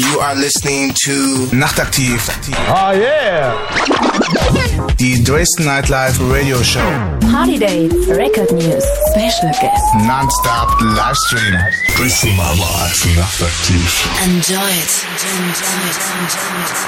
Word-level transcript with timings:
You 0.00 0.18
are 0.18 0.34
listening 0.34 0.94
to 1.04 1.46
Nachtaktiv. 1.52 2.26
Oh 2.68 2.92
yeah! 2.92 3.52
Die 4.98 5.22
Dresden 5.22 5.66
Nightlife 5.66 6.18
Radio 6.22 6.62
Show. 6.62 6.80
Party 7.30 7.58
Dates, 7.58 8.08
Record 8.08 8.50
News, 8.52 8.82
Special 9.10 9.52
Guests. 9.60 9.92
Non-stop 10.06 10.80
Livestream. 10.80 11.54
Dresden 11.98 12.34
Nightlife 12.34 13.08
Nachtaktiv. 13.14 14.08
Enjoy 14.24 14.54
it. 14.54 15.04
Enjoy 15.36 15.80
it. 15.84 16.80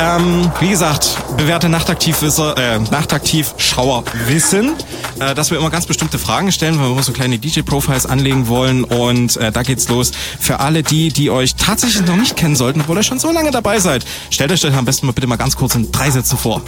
Ähm, 0.00 0.50
wie 0.60 0.70
gesagt, 0.70 1.16
bewährte 1.36 1.68
Nachtaktivwisser, 1.68 2.56
äh, 2.58 2.78
Nachtaktiv-Schauer 2.78 4.04
wissen, 4.26 4.74
äh, 5.20 5.34
dass 5.34 5.50
wir 5.50 5.58
immer 5.58 5.70
ganz 5.70 5.86
bestimmte 5.86 6.18
Fragen 6.18 6.52
stellen, 6.52 6.78
weil 6.78 6.86
wir 6.86 6.92
immer 6.92 7.02
so 7.02 7.12
kleine 7.12 7.38
DJ-Profiles 7.38 8.06
anlegen 8.06 8.48
wollen. 8.48 8.84
Und 8.84 9.36
äh, 9.36 9.52
da 9.52 9.62
geht's 9.62 9.88
los. 9.88 10.12
Für 10.40 10.60
alle 10.60 10.82
die, 10.82 11.10
die 11.10 11.30
euch 11.30 11.54
tatsächlich 11.54 12.06
noch 12.06 12.16
nicht 12.16 12.36
kennen 12.36 12.56
sollten, 12.56 12.80
obwohl 12.80 12.96
ihr 12.96 13.02
schon 13.02 13.18
so 13.18 13.30
lange 13.30 13.50
dabei 13.50 13.78
seid, 13.78 14.04
stellt 14.30 14.52
euch 14.52 14.60
das 14.60 14.74
am 14.74 14.84
besten 14.84 15.06
mal 15.06 15.12
bitte 15.12 15.26
mal 15.26 15.36
ganz 15.36 15.56
kurz 15.56 15.74
in 15.74 15.90
drei 15.92 16.10
Sätze 16.10 16.36
vor. 16.36 16.62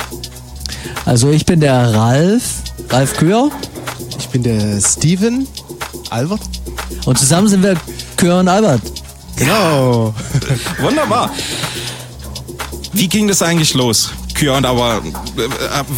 Also 1.05 1.31
ich 1.31 1.47
bin 1.47 1.61
der 1.61 1.95
Ralf, 1.95 2.43
Ralf 2.91 3.17
Köhr. 3.17 3.51
Ich 4.19 4.29
bin 4.29 4.43
der 4.43 4.81
Steven 4.81 5.47
Albert. 6.11 6.41
Und 7.05 7.19
zusammen 7.19 7.49
sind 7.49 7.63
wir 7.63 7.77
Köhr 8.17 8.41
und 8.41 8.49
Albert. 8.49 8.83
Genau. 9.37 10.15
Wunderbar. 10.81 11.31
Wie 12.93 13.09
ging 13.09 13.29
das 13.29 13.43
eigentlich 13.43 13.75
los? 13.75 14.13
Kür 14.37 14.55
und 14.55 14.65
aber 14.67 14.99
äh, 14.99 15.41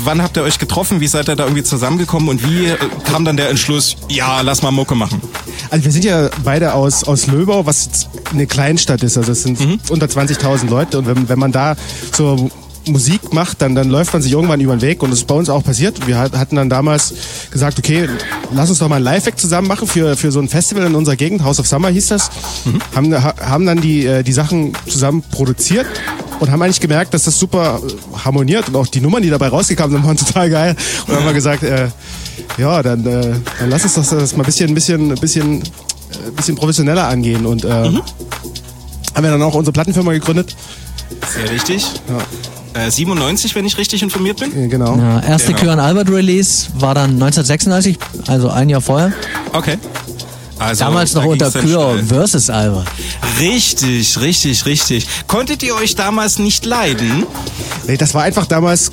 wann 0.04 0.22
habt 0.22 0.36
ihr 0.36 0.42
euch 0.42 0.58
getroffen? 0.58 1.00
Wie 1.00 1.06
seid 1.08 1.28
ihr 1.28 1.36
da 1.36 1.44
irgendwie 1.44 1.62
zusammengekommen 1.64 2.28
und 2.28 2.48
wie 2.48 2.66
äh, 2.66 2.76
kam 3.10 3.24
dann 3.24 3.36
der 3.36 3.50
Entschluss, 3.50 3.96
ja, 4.08 4.40
lass 4.42 4.62
mal 4.62 4.70
Mucke 4.70 4.94
machen? 4.94 5.20
Also 5.70 5.84
wir 5.84 5.92
sind 5.92 6.04
ja 6.04 6.30
beide 6.44 6.72
aus, 6.74 7.04
aus 7.04 7.26
Löbau, 7.26 7.66
was 7.66 8.08
eine 8.32 8.46
Kleinstadt 8.46 9.02
ist. 9.02 9.16
Also 9.18 9.32
es 9.32 9.42
sind 9.42 9.58
Mhm. 9.60 9.80
unter 9.90 10.06
20.000 10.06 10.68
Leute 10.68 10.98
und 10.98 11.06
wenn, 11.06 11.28
wenn 11.28 11.38
man 11.38 11.52
da 11.52 11.74
so 12.12 12.50
Musik 12.86 13.34
macht, 13.34 13.60
dann, 13.60 13.74
dann 13.74 13.90
läuft 13.90 14.14
man 14.14 14.22
sich 14.22 14.32
irgendwann 14.32 14.60
über 14.62 14.74
den 14.74 14.80
Weg 14.80 15.02
und 15.02 15.10
das 15.10 15.18
ist 15.18 15.26
bei 15.26 15.34
uns 15.34 15.50
auch 15.50 15.62
passiert. 15.62 16.06
Wir 16.06 16.16
hat- 16.18 16.32
hatten 16.38 16.56
dann 16.56 16.70
damals 16.70 17.12
gesagt, 17.50 17.78
okay, 17.78 18.08
lass 18.54 18.70
uns 18.70 18.78
doch 18.78 18.88
mal 18.88 18.96
ein 18.96 19.02
Live-Act 19.02 19.38
zusammen 19.38 19.68
machen 19.68 19.86
für, 19.86 20.16
für 20.16 20.32
so 20.32 20.40
ein 20.40 20.48
Festival 20.48 20.84
in 20.86 20.94
unserer 20.94 21.16
Gegend, 21.16 21.42
House 21.44 21.60
of 21.60 21.66
Summer 21.66 21.88
hieß 21.90 22.06
das. 22.08 22.30
Haben, 22.94 23.12
ha- 23.22 23.34
haben 23.42 23.66
dann 23.66 23.82
die, 23.82 24.06
äh, 24.06 24.22
die 24.22 24.32
Sachen 24.32 24.72
zusammen 24.88 25.22
produziert 25.30 25.86
und 26.40 26.50
haben 26.50 26.62
eigentlich 26.62 26.80
gemerkt, 26.80 27.14
dass 27.14 27.24
das 27.24 27.38
super 27.38 27.80
äh, 27.86 28.18
harmoniert 28.24 28.68
und 28.68 28.76
auch 28.76 28.86
die 28.86 29.00
Nummern, 29.00 29.22
die 29.22 29.30
dabei 29.30 29.48
rausgekommen 29.48 29.92
sind, 29.96 30.04
waren 30.06 30.16
total 30.26 30.50
geil. 30.50 30.76
Und 31.02 31.08
dann 31.08 31.16
haben 31.18 31.26
wir 31.26 31.32
gesagt, 31.32 31.62
äh, 31.62 31.88
ja, 32.56 32.82
dann, 32.82 33.04
äh, 33.06 33.34
dann 33.58 33.70
lass 33.70 33.84
uns 33.84 33.94
das, 33.94 34.10
das 34.10 34.36
mal 34.36 34.42
ein 34.42 34.46
bisschen, 34.46 34.70
ein 34.70 34.74
bisschen, 34.74 35.10
ein 35.12 35.18
bisschen, 35.20 35.62
äh, 35.62 36.30
bisschen 36.36 36.56
professioneller 36.56 37.06
angehen 37.08 37.46
und 37.46 37.64
äh, 37.64 37.68
haben 37.70 39.24
wir 39.24 39.30
dann 39.30 39.42
auch 39.42 39.54
unsere 39.54 39.72
Plattenfirma 39.72 40.12
gegründet. 40.12 40.54
Sehr 41.34 41.50
richtig. 41.50 41.84
Äh, 42.74 42.90
97, 42.90 43.54
wenn 43.54 43.64
ich 43.64 43.76
richtig 43.78 44.02
informiert 44.02 44.38
bin. 44.38 44.56
Äh, 44.56 44.68
Genau. 44.68 44.96
Ja, 44.96 45.20
erste 45.20 45.54
Genau. 45.54 45.82
Albert 45.82 46.10
Release 46.10 46.68
war 46.78 46.94
dann 46.94 47.12
1996, 47.14 47.98
also 48.28 48.50
ein 48.50 48.68
Jahr 48.68 48.80
vorher. 48.80 49.12
Okay. 49.52 49.78
Also, 50.58 50.84
Damals 50.84 51.14
noch 51.14 51.22
da 51.22 51.28
unter 51.28 51.50
schnell. 51.50 52.04
versus 52.04 52.50
Albert. 52.50 52.88
Richtig, 53.40 54.18
richtig, 54.20 54.66
richtig. 54.66 55.06
Konntet 55.26 55.62
ihr 55.62 55.74
euch 55.76 55.94
damals 55.94 56.38
nicht 56.38 56.64
leiden? 56.64 57.26
Nee, 57.86 57.96
das 57.96 58.14
war 58.14 58.22
einfach 58.24 58.46
damals 58.46 58.90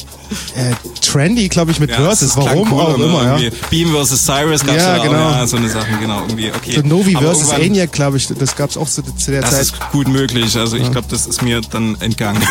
äh, 0.55 0.73
trendy, 1.01 1.47
glaube 1.49 1.71
ich, 1.71 1.79
mit 1.79 1.91
Versus. 1.91 2.19
das 2.19 2.33
klang 2.33 2.45
Warum 2.47 2.73
cool, 2.73 2.81
auch 2.81 2.97
ne? 2.97 3.05
immer, 3.05 3.39
ja. 3.39 3.49
Beam 3.69 3.89
vs. 3.95 4.25
Cyrus 4.25 4.65
gab's 4.65 4.81
Ja, 4.83 4.97
ja, 4.97 5.03
genau. 5.03 5.29
auch, 5.29 5.35
ja, 5.35 5.47
so 5.47 5.57
eine 5.57 5.69
Sache, 5.69 5.87
genau, 5.99 6.21
irgendwie, 6.21 6.51
okay. 6.51 6.75
So 6.75 6.81
Novi 6.81 7.15
Aber 7.15 7.25
versus 7.27 7.43
irgendwann- 7.49 7.61
ENIAC, 7.61 7.91
glaube 7.91 8.17
ich, 8.17 8.27
das 8.27 8.55
gab's 8.55 8.77
auch 8.77 8.89
zu, 8.89 9.01
zu 9.03 9.31
der 9.31 9.41
Das 9.41 9.51
Zeit. 9.51 9.61
ist 9.61 9.73
gut 9.91 10.07
möglich. 10.07 10.57
Also 10.57 10.77
ich 10.77 10.91
glaube, 10.91 11.07
das 11.09 11.25
ist 11.27 11.41
mir 11.41 11.61
dann 11.61 11.95
entgangen. 12.01 12.41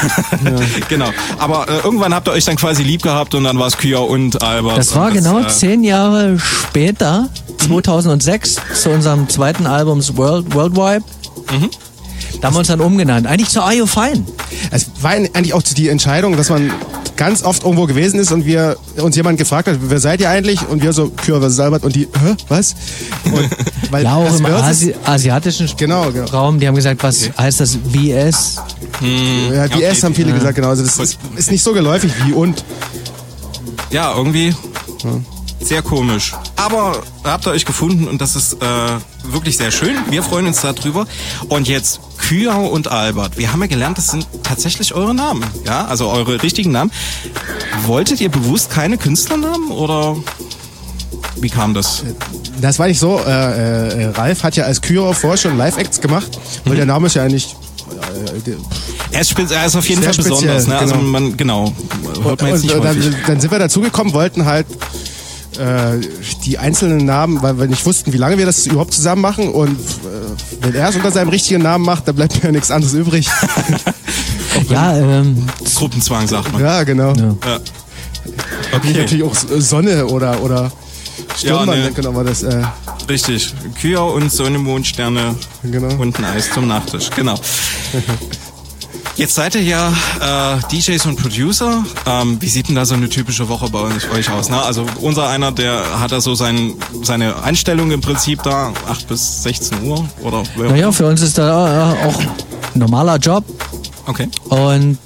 genau. 0.89 1.11
Aber 1.39 1.69
äh, 1.69 1.79
irgendwann 1.85 2.15
habt 2.15 2.29
ihr 2.29 2.33
euch 2.33 2.45
dann 2.45 2.57
quasi 2.57 2.83
lieb 2.83 3.03
gehabt 3.03 3.35
und 3.35 3.45
dann 3.45 3.59
war 3.59 3.67
es 3.67 3.77
Kya 3.77 3.99
und 3.99 4.43
Albert. 4.43 4.79
Das 4.79 4.95
war 4.95 5.11
genau 5.11 5.41
äh, 5.41 5.49
zehn 5.49 5.83
Jahre 5.85 6.39
später, 6.39 7.29
2006, 7.67 8.57
zu 8.83 8.91
unserem 8.91 9.29
zweiten 9.29 9.67
Album 9.67 10.01
World, 10.17 10.55
Worldwide. 10.55 11.05
Mhm. 11.53 11.71
Da 12.41 12.49
haben 12.49 12.55
wir 12.55 12.59
uns 12.61 12.69
dann 12.69 12.81
umgenannt. 12.81 13.27
Eigentlich 13.27 13.49
zu 13.49 13.63
Are 13.63 13.75
You 13.75 13.87
Fine? 13.87 14.25
Es 14.71 14.87
war 15.01 15.13
eigentlich 15.13 15.55
auch 15.55 15.63
die 15.63 15.89
Entscheidung, 15.89 16.37
dass 16.37 16.51
man 16.51 16.73
ganz 17.17 17.43
oft 17.45 17.63
irgendwo 17.63 17.87
gewesen 17.87 18.19
ist 18.19 18.33
und 18.33 18.45
wir 18.45 18.77
uns 18.97 19.17
jemand 19.17 19.39
gefragt 19.39 19.69
hat, 19.69 19.79
wer 19.83 20.01
seid 20.01 20.21
ihr 20.21 20.29
eigentlich? 20.29 20.67
Und 20.69 20.83
wir 20.83 20.93
so, 20.93 21.11
Kür 21.11 21.41
versus 21.41 21.61
Albert 21.61 21.85
und 21.85 21.95
die, 21.95 22.03
hä, 22.03 22.35
was? 22.49 22.75
Und, 23.25 23.49
weil 23.91 24.05
Ja, 24.05 24.17
auch 24.17 24.37
im 24.37 24.47
Asi 24.47 24.95
asiatischen 25.05 25.69
Genau, 25.77 26.11
genau. 26.11 26.27
Raum. 26.27 26.59
Die 26.61 26.67
haben 26.67 26.75
gesagt, 26.75 27.03
was 27.03 27.31
heißt 27.39 27.61
das 27.61 27.77
VS? 27.77 28.57
Ja, 29.01 29.69
die 29.69 29.75
Okay, 29.75 29.95
haben 30.03 30.15
viele 30.15 30.31
ja. 30.31 30.35
gesagt, 30.37 30.57
genau. 30.57 30.69
Also 30.69 30.83
das 30.83 30.99
ist, 30.99 31.19
ist 31.37 31.51
nicht 31.51 31.63
so 31.63 31.73
geläufig 31.73 32.13
wie 32.25 32.33
und. 32.33 32.65
Ja, 33.91 34.15
irgendwie 34.17 34.55
sehr 35.61 35.83
komisch. 35.83 36.35
Aber 36.57 37.03
habt 37.23 37.47
ihr 37.47 37.53
euch 37.53 37.65
gefunden 37.65 38.09
und 38.09 38.21
das 38.21 38.37
ist 38.37 38.55
äh, 38.55 38.57
wirklich 39.25 39.57
sehr 39.57 39.71
schön. 39.71 39.97
Wir 40.11 40.23
freuen 40.23 40.47
uns 40.47 40.61
darüber. 40.61 41.07
Und 41.49 41.69
jetzt 41.69 42.01
Kyau 42.19 42.67
und 42.67 42.89
Albert. 42.89 43.37
Wir 43.37 43.53
haben 43.53 43.61
ja 43.61 43.67
gelernt, 43.67 43.99
das 43.99 44.09
sind 44.09 44.27
tatsächlich 44.43 44.95
eure 44.95 45.15
Namen. 45.15 45.45
Ja, 45.67 45.87
also 45.87 46.09
eure 46.09 46.43
richtigen 46.43 46.73
Namen. 46.73 46.91
Wolltet 47.87 48.21
ihr 48.21 48.31
bewusst 48.31 48.71
keine 48.71 48.99
Künstlernamen 48.99 49.71
oder 49.71 50.17
wie 51.37 51.51
kam 51.51 51.75
das? 51.75 52.05
Das 52.61 52.79
war 52.79 52.87
nicht 52.87 52.99
so. 52.99 53.19
Äh, 53.19 54.05
äh, 54.05 54.07
Ralf 54.11 54.43
hat 54.43 54.57
ja 54.57 54.65
als 54.65 54.81
Kyro 54.81 55.13
vorher 55.13 55.37
schon 55.37 55.59
Live-Acts 55.59 56.01
gemacht, 56.01 56.39
weil 56.65 56.77
der 56.77 56.87
Name 56.87 57.07
ist 57.07 57.15
ja 57.15 57.23
eigentlich. 57.25 57.55
Er 59.13 59.21
ist, 59.21 59.35
er 59.39 59.67
ist 59.67 59.77
auf 59.77 59.89
jeden 59.89 60.03
Fall 60.03 60.15
besonders. 60.15 60.65
speziell, 60.65 60.69
Ne? 60.69 60.79
Also 60.79 60.95
genau. 60.95 61.07
man, 61.09 61.37
genau. 61.37 61.73
Hört 62.23 62.43
man 62.43 62.51
jetzt 62.51 62.63
nicht 62.63 62.75
dann, 62.75 63.17
dann 63.27 63.41
sind 63.41 63.51
wir 63.51 63.59
dazugekommen, 63.59 64.13
wollten 64.13 64.45
halt 64.45 64.67
äh, 65.59 66.01
die 66.45 66.59
einzelnen 66.59 67.05
Namen, 67.05 67.43
weil 67.43 67.59
wir 67.59 67.67
nicht 67.67 67.85
wussten, 67.87 68.13
wie 68.13 68.17
lange 68.19 68.39
wir 68.39 68.47
das 68.47 68.67
überhaupt 68.67 68.93
zusammen 68.95 69.23
machen. 69.23 69.49
Und 69.49 69.79
äh, 69.79 70.63
wenn 70.65 70.75
er 70.75 70.89
es 70.89 70.97
unter 70.97 71.11
seinem 71.11 71.29
richtigen 71.31 71.63
Namen 71.63 71.85
macht, 71.85 72.07
dann 72.09 72.15
bleibt 72.17 72.35
mir 72.37 72.45
ja 72.49 72.53
nichts 72.53 72.71
anderes 72.71 72.95
übrig. 72.95 73.29
Ja, 74.71 74.97
ähm, 74.97 75.47
Gruppenzwang, 75.75 76.29
sagt 76.29 76.53
man. 76.53 76.63
ja, 76.63 76.85
genau. 76.85 77.13
Ja. 77.15 77.35
Ja. 77.45 77.59
Ich 78.25 78.75
Okay, 78.77 78.93
natürlich 78.93 79.25
auch 79.25 79.35
Sonne 79.35 80.07
oder 80.07 80.41
oder 80.43 80.71
Stirnband, 81.37 81.79
Ja, 81.79 81.85
ne. 81.87 81.93
können 81.93 82.15
wir 82.15 82.23
das. 82.25 82.45
Äh, 82.45 82.63
richtig. 83.09 83.53
Kühe 83.81 84.01
und 84.01 84.31
Sonne, 84.31 84.59
Mond, 84.59 84.87
Sterne 84.87 85.35
Genau. 85.65 85.93
und 86.01 86.17
ein 86.19 86.25
Eis 86.25 86.51
zum 86.53 86.69
Nachtisch. 86.69 87.11
Genau. 87.17 87.35
Jetzt 89.17 89.37
seid 89.37 89.55
ihr 89.55 89.63
ja 89.63 89.93
äh, 90.21 90.61
DJs 90.73 91.07
und 91.07 91.17
Producer. 91.17 91.85
Ähm, 92.05 92.37
wie 92.41 92.49
sieht 92.49 92.69
denn 92.69 92.75
da 92.75 92.85
so 92.85 92.95
eine 92.95 93.09
typische 93.09 93.49
Woche 93.49 93.69
bei 93.71 93.79
euch 93.81 94.31
aus? 94.31 94.49
Ne? 94.51 94.61
Also 94.61 94.85
unser 95.01 95.29
einer, 95.29 95.53
der 95.53 96.01
hat 96.01 96.11
da 96.11 96.21
so 96.21 96.35
sein, 96.35 96.73
seine 97.03 97.41
Einstellung 97.45 97.93
im 97.93 98.01
Prinzip 98.01 98.43
da, 98.43 98.73
8 98.89 99.07
bis 99.07 99.45
16 99.45 99.85
Uhr 99.85 100.05
oder 100.23 100.43
naja, 100.57 100.91
für 100.91 101.07
uns 101.07 101.23
ist 101.23 101.39
da 101.39 101.93
äh, 101.95 102.07
auch 102.07 102.19
ein 102.21 102.29
normaler 102.75 103.17
Job. 103.19 103.45
Okay. 104.07 104.29
Und 104.49 104.99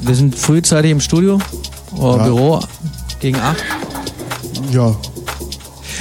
wir 0.00 0.14
sind 0.14 0.36
frühzeitig 0.36 0.90
im 0.90 1.00
Studio 1.00 1.38
oder 1.96 2.16
Ja. 2.18 2.24
Büro 2.24 2.60
gegen 3.20 3.38
8. 3.38 3.56
ja. 4.72 4.94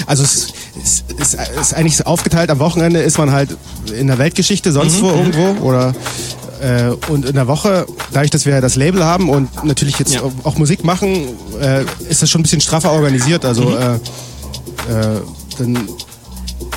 Also 0.08 0.24
es 0.24 0.48
ist, 0.84 1.12
ist, 1.20 1.36
ist 1.36 1.74
eigentlich 1.74 1.98
so 1.98 2.04
aufgeteilt. 2.06 2.50
Am 2.50 2.60
Wochenende 2.60 3.00
ist 3.00 3.18
man 3.18 3.32
halt 3.32 3.56
in 3.98 4.08
der 4.08 4.18
Weltgeschichte 4.18 4.72
sonst 4.72 5.02
wo 5.02 5.10
irgendwo 5.10 5.64
oder 5.66 5.94
äh, 6.62 6.90
und 7.12 7.26
in 7.26 7.36
der 7.36 7.48
Woche, 7.48 7.86
dadurch, 8.14 8.32
dass 8.32 8.46
wir 8.46 8.60
das 8.62 8.76
Label 8.76 9.04
haben 9.04 9.30
und 9.30 9.64
natürlich 9.64 9.98
jetzt 10.00 10.14
Ja. 10.16 10.22
auch, 10.44 10.58
Musik 10.58 10.84
machen, 10.84 11.28
äh, 11.62 11.84
ist 12.10 12.22
das 12.22 12.30
schon 12.30 12.40
ein 12.42 12.44
bisschen 12.44 12.62
straffer 12.62 12.92
organisiert. 12.92 13.46
Also 13.46 13.76
äh, 13.78 13.96
äh, 13.96 14.00
dann 15.58 15.90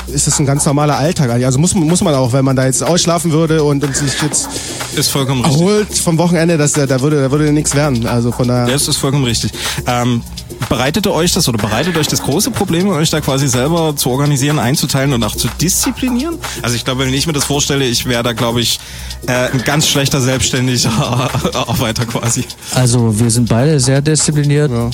ist 0.09 0.27
das 0.27 0.39
ein 0.39 0.47
ganz 0.47 0.65
normaler 0.65 0.97
Alltag. 0.97 1.31
eigentlich. 1.31 1.47
Also 1.47 1.59
muss, 1.59 1.75
man- 1.75 1.87
muss 1.87 2.01
man 2.01 2.15
auch, 2.15 2.33
wenn 2.33 2.45
man 2.45 2.57
da 2.57 2.65
jetzt 2.65 2.83
ausschlafen 2.83 3.31
würde 3.33 3.63
und, 3.63 3.85
und 3.85 3.95
sich 3.97 4.13
jetzt 4.23 4.49
Ist 4.97 5.09
vollkommen 5.11 5.43
richtig. 5.45 5.61
erholt 5.61 5.99
vom 5.99 6.17
Wochenende, 6.19 6.57
dass 6.57 6.73
da, 6.73 6.87
da 6.87 7.01
würde 7.01 7.21
da 7.23 7.31
würde 7.31 7.53
nichts 7.53 7.75
werden. 7.75 8.07
Also 8.07 8.33
von 8.33 8.49
daher. 8.49 8.73
Das 8.73 8.89
ist 8.89 8.97
vollkommen 8.97 9.25
richtig. 9.25 9.53
Ähm, 9.87 10.23
bereitet 10.69 11.07
ihr 11.07 11.13
euch 11.13 11.33
das 11.33 11.49
oder 11.49 11.59
bereitet 11.59 11.97
euch 11.97 12.09
das 12.09 12.23
große 12.23 12.51
Problem, 12.51 12.89
euch 12.89 13.11
da 13.11 13.21
quasi 13.21 13.49
selber 13.49 13.95
zu 13.97 14.11
organisieren, 14.11 14.59
einzuteilen 14.59 15.13
und 15.13 15.23
auch 15.25 15.35
zu 15.37 15.49
disziplinieren? 15.61 16.39
Also 16.63 16.77
ich 16.77 16.85
glaube, 16.85 17.07
wenn 17.07 17.15
ich 17.15 17.27
mir 17.27 17.33
das 17.33 17.45
vorstelle, 17.45 17.85
ich 17.85 18.07
wäre 18.07 18.23
da, 18.23 18.33
glaube 18.33 18.61
ich, 18.61 18.81
äh, 19.27 19.33
ein 19.53 19.63
ganz 19.65 19.87
schlechter 19.89 20.21
selbstständiger 20.21 20.91
Arbeiter 21.55 22.07
quasi. 22.07 22.45
Also 22.75 23.19
wir 23.19 23.31
sind 23.31 23.49
beide 23.49 23.79
sehr 23.81 24.01
diszipliniert 24.03 24.71
Ja. 24.71 24.91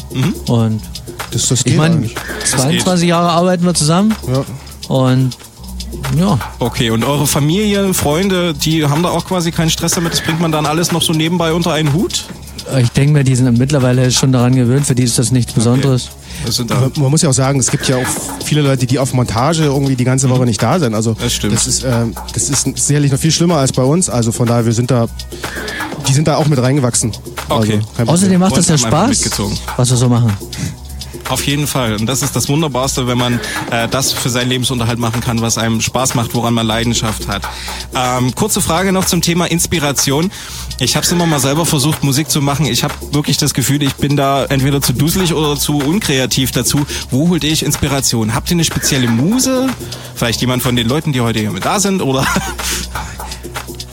und 0.52 0.81
Das, 1.31 1.49
das 1.49 1.62
ich 1.64 1.76
meine, 1.76 1.96
eigentlich. 1.96 2.14
22 2.44 3.08
Jahre 3.08 3.31
arbeiten 3.31 3.64
wir 3.64 3.75
zusammen 3.75 4.14
Ja. 4.28 4.44
und 4.88 5.37
ja, 6.19 6.38
Okay, 6.58 6.90
und 6.90 7.05
eure 7.05 7.26
Familie, 7.26 7.94
Freunde, 7.94 8.52
die 8.52 8.84
haben 8.84 9.02
da 9.02 9.11
auch 9.11 9.25
quasi 9.26 9.52
keinen 9.52 9.70
Stress 9.70 9.93
damit, 9.93 10.12
das 10.12 10.20
bringt 10.20 10.40
man 10.40 10.50
dann 10.52 10.66
alles 10.66 10.90
noch 10.93 11.02
so 11.02 11.12
nebenbei 11.12 11.52
unter 11.52 11.72
einen 11.72 11.93
Hut? 11.93 12.25
Ich 12.81 12.90
denke 12.90 13.12
mir, 13.12 13.25
die 13.25 13.34
sind 13.34 13.58
mittlerweile 13.58 14.11
schon 14.11 14.32
daran 14.32 14.55
gewöhnt, 14.55 14.87
für 14.87 14.94
die 14.94 15.05
ist 15.05 15.19
das 15.19 15.31
nichts 15.31 15.52
Besonderes. 15.52 16.08
Das 16.44 16.56
sind 16.56 16.70
da. 16.70 16.76
Aber 16.76 16.90
Man 16.96 17.11
muss 17.11 17.22
ja 17.22 17.28
auch 17.28 17.34
sagen, 17.34 17.61
es 17.61 17.70
gibt 17.70 17.87
ja 17.88 17.96
auch 17.96 18.06
viele 18.44 18.62
Leute, 18.62 18.87
die 18.87 18.99
auf 18.99 19.12
Montage 19.12 19.64
irgendwie 19.64 19.96
die 19.96 20.05
ganze 20.05 20.28
Woche 20.31 20.44
nicht 20.44 20.62
da 20.62 20.78
sind. 20.78 20.94
Also 20.94 21.14
Das 21.14 21.32
stimmt. 21.32 21.55
Das 21.55 21.66
ist, 21.66 21.84
äh, 21.84 22.06
das 22.32 22.49
ist 22.49 22.76
sicherlich 22.76 23.12
noch 23.12 23.19
viel 23.19 23.31
schlimmer 23.32 23.56
als 23.56 23.72
bei 23.72 23.82
uns. 23.82 24.08
Also 24.08 24.32
von 24.32 24.46
daher, 24.46 24.66
wir 24.66 24.72
sind 24.72 24.90
da, 24.90 25.06
die 26.08 26.12
sind 26.12 26.28
da 26.28 26.37
auch 26.37 26.46
mit 26.46 26.61
reingewachsen. 26.61 27.12
Okay. 27.49 27.81
Also. 27.96 28.12
Außerdem 28.12 28.40
macht 28.40 28.56
das 28.56 28.69
ja 28.69 28.78
Spaß, 28.78 29.31
was 29.76 29.90
wir 29.90 29.96
so 29.96 30.08
machen. 30.08 30.32
Auf 31.29 31.47
jeden 31.47 31.67
Fall. 31.67 31.94
Und 31.94 32.06
das 32.06 32.23
ist 32.23 32.37
das 32.37 32.49
Wunderbarste, 32.49 33.06
wenn 33.06 33.17
man 33.19 33.41
äh, 33.71 33.88
das 33.88 34.12
für 34.12 34.29
seinen 34.29 34.49
Lebensunterhalt 34.50 34.99
machen 34.99 35.21
kann, 35.21 35.41
was 35.41 35.56
einem 35.59 35.81
Spaß 35.81 36.15
macht, 36.15 36.35
woran 36.35 36.53
man 36.55 36.67
Leidenschaft 36.67 37.29
hat. 37.29 37.43
Ähm, 37.94 38.35
kurze 38.35 38.61
Frage 38.61 38.93
noch 38.93 39.06
zum 39.06 39.23
Thema 39.23 39.47
Inspiration. 39.47 40.31
Ich 40.79 40.97
habe 40.97 41.06
es 41.06 41.12
immer 41.12 41.26
mal 41.26 41.41
selber 41.41 41.65
versucht, 41.65 42.05
Musik 42.05 42.31
zu 42.31 42.41
machen. 42.43 42.67
Ich 42.67 42.85
habe 42.85 42.94
wirklich 43.12 43.38
das 43.38 43.55
Gefühl, 43.55 43.82
ich 43.82 43.94
bin 43.94 44.17
da 44.17 44.44
entweder 44.44 44.82
zu 44.82 44.93
duselig 44.93 45.32
oder 45.32 45.56
zu 45.56 45.79
unkreativ 45.79 46.50
dazu. 46.50 46.85
Wo 47.11 47.29
holt 47.31 47.43
ich 47.44 47.62
Inspiration? 47.65 48.35
Habt 48.35 48.50
ihr 48.50 48.56
eine 48.56 48.65
spezielle 48.65 49.09
Muse? 49.09 49.69
Vielleicht 50.15 50.41
jemand 50.43 50.62
von 50.62 50.76
den 50.76 50.87
Leuten, 50.88 51.12
die 51.12 51.21
heute 51.23 51.41
hier 51.41 51.50
mit 51.53 51.65
da 51.65 51.81
sind? 51.81 52.03
Oder 52.03 52.26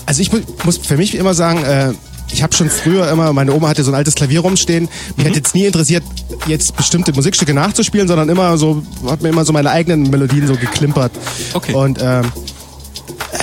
Also 0.06 0.22
ich 0.22 0.32
mu- 0.34 0.42
muss 0.66 0.78
für 0.78 0.98
mich 0.98 1.16
immer 1.16 1.34
sagen, 1.34 1.64
äh, 1.64 1.94
ich 2.34 2.44
habe 2.44 2.54
schon 2.54 2.70
früher 2.70 3.10
immer, 3.12 3.34
meine 3.34 3.54
Oma 3.54 3.70
hatte 3.70 3.84
so 3.84 3.92
ein 3.92 3.96
altes 3.96 4.16
Klavier 4.16 4.42
rumstehen. 4.42 4.88
Mich 5.16 5.26
Mhm. 5.26 5.30
hat 5.30 5.36
jetzt 5.36 5.56
nie 5.56 5.66
interessiert, 5.66 6.04
jetzt 6.48 6.76
bestimmte 6.76 7.14
Musikstücke 7.14 7.54
nachzuspielen, 7.54 8.08
sondern 8.08 8.30
immer 8.30 8.58
so, 8.58 8.84
hat 9.08 9.22
mir 9.22 9.30
immer 9.30 9.46
so 9.46 9.54
meine 9.54 9.70
eigenen 9.72 10.10
Melodien 10.10 10.48
so 10.48 10.56
geklimpert. 10.56 11.12
Okay. 11.54 11.74
Und 11.74 12.00
ähm, 12.02 12.32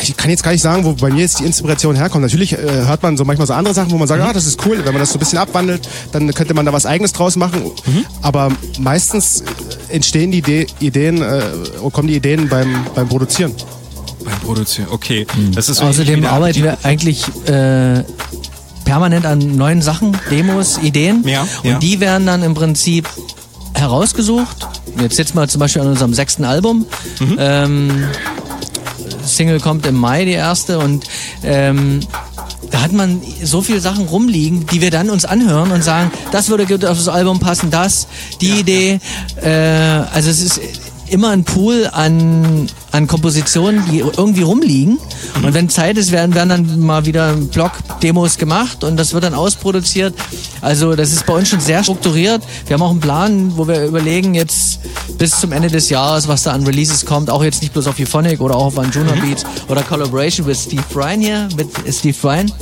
ich 0.03 0.17
kann 0.17 0.31
jetzt 0.31 0.43
gar 0.43 0.53
nicht 0.53 0.61
sagen, 0.63 0.85
wo 0.85 0.93
bei 0.95 1.11
mir 1.11 1.21
jetzt 1.23 1.41
die 1.41 1.45
Inspiration 1.45 1.97
herkommt. 1.97 2.23
Natürlich 2.23 2.53
äh, 2.53 2.57
hört 2.87 3.03
man 3.03 3.17
so 3.17 3.25
manchmal 3.25 3.47
so 3.47 3.53
andere 3.55 3.75
Sachen, 3.75 3.91
wo 3.91 3.97
man 3.99 4.07
sagt, 4.09 4.23
ah, 4.23 4.33
das 4.33 4.47
ist 4.47 4.65
cool. 4.67 4.79
Wenn 4.79 4.93
man 4.93 5.01
das 5.01 5.11
so 5.13 5.17
ein 5.17 5.21
bisschen 5.21 5.39
abwandelt, 5.39 5.89
dann 6.13 6.33
könnte 6.35 6.55
man 6.55 6.65
da 6.67 6.73
was 6.73 6.87
Eigenes 6.87 7.13
draus 7.13 7.37
machen. 7.37 7.63
Aber 8.23 8.51
meistens 8.79 9.41
äh, 9.43 9.95
entstehen 9.95 10.31
die 10.31 10.39
Ide 10.39 10.67
Ideen, 10.81 11.23
äh, 11.23 11.41
kommen 11.93 12.09
die 12.09 12.17
Ideen 12.17 12.49
beim, 12.49 12.87
beim 12.95 13.09
Produzieren. 13.09 13.53
beim 14.25 14.39
Produzieren? 14.41 14.89
Okay. 14.91 15.27
Das 15.55 15.69
ist 15.69 15.81
Außerdem 15.83 16.25
arbeiten 16.27 16.63
wir 16.63 16.79
eigentlich 16.85 17.25
äh, 17.47 18.03
permanent 18.89 19.27
an 19.27 19.39
neuen 19.55 19.83
Sachen, 19.83 20.17
Demos, 20.31 20.79
Ideen. 20.79 21.23
Ja, 21.29 21.43
und 21.63 21.71
ja. 21.71 21.79
die 21.79 22.01
werden 22.01 22.27
dann 22.27 22.43
im 22.43 22.55
Prinzip 22.55 23.07
herausgesucht. 23.75 24.57
Jetzt 24.99 25.19
jetzt 25.19 25.35
mal 25.35 25.47
zum 25.47 25.59
Beispiel 25.59 25.83
an 25.83 25.89
unserem 25.89 26.15
sechsten 26.15 26.45
Album. 26.45 26.87
Mhm. 27.21 27.37
Ähm, 27.39 28.05
Single 29.25 29.61
kommt 29.61 29.85
im 29.85 29.95
Mai, 29.95 30.25
die 30.25 30.33
erste. 30.33 30.79
Und 30.79 31.05
ähm, 31.45 32.01
da 32.71 32.81
hat 32.81 32.93
man 32.93 33.21
so 33.43 33.61
viele 33.61 33.81
Sachen 33.81 34.07
rumliegen, 34.07 34.67
die 34.67 34.81
wir 34.81 34.91
dann 34.91 35.11
uns 35.11 35.27
anhören 35.27 35.71
und 35.71 35.85
sagen, 35.85 36.11
das 36.33 36.49
würde 36.49 36.65
gut 36.65 36.87
auf 36.87 36.97
das 36.97 37.09
Album 37.09 37.41
passen, 37.41 37.71
das, 37.71 38.07
die 38.41 38.61
Idee. 38.61 39.01
Äh, 39.43 39.51
also 39.51 40.31
es 40.31 40.41
ist 40.41 40.61
immer 41.11 41.31
ein 41.31 41.45
Pool 41.45 41.89
an, 41.93 42.69
an 42.93 43.07
Kompositionen, 43.07 43.85
die 43.91 43.99
irgendwie 43.99 44.43
rumliegen. 44.43 44.99
Und 45.43 45.55
wenn 45.55 45.69
Zeit 45.69 45.97
ist, 45.97 46.13
werden, 46.13 46.35
werden 46.35 46.49
dann 46.49 46.81
mal 46.81 47.07
wieder 47.07 47.33
Blog-Demos 47.35 48.39
gemacht 48.39 48.85
und 48.85 48.97
das 48.97 49.15
wird 49.15 49.25
dann 49.25 49.35
ausproduziert. 49.35 50.15
Also 50.61 50.97
das 50.97 51.13
ist 51.13 51.27
bei 51.27 51.35
uns 51.35 51.49
schon 51.49 51.61
sehr 51.61 51.83
strukturiert. 51.83 52.43
Wir 52.67 52.75
haben 52.75 52.83
auch 52.83 52.91
einen 52.91 53.01
Plan, 53.01 53.53
wo 53.57 53.69
wir 53.69 53.85
überlegen 53.85 54.35
jetzt 54.35 54.81
bis 55.19 55.39
zum 55.41 55.53
Ende 55.53 55.69
des 55.69 55.91
Jahres, 55.91 56.29
was 56.29 56.45
da 56.45 56.53
an 56.53 56.65
Releases 56.65 57.05
kommt. 57.05 57.31
Auch 57.31 57.43
jetzt 57.43 57.63
nicht 57.63 57.73
bloß 57.73 57.87
auf 57.87 57.99
Euphonic 57.99 58.41
oder 58.41 58.57
auch 58.57 58.67
auf 58.67 58.79
Anjuna 58.79 59.13
Beats 59.13 59.45
oder 59.69 59.83
Collaboration 59.83 60.47
mit 60.47 60.57
Steve 60.57 60.83
Bryan 60.93 61.21
hier, 61.21 61.49
mit 61.57 61.69
Steve 61.93 62.17
Bryan, 62.21 62.53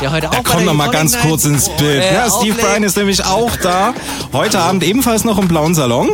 der 0.00 0.12
heute 0.12 0.30
auch 0.30 0.36
bei 0.36 0.42
kommt 0.42 0.66
noch 0.66 0.74
mal 0.74 0.90
ganz 0.90 1.12
Night, 1.12 1.22
kurz 1.22 1.44
ins 1.44 1.68
Bild. 1.70 2.02
äh, 2.02 2.14
ja, 2.14 2.30
Steve. 2.30 2.56
Bryan 2.56 2.82
ist 2.82 2.96
nämlich 2.96 3.24
auch 3.24 3.54
da. 3.56 3.94
Heute 4.32 4.58
Abend 4.58 4.84
ebenfalls 4.84 5.24
noch 5.24 5.38
im 5.38 5.48
blauen 5.48 5.74
Salon. 5.74 6.10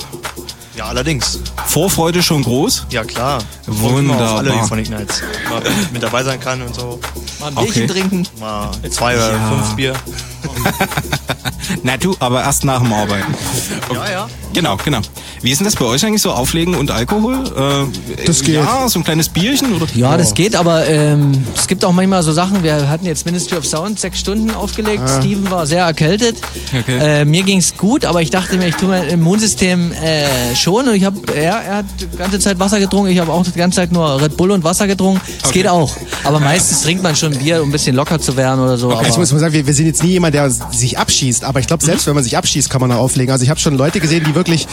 Ja, 0.75 0.87
allerdings. 0.87 1.39
Vorfreude 1.67 2.23
schon 2.23 2.43
groß. 2.43 2.87
Ja, 2.91 3.05
klar. 3.05 3.43
Wunderbar. 3.67 4.33
Auf 4.33 4.39
alle 4.39 4.55
Euphonic 4.55 4.89
Nights. 4.91 5.23
Mal, 5.51 5.63
mit 5.93 6.03
dabei 6.03 6.25
sein 6.25 6.41
kann 6.41 6.63
und 6.63 6.75
so. 6.75 6.99
Mal 7.41 7.49
ein 7.49 7.55
Bierchen 7.57 7.85
Okay. 7.85 7.87
trinken. 7.93 8.27
Mal 8.41 8.71
zwei 8.91 9.15
oder 9.17 9.33
Ja. 9.33 9.49
fünf 9.51 9.75
Bier. 9.77 9.93
Na 11.83 11.97
du, 11.97 12.15
aber 12.19 12.43
erst 12.43 12.65
nach 12.65 12.81
dem 12.83 12.93
Arbeiten. 12.93 13.35
Ja, 13.93 14.11
ja. 14.11 14.29
Genau, 14.53 14.77
genau. 14.85 14.99
Wie 15.41 15.51
ist 15.51 15.59
denn 15.59 15.65
das 15.65 15.77
bei 15.77 15.85
euch 15.87 16.05
eigentlich 16.05 16.21
so? 16.21 16.31
Auflegen 16.31 16.75
und 16.75 16.91
Alkohol? 16.91 17.45
Äh, 17.47 18.25
Das 18.27 18.43
geht. 18.43 18.57
Ja, 18.57 18.87
so 18.89 18.99
ein 19.01 19.05
kleines 19.05 19.29
Bierchen? 19.31 19.75
Oder? 19.75 19.87
Ja, 19.95 20.17
das 20.19 20.35
geht, 20.35 20.55
aber 20.55 20.87
ähm, 20.87 21.43
es 21.57 21.67
gibt 21.67 21.85
auch 21.85 21.93
manchmal 21.93 22.23
so 22.23 22.33
Sachen. 22.33 22.63
Wir 22.63 22.89
hatten 22.89 23.07
jetzt 23.07 23.25
Ministry 23.25 23.57
of 23.57 23.65
Sound 23.67 23.99
sechs 23.99 24.21
Stunden 24.21 24.51
aufgelegt. 24.51 25.03
Steven 25.19 25.51
war 25.51 25.67
sehr 25.67 25.85
erkältet. 25.85 26.37
Okay. 26.79 26.99
Äh, 27.23 27.25
mir 27.25 27.43
ging's 27.45 27.77
gut, 27.79 28.05
aber 28.05 28.21
ich 28.21 28.31
dachte 28.31 28.59
mir, 28.59 28.69
ich 28.69 28.75
tue 28.77 28.89
mein 28.89 29.09
Immunsystem 29.09 29.91
äh, 29.93 30.55
schon. 30.55 30.87
Und 30.89 30.95
ich 30.95 31.05
habe, 31.05 31.19
er, 31.35 31.55
er 31.63 31.77
hat 31.79 31.87
die 31.99 32.17
ganze 32.17 32.39
Zeit 32.39 32.59
Wasser 32.59 32.79
getrunken. 32.79 33.11
Ich 33.11 33.19
habe 33.19 33.33
auch 33.33 33.43
die 33.45 33.53
ganze 33.53 33.77
Zeit 33.77 33.91
nur 33.93 34.21
Red 34.21 34.37
Bull 34.37 34.51
und 34.51 34.65
Wasser 34.65 34.87
getrunken. 34.87 35.21
Es 35.39 35.45
Okay. 35.49 35.61
geht 35.63 35.69
auch. 35.69 35.97
Aber 36.25 36.41
meistens 36.41 36.83
trinkt 36.83 37.03
man 37.03 37.17
schon 37.17 37.33
Bier, 37.37 37.63
um 37.63 37.69
ein 37.71 37.73
bisschen 37.73 37.97
locker 37.97 38.21
zu 38.21 38.37
werden 38.37 38.61
oder 38.61 38.77
so. 38.77 38.91
Also 38.91 39.11
ich 39.11 39.17
muss 39.17 39.33
mal 39.33 39.39
sagen, 39.39 39.55
wir, 39.55 39.67
wir 39.67 39.75
sind 39.75 39.87
jetzt 39.87 40.03
nie 40.03 40.11
jemand, 40.11 40.32
der 40.33 40.51
sich 40.51 40.99
abschießt, 40.99 41.45
aber 41.45 41.61
ich 41.61 41.67
glaube, 41.67 41.85
selbst 41.85 42.07
wenn 42.07 42.15
man 42.15 42.25
sich 42.25 42.37
abschießt, 42.37 42.71
kann 42.71 42.81
man 42.81 42.91
noch 42.91 42.99
auflegen. 42.99 43.33
Also 43.33 43.45
ich 43.45 43.51
habe 43.51 43.61
schon 43.61 43.77
Leute 43.77 44.01
gesehen, 44.01 44.25
die 44.25 44.35
wirklich, 44.35 44.67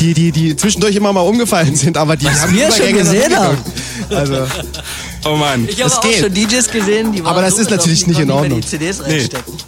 die, 0.00 0.14
die, 0.14 0.32
die 0.32 0.56
zwischendurch 0.56 0.96
immer 0.96 1.12
mal 1.12 1.20
umgefallen 1.20 1.76
sind, 1.76 1.96
aber 1.96 2.16
die 2.16 2.28
haben 2.28 2.54
wir 2.54 2.70
schon 2.70 2.92
gesehen 2.92 3.36
haben. 3.36 3.58
Also, 4.10 4.46
Oh 5.24 5.36
Mann. 5.36 5.68
ich 5.68 5.80
habe 5.80 5.88
es 5.90 5.98
auch 5.98 6.02
geht. 6.02 6.18
schon 6.18 6.34
DJs 6.34 6.68
gesehen, 6.70 7.12
die 7.12 7.22
waren 7.22 7.32
Aber 7.32 7.42
das 7.42 7.56
so 7.56 7.62
ist 7.62 7.70
natürlich 7.70 8.06
nicht 8.06 8.18
in 8.20 8.30
Ordnung. 8.30 8.60
Die 8.60 8.66
CDs 8.66 9.02
reinstecken. 9.02 9.54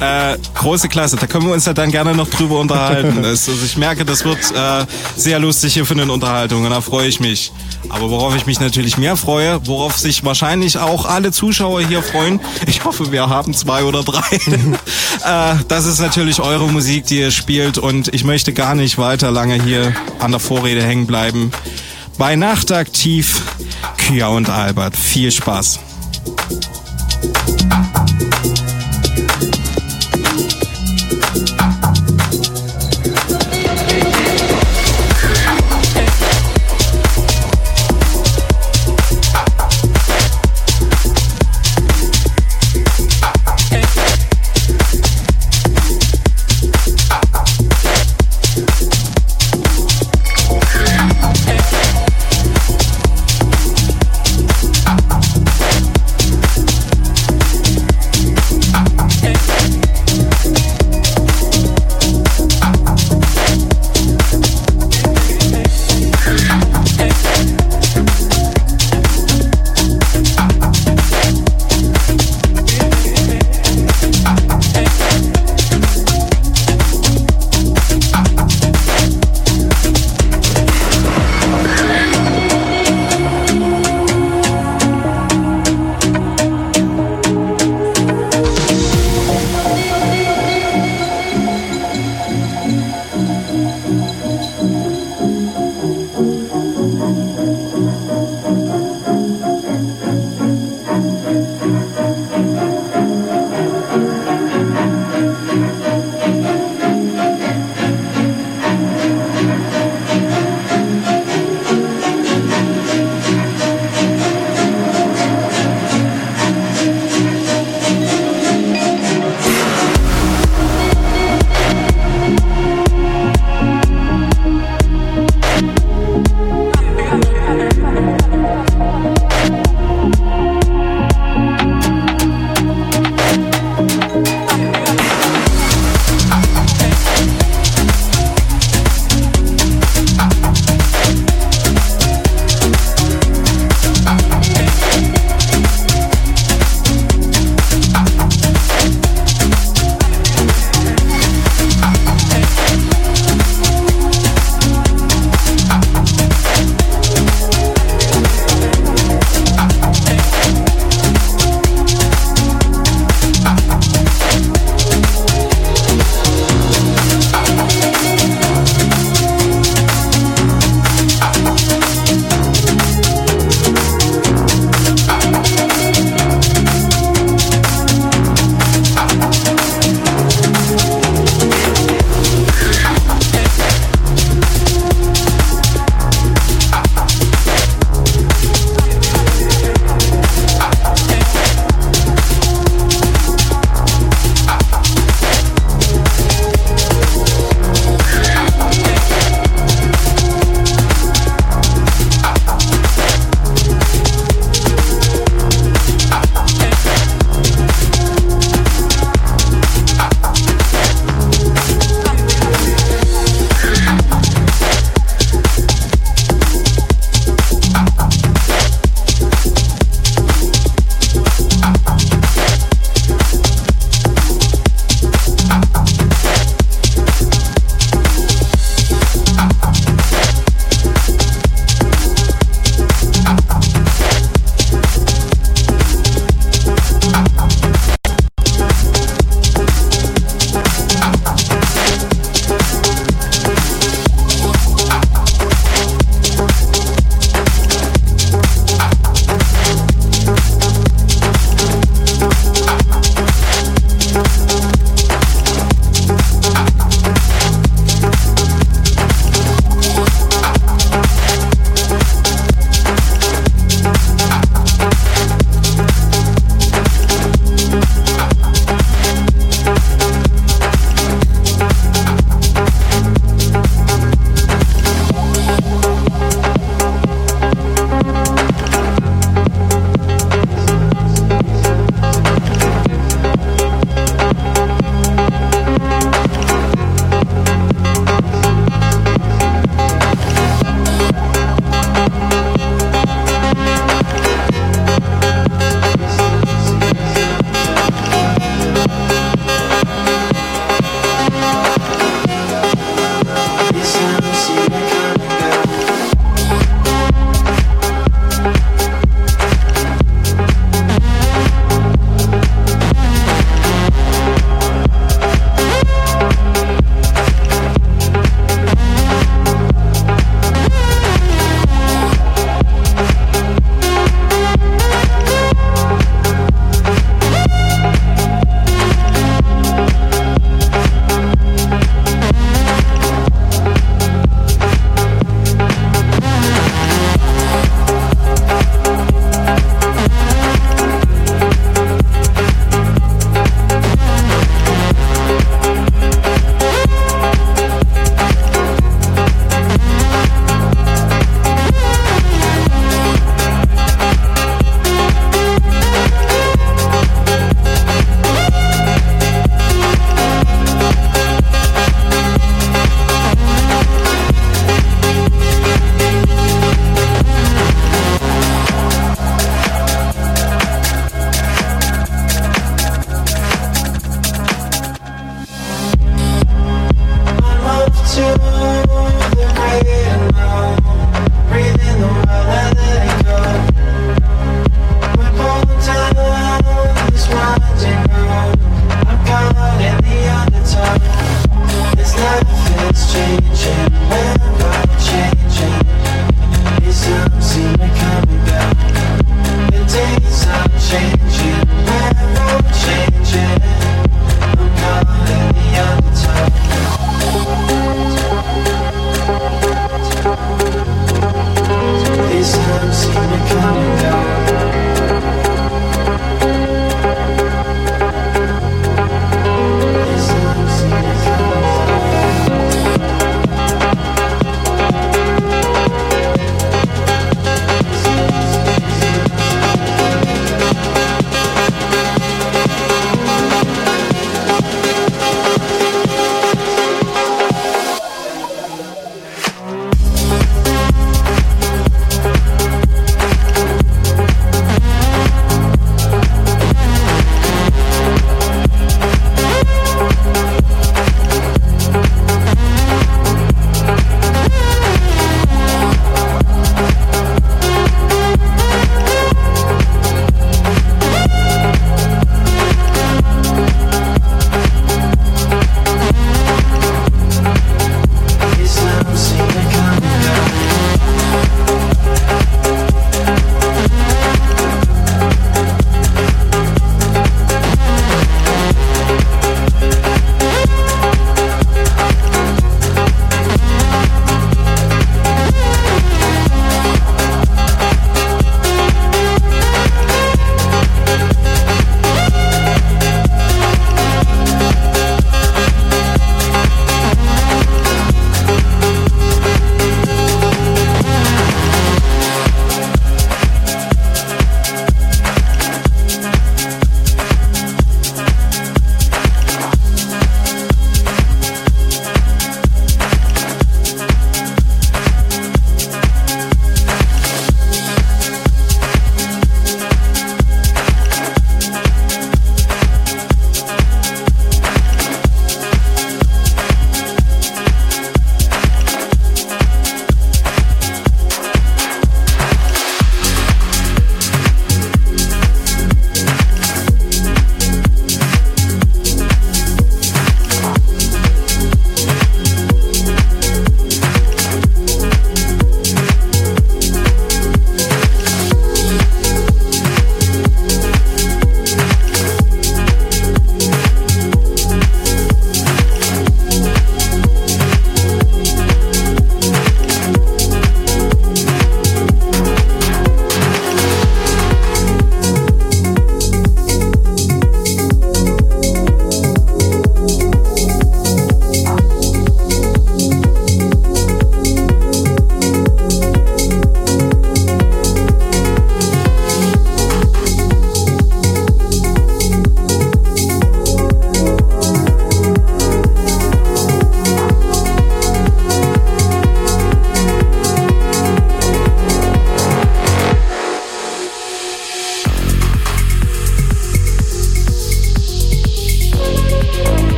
Äh, 0.00 0.36
große 0.54 0.88
Klasse. 0.88 1.14
Da 1.16 1.28
können 1.28 1.46
wir 1.46 1.52
uns 1.52 1.64
ja 1.64 1.72
dann 1.72 1.92
gerne 1.92 2.12
noch 2.12 2.28
drüber 2.28 2.58
unterhalten. 2.58 3.24
Also 3.24 3.52
ich 3.64 3.76
merke, 3.76 4.04
das 4.04 4.24
wird 4.24 4.38
äh, 4.52 4.84
sehr 5.16 5.38
lustig 5.38 5.74
hier 5.74 5.86
für 5.86 5.94
eine 5.94 6.10
Unterhaltung 6.10 6.64
und 6.64 6.70
da 6.70 6.80
freue 6.80 7.06
ich 7.06 7.20
mich. 7.20 7.52
Aber 7.88 8.10
worauf 8.10 8.34
ich 8.34 8.46
mich 8.46 8.58
natürlich 8.58 8.98
mehr 8.98 9.16
freue, 9.16 9.64
worauf 9.66 9.96
sich 9.96 10.24
wahrscheinlich 10.24 10.78
auch 10.78 11.04
alle 11.06 11.30
Zuschauer 11.30 11.82
hier 11.82 12.02
freuen, 12.02 12.40
ich 12.66 12.84
hoffe, 12.84 13.12
wir 13.12 13.28
haben 13.28 13.54
zwei 13.54 13.84
oder 13.84 14.02
drei. 14.02 14.34
äh, 14.36 15.56
das 15.68 15.86
ist 15.86 16.00
natürlich 16.00 16.40
eure 16.40 16.68
Musik, 16.68 17.06
die 17.06 17.20
ihr 17.20 17.30
spielt 17.30 17.78
und 17.78 18.12
ich 18.12 18.24
möchte 18.24 18.52
gar 18.52 18.74
nicht 18.74 18.98
weiter 18.98 19.30
lange 19.30 19.62
hier 19.62 19.94
an 20.18 20.32
der 20.32 20.40
Vorrede 20.40 20.82
hängen 20.82 21.06
bleiben. 21.06 21.52
Bei 22.20 22.36
Nachtaktiv, 22.36 23.40
Kia 23.96 24.28
und 24.28 24.50
Albert. 24.50 24.94
Viel 24.94 25.32
Spaß. 25.32 25.80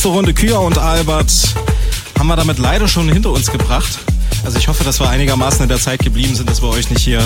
Erste 0.00 0.16
Runde 0.16 0.32
Küher 0.32 0.58
und 0.62 0.78
Albert 0.78 1.30
haben 2.18 2.26
wir 2.26 2.36
damit 2.36 2.58
leider 2.58 2.88
schon 2.88 3.12
hinter 3.12 3.32
uns 3.32 3.50
gebracht. 3.50 3.98
Also 4.46 4.56
ich 4.56 4.66
hoffe, 4.66 4.82
dass 4.82 4.98
wir 4.98 5.10
einigermaßen 5.10 5.62
in 5.62 5.68
der 5.68 5.76
Zeit 5.76 6.00
geblieben 6.00 6.34
sind, 6.34 6.48
dass 6.48 6.62
wir 6.62 6.70
euch 6.70 6.88
nicht 6.88 7.02
hier 7.02 7.18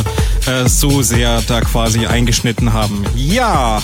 äh, 0.46 0.68
so 0.68 1.00
sehr 1.00 1.40
da 1.42 1.60
quasi 1.60 2.06
eingeschnitten 2.06 2.72
haben. 2.72 3.04
Ja, 3.14 3.80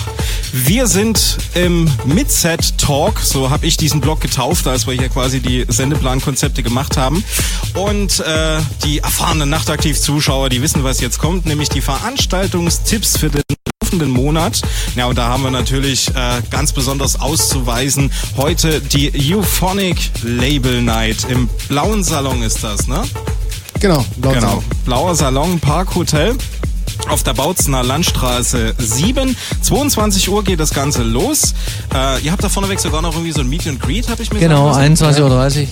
wir 0.51 0.87
sind 0.87 1.37
im 1.53 1.89
Midset 2.03 2.77
Talk, 2.77 3.21
so 3.21 3.49
habe 3.49 3.65
ich 3.65 3.77
diesen 3.77 4.01
Blog 4.01 4.19
getauft, 4.19 4.67
als 4.67 4.85
wir 4.87 4.93
hier 4.93 5.07
quasi 5.07 5.39
die 5.39 5.63
Sendeplankonzepte 5.69 6.61
gemacht 6.61 6.97
haben. 6.97 7.23
Und 7.75 8.19
äh, 8.19 8.59
die 8.83 8.99
erfahrenen 8.99 9.49
Nachtaktiv-Zuschauer, 9.49 10.49
die 10.49 10.61
wissen, 10.61 10.83
was 10.83 10.99
jetzt 10.99 11.17
kommt, 11.17 11.45
nämlich 11.45 11.69
die 11.69 11.79
Veranstaltungstipps 11.79 13.17
für 13.17 13.29
den 13.29 13.41
laufenden 13.91 14.09
Monat. 14.11 14.61
Ja, 14.95 15.05
und 15.07 15.17
da 15.17 15.27
haben 15.27 15.43
wir 15.43 15.51
natürlich 15.51 16.07
äh, 16.09 16.41
ganz 16.49 16.71
besonders 16.71 17.19
auszuweisen 17.19 18.11
heute 18.37 18.79
die 18.79 19.11
Euphonic 19.35 19.97
Label 20.23 20.81
Night. 20.81 21.25
Im 21.29 21.49
blauen 21.67 22.03
Salon 22.03 22.41
ist 22.41 22.63
das, 22.63 22.87
ne? 22.87 23.03
Genau, 23.79 24.05
blauen 24.17 24.35
Genau. 24.35 24.47
Salon. 24.47 24.63
Blauer 24.85 25.15
Salon, 25.15 25.59
Parkhotel. 25.59 26.35
Auf 27.09 27.23
der 27.23 27.33
Bautzener 27.33 27.83
Landstraße 27.83 28.75
7. 28.77 29.35
22 29.61 30.29
Uhr 30.29 30.43
geht 30.43 30.59
das 30.59 30.71
Ganze 30.71 31.01
los. 31.01 31.53
Äh, 31.93 32.21
ihr 32.21 32.31
habt 32.31 32.43
da 32.43 32.49
vorneweg 32.49 32.79
sogar 32.79 33.01
noch 33.01 33.13
irgendwie 33.13 33.31
so 33.31 33.41
ein 33.41 33.49
Meet 33.49 33.67
and 33.67 33.79
Greet, 33.81 34.07
habe 34.07 34.21
ich 34.21 34.31
mir 34.31 34.39
Genau, 34.39 34.71
sagen 34.71 34.95
lassen? 34.95 35.23
21.30 35.23 35.61
Uhr. 35.61 35.67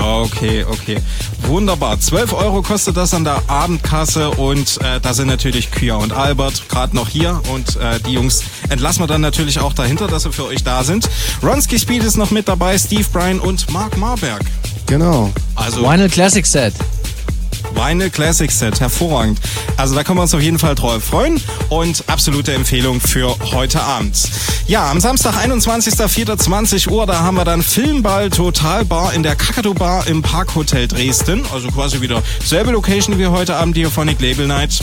Okay, 0.00 0.64
okay. 0.64 0.98
Wunderbar. 1.42 1.98
12 1.98 2.32
Euro 2.32 2.62
kostet 2.62 2.96
das 2.96 3.14
an 3.14 3.24
der 3.24 3.42
Abendkasse 3.48 4.30
und 4.30 4.78
äh, 4.82 5.00
da 5.00 5.14
sind 5.14 5.28
natürlich 5.28 5.70
Kia 5.70 5.96
und 5.96 6.12
Albert 6.12 6.68
gerade 6.68 6.94
noch 6.94 7.08
hier 7.08 7.40
und 7.52 7.76
äh, 7.76 7.98
die 8.06 8.12
Jungs 8.12 8.44
entlassen 8.68 9.02
wir 9.02 9.06
dann 9.06 9.20
natürlich 9.20 9.58
auch 9.60 9.72
dahinter, 9.72 10.06
dass 10.06 10.22
sie 10.22 10.32
für 10.32 10.44
euch 10.44 10.62
da 10.62 10.84
sind. 10.84 11.08
Ronski 11.42 11.78
Speed 11.78 12.04
ist 12.04 12.16
noch 12.16 12.30
mit 12.30 12.48
dabei, 12.48 12.78
Steve 12.78 13.06
Bryan 13.12 13.40
und 13.40 13.70
Mark 13.70 13.96
Marberg. 13.96 14.42
Genau. 14.86 15.30
Also 15.54 15.82
Vinyl 15.82 16.08
Classic 16.08 16.46
Set. 16.46 16.74
Vinyl 17.78 18.10
Classic 18.10 18.50
Set, 18.50 18.80
hervorragend. 18.80 19.38
Also 19.76 19.94
da 19.94 20.02
können 20.02 20.18
wir 20.18 20.22
uns 20.22 20.34
auf 20.34 20.42
jeden 20.42 20.58
Fall 20.58 20.74
drauf 20.74 21.04
freuen 21.04 21.40
und 21.68 22.02
absolute 22.08 22.52
Empfehlung 22.52 23.00
für 23.00 23.36
heute 23.52 23.80
Abend. 23.80 24.28
Ja, 24.66 24.90
am 24.90 25.00
Samstag, 25.00 25.36
21.04.20 25.36 26.88
Uhr, 26.88 27.06
da 27.06 27.20
haben 27.20 27.36
wir 27.36 27.44
dann 27.44 27.62
Filmball 27.62 28.30
Total 28.30 28.84
Bar 28.84 29.14
in 29.14 29.22
der 29.22 29.36
Kakadu 29.36 29.74
Bar 29.74 30.08
im 30.08 30.22
Parkhotel 30.22 30.88
Dresden. 30.88 31.46
Also 31.52 31.68
quasi 31.68 32.00
wieder 32.00 32.20
selbe 32.44 32.72
Location 32.72 33.16
wie 33.18 33.28
heute 33.28 33.54
Abend, 33.54 33.76
die 33.76 33.86
Euphonic 33.86 34.20
Label 34.20 34.48
Night. 34.48 34.80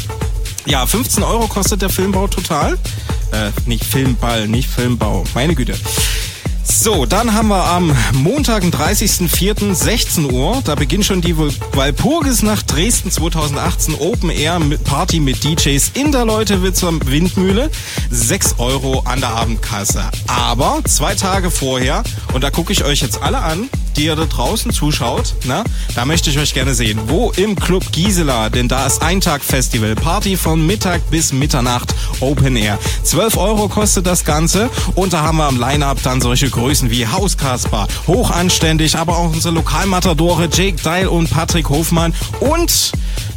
Ja, 0.66 0.86
15 0.86 1.22
Euro 1.22 1.48
kostet 1.48 1.82
der 1.82 1.90
Filmbau 1.90 2.28
total. 2.28 2.78
Äh, 3.34 3.52
nicht 3.66 3.84
Filmball, 3.84 4.48
nicht 4.48 4.70
Filmbau. 4.70 5.26
Meine 5.34 5.54
Güte. 5.54 5.76
So, 6.68 7.06
dann 7.06 7.34
haben 7.34 7.50
wir 7.50 7.64
am 7.64 7.96
Montag, 8.14 8.62
den 8.62 8.72
30.04., 8.72 9.74
16 9.74 10.32
Uhr. 10.32 10.62
Da 10.66 10.76
beginnt 10.76 11.06
schon 11.06 11.22
die 11.22 11.38
Walpurgisnacht 11.38 12.72
Dresden 12.72 13.12
2018 13.12 13.96
Open 13.96 14.30
Air 14.32 14.60
Party 14.84 15.20
mit 15.20 15.44
DJs 15.44 15.92
in 15.94 16.12
der 16.12 16.26
Leutewitzer 16.26 16.92
Windmühle. 17.06 17.70
6 18.10 18.56
Euro 18.58 19.02
an 19.06 19.20
der 19.20 19.30
Abendkasse. 19.30 20.10
Aber 20.28 20.82
zwei 20.86 21.14
Tage 21.14 21.52
vorher, 21.52 22.04
und 22.34 22.44
da 22.44 22.50
gucke 22.50 22.74
ich 22.74 22.84
euch 22.84 23.02
jetzt 23.02 23.22
alle 23.22 23.40
an, 23.40 23.70
die 23.98 24.06
ihr 24.06 24.16
da 24.16 24.26
draußen 24.26 24.72
zuschaut, 24.72 25.36
na, 25.46 25.64
da 25.96 26.06
möchte 26.06 26.30
ich 26.30 26.40
euch 26.40 26.54
gerne 26.54 26.74
sehen. 26.74 27.00
Wo 27.08 27.32
im 27.32 27.56
Club 27.56 27.92
Gisela? 27.92 28.50
Denn 28.50 28.68
da 28.68 28.86
ist 28.86 29.02
ein 29.02 29.22
Tag 29.22 29.44
Festival. 29.44 29.96
Party 29.96 30.38
von 30.38 30.66
Mittag 30.66 31.10
bis 31.10 31.34
Mitternacht 31.34 31.94
Open 32.20 32.56
Air. 32.56 32.80
12 33.04 33.38
Euro 33.38 33.68
kostet 33.68 34.06
das 34.06 34.26
Ganze. 34.26 34.70
Und 34.96 35.14
da 35.14 35.22
haben 35.22 35.38
wir 35.38 35.46
am 35.46 35.60
Line-Up 35.60 36.02
dann 36.04 36.22
solche 36.22 36.50
Größen 36.50 36.90
wie 36.90 37.08
Haus 37.08 37.38
Kasper, 37.38 37.88
hochanständig, 38.08 38.98
aber 38.98 39.18
auch 39.18 39.32
unsere 39.32 39.54
Lokalmatadore 39.54 40.50
Jake 40.52 40.82
Dial 40.82 41.08
und 41.08 41.30
Patrick 41.30 41.70
Hofmann 41.70 42.14
und 42.40 42.92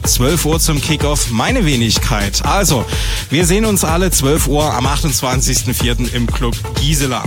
12 0.05 0.44
Uhr 0.47 0.61
zum 0.61 0.81
Kickoff 0.81 1.31
meine 1.31 1.66
Wenigkeit. 1.66 2.44
Also, 2.44 2.85
wir 3.31 3.47
sehen 3.47 3.64
uns 3.64 3.85
alle 3.85 4.11
12 4.11 4.49
Uhr 4.49 4.73
am 4.73 4.87
28.04. 4.87 6.12
im 6.12 6.27
Club 6.27 6.57
Gisela. 6.81 7.25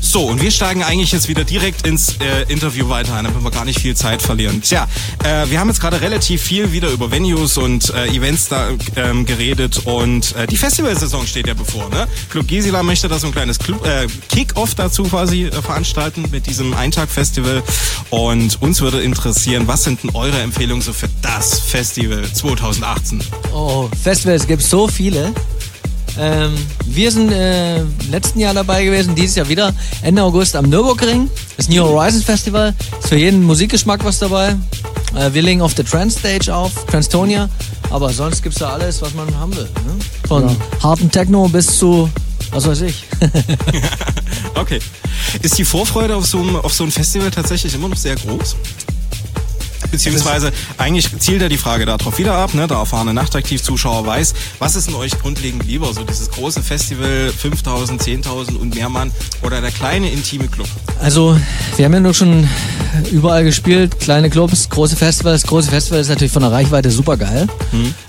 So, 0.00 0.24
und 0.24 0.42
wir 0.42 0.50
steigen 0.50 0.82
eigentlich 0.82 1.12
jetzt 1.12 1.28
wieder 1.28 1.44
direkt 1.44 1.86
ins 1.86 2.16
äh, 2.20 2.50
Interview 2.52 2.88
weiter 2.88 3.14
ein, 3.14 3.24
damit 3.24 3.42
wir 3.42 3.50
gar 3.50 3.64
nicht 3.64 3.80
viel 3.80 3.94
Zeit 3.94 4.22
verlieren. 4.22 4.62
Tja, 4.62 4.88
äh, 5.24 5.48
wir 5.50 5.60
haben 5.60 5.68
jetzt 5.68 5.80
gerade 5.80 6.00
relativ 6.00 6.42
viel 6.42 6.72
wieder 6.72 6.90
über 6.90 7.10
Venues 7.10 7.58
und 7.58 7.92
äh, 7.94 8.08
Events 8.08 8.48
da 8.48 8.70
ähm, 8.96 9.26
geredet 9.26 9.82
und 9.84 10.34
äh, 10.36 10.46
die 10.46 10.56
Festivalsaison 10.56 11.26
steht 11.26 11.46
ja 11.46 11.54
bevor. 11.54 11.88
Ne? 11.90 12.08
Club 12.28 12.48
Gisela 12.48 12.82
möchte 12.82 13.08
da 13.08 13.18
so 13.18 13.26
ein 13.28 13.32
kleines 13.32 13.58
äh, 13.58 14.06
Kick-Off 14.28 14.74
dazu 14.74 15.04
quasi 15.04 15.44
äh, 15.44 15.52
veranstalten 15.52 16.24
mit 16.30 16.46
diesem 16.46 16.74
Eintag-Festival 16.74 17.62
und 18.10 18.60
uns 18.62 18.80
würde 18.80 19.02
interessieren, 19.02 19.68
was 19.68 19.84
sind 19.84 20.02
denn 20.02 20.10
eure 20.14 20.40
Empfehlungen 20.40 20.82
so 20.82 20.92
für 20.92 21.08
das 21.22 21.60
Festival 21.60 22.24
2018? 22.32 23.22
Oh, 23.52 23.88
Festivals 24.02 24.46
gibt 24.46 24.62
so 24.62 24.88
viele. 24.88 25.32
Ähm, 26.20 26.52
wir 26.84 27.10
sind 27.10 27.32
äh, 27.32 27.80
letzten 28.10 28.40
Jahr 28.40 28.52
dabei 28.52 28.84
gewesen, 28.84 29.14
dieses 29.14 29.36
Jahr 29.36 29.48
wieder 29.48 29.72
Ende 30.02 30.22
August 30.22 30.54
am 30.54 30.68
Nürburgring. 30.68 31.30
Das 31.56 31.70
New 31.70 31.82
Horizons 31.82 32.24
Festival. 32.24 32.74
Ist 32.98 33.08
für 33.08 33.16
jeden 33.16 33.42
Musikgeschmack 33.42 34.04
was 34.04 34.18
dabei. 34.18 34.54
Äh, 35.16 35.32
wir 35.32 35.40
legen 35.40 35.62
auf 35.62 35.72
der 35.72 35.86
Trans 35.86 36.18
Stage 36.18 36.54
auf, 36.54 36.84
Transtonia. 36.86 37.48
Aber 37.88 38.10
sonst 38.12 38.42
gibt's 38.42 38.58
da 38.58 38.74
alles, 38.74 39.00
was 39.00 39.14
man 39.14 39.34
haben 39.34 39.56
will. 39.56 39.64
Ne? 39.64 39.96
Von 40.28 40.56
harten 40.82 41.10
Techno 41.10 41.48
bis 41.48 41.78
zu, 41.78 42.10
was 42.50 42.66
weiß 42.66 42.82
ich. 42.82 43.04
Okay. 44.54 44.80
Ist 45.42 45.58
die 45.58 45.64
Vorfreude 45.64 46.14
auf 46.14 46.26
so, 46.26 46.40
auf 46.62 46.72
so 46.72 46.84
ein 46.84 46.90
Festival 46.90 47.30
tatsächlich 47.30 47.74
immer 47.74 47.88
noch 47.88 47.96
sehr 47.96 48.14
groß? 48.16 48.56
Beziehungsweise 49.90 50.52
eigentlich 50.78 51.18
zielt 51.18 51.42
ja 51.42 51.48
die 51.48 51.56
Frage 51.56 51.86
darauf 51.86 52.18
wieder 52.18 52.34
ab, 52.34 52.54
ne? 52.54 52.66
der 52.66 52.76
erfahrene 52.76 53.14
Nachtaktiv-Zuschauer 53.14 54.06
weiß, 54.06 54.34
was 54.58 54.76
ist 54.76 54.88
denn 54.88 54.94
euch 54.94 55.18
grundlegend 55.18 55.64
lieber? 55.66 55.92
So 55.92 56.04
dieses 56.04 56.30
große 56.30 56.62
Festival, 56.62 57.32
5000, 57.36 58.02
10.000 58.02 58.56
und 58.56 58.74
mehr 58.74 58.88
Mann 58.88 59.10
oder 59.42 59.60
der 59.60 59.70
kleine 59.70 60.10
intime 60.10 60.48
Club? 60.48 60.68
Also, 61.00 61.38
wir 61.76 61.84
haben 61.84 61.94
ja 61.94 62.00
nur 62.00 62.14
schon 62.14 62.48
überall 63.10 63.44
gespielt, 63.44 63.98
kleine 64.00 64.30
Clubs, 64.30 64.68
große 64.68 64.96
Festivals. 64.96 65.44
Große 65.44 65.70
Festivals 65.70 66.06
ist 66.06 66.10
natürlich 66.10 66.32
von 66.32 66.42
der 66.42 66.52
Reichweite 66.52 66.90
super 66.90 67.16
geil. 67.16 67.46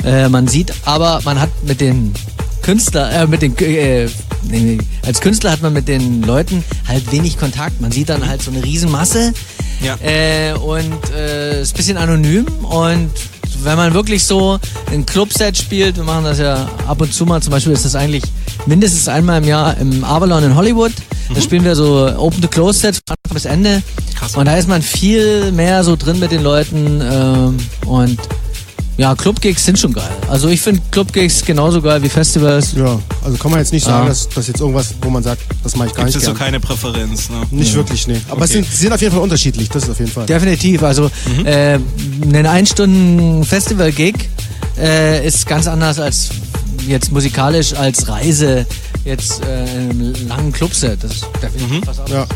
Äh, 0.03 0.29
man 0.29 0.47
sieht 0.47 0.73
aber, 0.85 1.21
man 1.23 1.39
hat 1.39 1.49
mit 1.63 1.81
den 1.81 2.13
Künstler, 2.61 3.11
äh, 3.11 3.27
mit 3.27 3.41
den, 3.41 3.57
äh, 3.57 4.07
als 5.05 5.21
Künstler 5.21 5.51
hat 5.51 5.61
man 5.61 5.73
mit 5.73 5.87
den 5.87 6.21
Leuten 6.23 6.63
halt 6.87 7.11
wenig 7.11 7.37
Kontakt. 7.37 7.81
Man 7.81 7.91
sieht 7.91 8.09
dann 8.09 8.27
halt 8.27 8.41
so 8.41 8.51
eine 8.51 8.63
Riesenmasse 8.63 9.33
Ja. 9.81 9.95
äh, 10.03 10.53
und 10.53 10.93
äh, 11.15 11.61
ist 11.61 11.73
ein 11.73 11.77
bisschen 11.77 11.97
anonym 11.97 12.45
und 12.65 13.09
wenn 13.63 13.77
man 13.77 13.93
wirklich 13.93 14.23
so 14.23 14.59
ein 14.91 15.05
Clubset 15.05 15.55
spielt, 15.57 15.95
wir 15.97 16.03
machen 16.03 16.23
das 16.23 16.39
ja 16.39 16.67
ab 16.87 16.99
und 17.01 17.13
zu 17.13 17.25
mal, 17.25 17.41
zum 17.41 17.51
Beispiel 17.51 17.73
ist 17.73 17.85
das 17.85 17.95
eigentlich 17.95 18.23
mindestens 18.65 19.07
einmal 19.07 19.39
im 19.41 19.47
Jahr 19.47 19.77
im 19.77 20.03
Avalon 20.03 20.43
in 20.43 20.55
Hollywood. 20.55 20.91
Da 21.33 21.39
spielen 21.41 21.63
wir 21.63 21.75
so 21.75 22.11
Open-to-Close-Sets 22.17 23.01
von 23.07 23.15
Anfang 23.23 23.33
bis 23.35 23.45
Ende. 23.45 23.81
Krass. 24.17 24.35
Und 24.35 24.45
da 24.45 24.55
ist 24.57 24.67
man 24.67 24.81
viel 24.81 25.51
mehr 25.51 25.83
so 25.83 25.95
drin 25.95 26.19
mit 26.19 26.31
den 26.31 26.41
Leuten 26.43 27.01
ähm, 27.01 27.57
und 27.85 28.19
ja, 28.97 29.15
Club-Gigs 29.15 29.65
sind 29.65 29.79
schon 29.79 29.93
geil. 29.93 30.09
Also 30.29 30.47
ich 30.49 30.61
finde 30.61 30.81
Club-Gigs 30.91 31.43
genauso 31.45 31.81
geil 31.81 32.01
wie 32.03 32.09
Festivals. 32.09 32.73
Ja, 32.73 32.99
also 33.23 33.37
kann 33.37 33.51
man 33.51 33.59
jetzt 33.59 33.73
nicht 33.73 33.85
sagen, 33.85 34.03
Ja. 34.03 34.09
dass 34.09 34.29
das 34.29 34.47
jetzt 34.47 34.59
irgendwas, 34.59 34.93
wo 35.01 35.09
man 35.09 35.23
sagt, 35.23 35.41
das 35.63 35.75
mache 35.75 35.87
ich 35.89 35.93
gar 35.95 36.05
Gibt 36.05 36.09
es 36.09 36.15
nicht 36.21 36.25
so 36.25 36.31
gern. 36.33 36.39
keine 36.39 36.59
Präferenz? 36.59 37.29
Ne? 37.29 37.41
Nicht 37.51 37.73
wirklich, 37.73 38.07
nee. 38.07 38.19
Aber 38.29 38.43
es 38.45 38.51
Okay. 38.51 38.61
sind, 38.61 38.71
sie 38.71 38.77
sind 38.77 38.93
auf 38.93 39.01
jeden 39.01 39.13
Fall 39.13 39.23
unterschiedlich, 39.23 39.69
das 39.69 39.83
ist 39.83 39.89
auf 39.89 39.99
jeden 39.99 40.11
Fall. 40.11 40.25
Definitiv. 40.25 40.83
Also 40.83 41.09
Mhm. 41.37 41.45
äh, 41.45 41.75
ein 41.75 42.45
Ein-Stunden-Festival-Gig 42.45 44.29
äh, 44.79 45.25
ist 45.25 45.45
ganz 45.47 45.67
anders 45.67 45.99
als 45.99 46.29
jetzt 46.87 47.11
musikalisch 47.11 47.73
als 47.73 48.07
Reise 48.07 48.65
jetzt 49.05 49.43
äh, 49.45 49.63
in 49.83 49.89
einem 50.01 50.27
langen 50.27 50.51
Clubset. 50.51 51.03
Das 51.03 51.11
ist 51.13 51.25
definitiv 51.41 51.87
was 51.87 51.99
anderes. 51.99 52.27
Ja. 52.29 52.35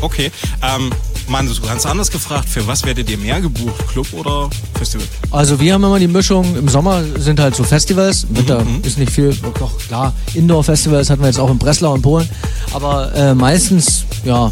Okay. 0.00 0.30
Ähm, 0.62 0.90
Mann, 1.30 1.48
so 1.48 1.62
ganz 1.62 1.86
anders 1.86 2.10
gefragt, 2.10 2.48
für 2.48 2.66
was 2.66 2.84
werdet 2.84 3.08
ihr 3.08 3.16
mehr 3.16 3.40
gebucht? 3.40 3.86
Club 3.88 4.12
oder 4.12 4.50
Festival? 4.76 5.06
Also 5.30 5.60
wir 5.60 5.74
haben 5.74 5.84
immer 5.84 5.98
die 6.00 6.08
Mischung, 6.08 6.56
im 6.56 6.68
Sommer 6.68 7.02
sind 7.18 7.38
halt 7.38 7.54
so 7.54 7.62
Festivals, 7.62 8.24
im 8.24 8.36
Winter 8.38 8.64
Mhm. 8.64 8.82
ist 8.82 8.98
nicht 8.98 9.12
viel, 9.12 9.32
doch 9.58 9.78
klar, 9.78 10.12
Indoor-Festivals 10.34 11.08
hatten 11.08 11.22
wir 11.22 11.28
jetzt 11.28 11.38
auch 11.38 11.50
in 11.50 11.58
Breslau 11.58 11.92
und 11.94 12.02
Polen, 12.02 12.28
aber 12.72 13.14
äh, 13.14 13.34
meistens, 13.34 14.04
ja, 14.24 14.50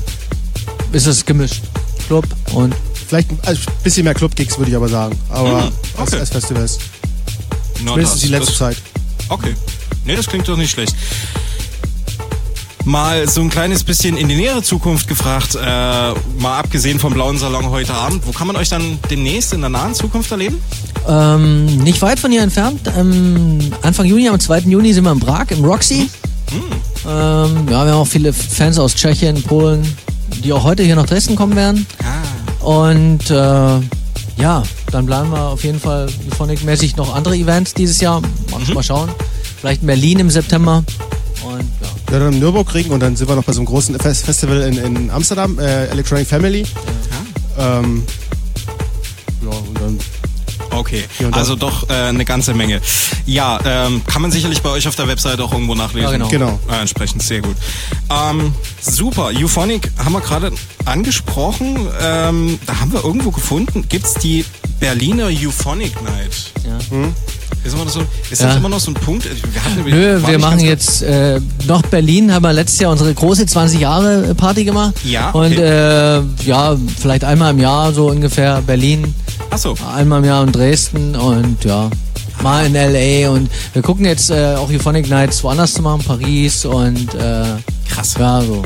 ist 0.93 1.07
es 1.07 1.25
gemischt. 1.27 1.63
Club 2.07 2.25
und 2.53 2.75
Vielleicht 3.09 3.31
ein 3.31 3.39
also 3.47 3.63
bisschen 3.83 4.05
mehr 4.05 4.13
Club-Gigs, 4.15 4.59
würde 4.59 4.71
ich 4.71 4.77
aber 4.77 4.89
sagen. 4.89 5.19
Aber 5.31 5.49
Mhm, 5.49 5.73
als, 5.97 6.09
okay. 6.13 6.21
als 6.21 6.29
Festivals. 6.31 6.79
Na, 7.83 7.93
Mindestens 7.93 8.21
die 8.21 8.29
letzte 8.29 8.49
das- 8.51 8.59
Zeit. 8.59 8.77
Okay. 9.31 9.55
Nee, 10.05 10.15
das 10.15 10.27
klingt 10.27 10.47
doch 10.47 10.59
nicht 10.59 10.71
schlecht. 10.71 10.95
Mal 12.85 13.29
so 13.29 13.43
ein 13.43 13.51
kleines 13.51 13.85
bisschen 13.85 14.17
in 14.17 14.29
die 14.29 14.37
nähere 14.37 14.63
Zukunft 14.63 15.09
gefragt, 15.09 15.55
äh, 15.57 15.59
mal 16.41 16.59
abgesehen 16.59 16.99
vom 16.99 17.13
blauen 17.13 17.37
Salon 17.37 17.69
heute 17.69 17.93
Abend, 17.93 18.27
wo 18.27 18.33
kann 18.33 18.47
man 18.47 18.57
euch 18.57 18.71
dann 18.71 18.99
demnächst 19.11 19.53
in 19.53 19.61
der 19.61 19.69
nahen 19.69 19.95
Zukunft 19.95 20.31
erleben? 20.31 20.59
Ähm, 21.07 21.67
nicht 21.83 22.01
weit 22.01 22.19
von 22.19 22.31
hier 22.31 22.43
entfernt. 22.43 22.81
Ähm, 22.97 23.59
Anfang 23.83 24.07
Juni, 24.07 24.29
am 24.29 24.41
2. 24.41 24.61
Juni 24.61 24.93
sind 24.95 25.05
wir 25.05 25.13
in 25.13 25.21
Prag, 25.21 25.47
im 25.51 25.65
Roxy. 25.65 26.09
Ähm, 27.07 27.67
ja, 27.69 27.69
wir 27.69 27.77
haben 27.79 27.91
auch 27.93 28.07
viele 28.07 28.33
Fans 28.33 28.79
aus 28.79 28.95
Tschechien, 28.95 29.43
Polen, 29.43 29.83
die 30.43 30.53
auch 30.53 30.65
heute 30.65 30.83
hier 30.83 30.97
nach 30.97 31.07
Dresden 31.07 31.37
kommen 31.37 31.57
werden. 31.57 31.87
Ah. 32.03 32.65
Und 32.65 33.31
äh, 33.31 34.43
ja, 34.43 34.63
dann 34.93 35.05
planen 35.07 35.31
wir 35.31 35.41
auf 35.43 35.63
jeden 35.63 35.81
Fall 35.81 36.09
Euphonic-mäßig 36.31 36.97
noch 36.97 37.15
andere 37.15 37.37
Events 37.37 37.75
dieses 37.75 38.01
Jahr. 38.01 38.23
Mal, 38.51 38.61
Mhm. 38.67 38.75
mal 38.75 38.83
schauen. 38.83 39.11
Vielleicht 39.61 39.83
in 39.83 39.89
Berlin 39.89 40.21
im 40.21 40.31
September. 40.31 40.85
Und 41.45 41.61
ja. 41.81 42.13
Ja, 42.13 42.19
dann 42.19 42.39
Nürburgring 42.39 42.91
und 42.91 43.01
dann 43.01 43.17
sind 43.17 43.29
wir 43.29 43.37
noch 43.37 43.45
bei 43.45 43.53
so 43.53 43.61
einem 43.61 43.67
großen 43.67 43.99
Fest 43.99 44.25
Festival 44.25 44.61
in, 44.63 44.79
in 44.79 45.11
Amsterdam, 45.11 45.59
äh, 45.59 45.87
Electronic 45.87 46.27
Family. 46.27 46.65
Ähm, 47.59 48.03
ja, 49.43 49.51
und 49.51 49.81
dann 49.81 49.99
Okay, 50.79 51.05
und 51.21 51.35
also 51.35 51.57
doch 51.57 51.89
äh, 51.91 51.93
eine 51.93 52.25
ganze 52.25 52.55
Menge. 52.55 52.81
Ja, 53.27 53.59
ähm, 53.65 54.03
kann 54.07 54.23
man 54.23 54.31
sicherlich 54.31 54.63
bei 54.63 54.71
euch 54.71 54.87
auf 54.87 54.95
der 54.97 55.09
Website 55.09 55.41
auch 55.41 55.53
irgendwo 55.53 55.75
nachlesen. 55.75 56.03
Ja, 56.11 56.13
genau. 56.13 56.29
Genau. 56.29 56.59
Äh, 56.71 56.81
entsprechend 56.81 57.23
sehr 57.23 57.41
gut. 57.41 57.57
Ähm, 58.11 58.55
super, 58.81 59.31
Euphonic 59.35 59.91
haben 59.99 60.13
wir 60.13 60.21
gerade 60.21 60.53
angesprochen. 60.85 61.89
Ähm, 62.01 62.59
da 62.67 62.81
haben 62.81 62.93
wir 62.93 63.05
irgendwo 63.05 63.31
gefunden, 63.31 63.85
gibt's 63.89 64.15
die 64.15 64.45
Berliner 64.81 65.27
Euphonic 65.27 66.01
Night. 66.03 66.53
Ja. 66.65 66.79
Ist, 67.65 67.75
immer 67.75 67.85
noch 67.85 67.91
so, 67.91 68.03
ist 68.31 68.41
Ja. 68.41 68.47
das 68.49 68.57
immer 68.57 68.69
noch 68.69 68.79
so 68.79 68.93
ein 68.93 68.95
Punkt? 68.95 69.25
Wir 69.85 69.93
Nö, 69.95 70.23
wir 70.27 70.39
machen 70.39 70.61
jetzt 70.61 71.03
äh, 71.03 71.41
noch 71.67 71.83
Berlin, 71.83 72.33
haben 72.33 72.45
wir 72.45 72.53
letztes 72.53 72.79
Jahr 72.81 72.93
unsere 72.93 73.13
große 73.13 73.47
20 73.47 73.81
Jahre 73.81 74.35
Party 74.35 74.65
gemacht. 74.65 74.95
Ja, 75.05 75.31
Und 75.31 75.53
okay. 75.53 76.19
äh, 76.19 76.23
ja, 76.47 76.77
vielleicht 77.01 77.25
einmal 77.25 77.51
im 77.51 77.59
Jahr 77.59 77.93
so 77.93 78.09
ungefähr 78.09 78.63
Berlin, 78.63 79.13
Ach 79.51 79.59
so. 79.59 79.75
einmal 79.95 80.21
im 80.21 80.27
Jahr 80.27 80.45
in 80.45 80.53
Dresden 80.69 81.17
und 81.17 81.65
ja, 81.65 81.89
mal 82.43 82.67
in 82.67 82.75
LA 82.75 83.31
und 83.31 83.49
wir 83.73 83.81
gucken 83.81 84.05
jetzt 84.05 84.29
äh, 84.29 84.55
auch 84.55 84.69
Euphonic 84.69 85.09
Nights 85.09 85.43
woanders 85.43 85.73
zu 85.73 85.81
machen, 85.81 86.05
Paris 86.07 86.67
und 86.67 87.15
äh, 87.15 87.45
Krass. 87.89 88.17
ja, 88.19 88.43
so. 88.43 88.63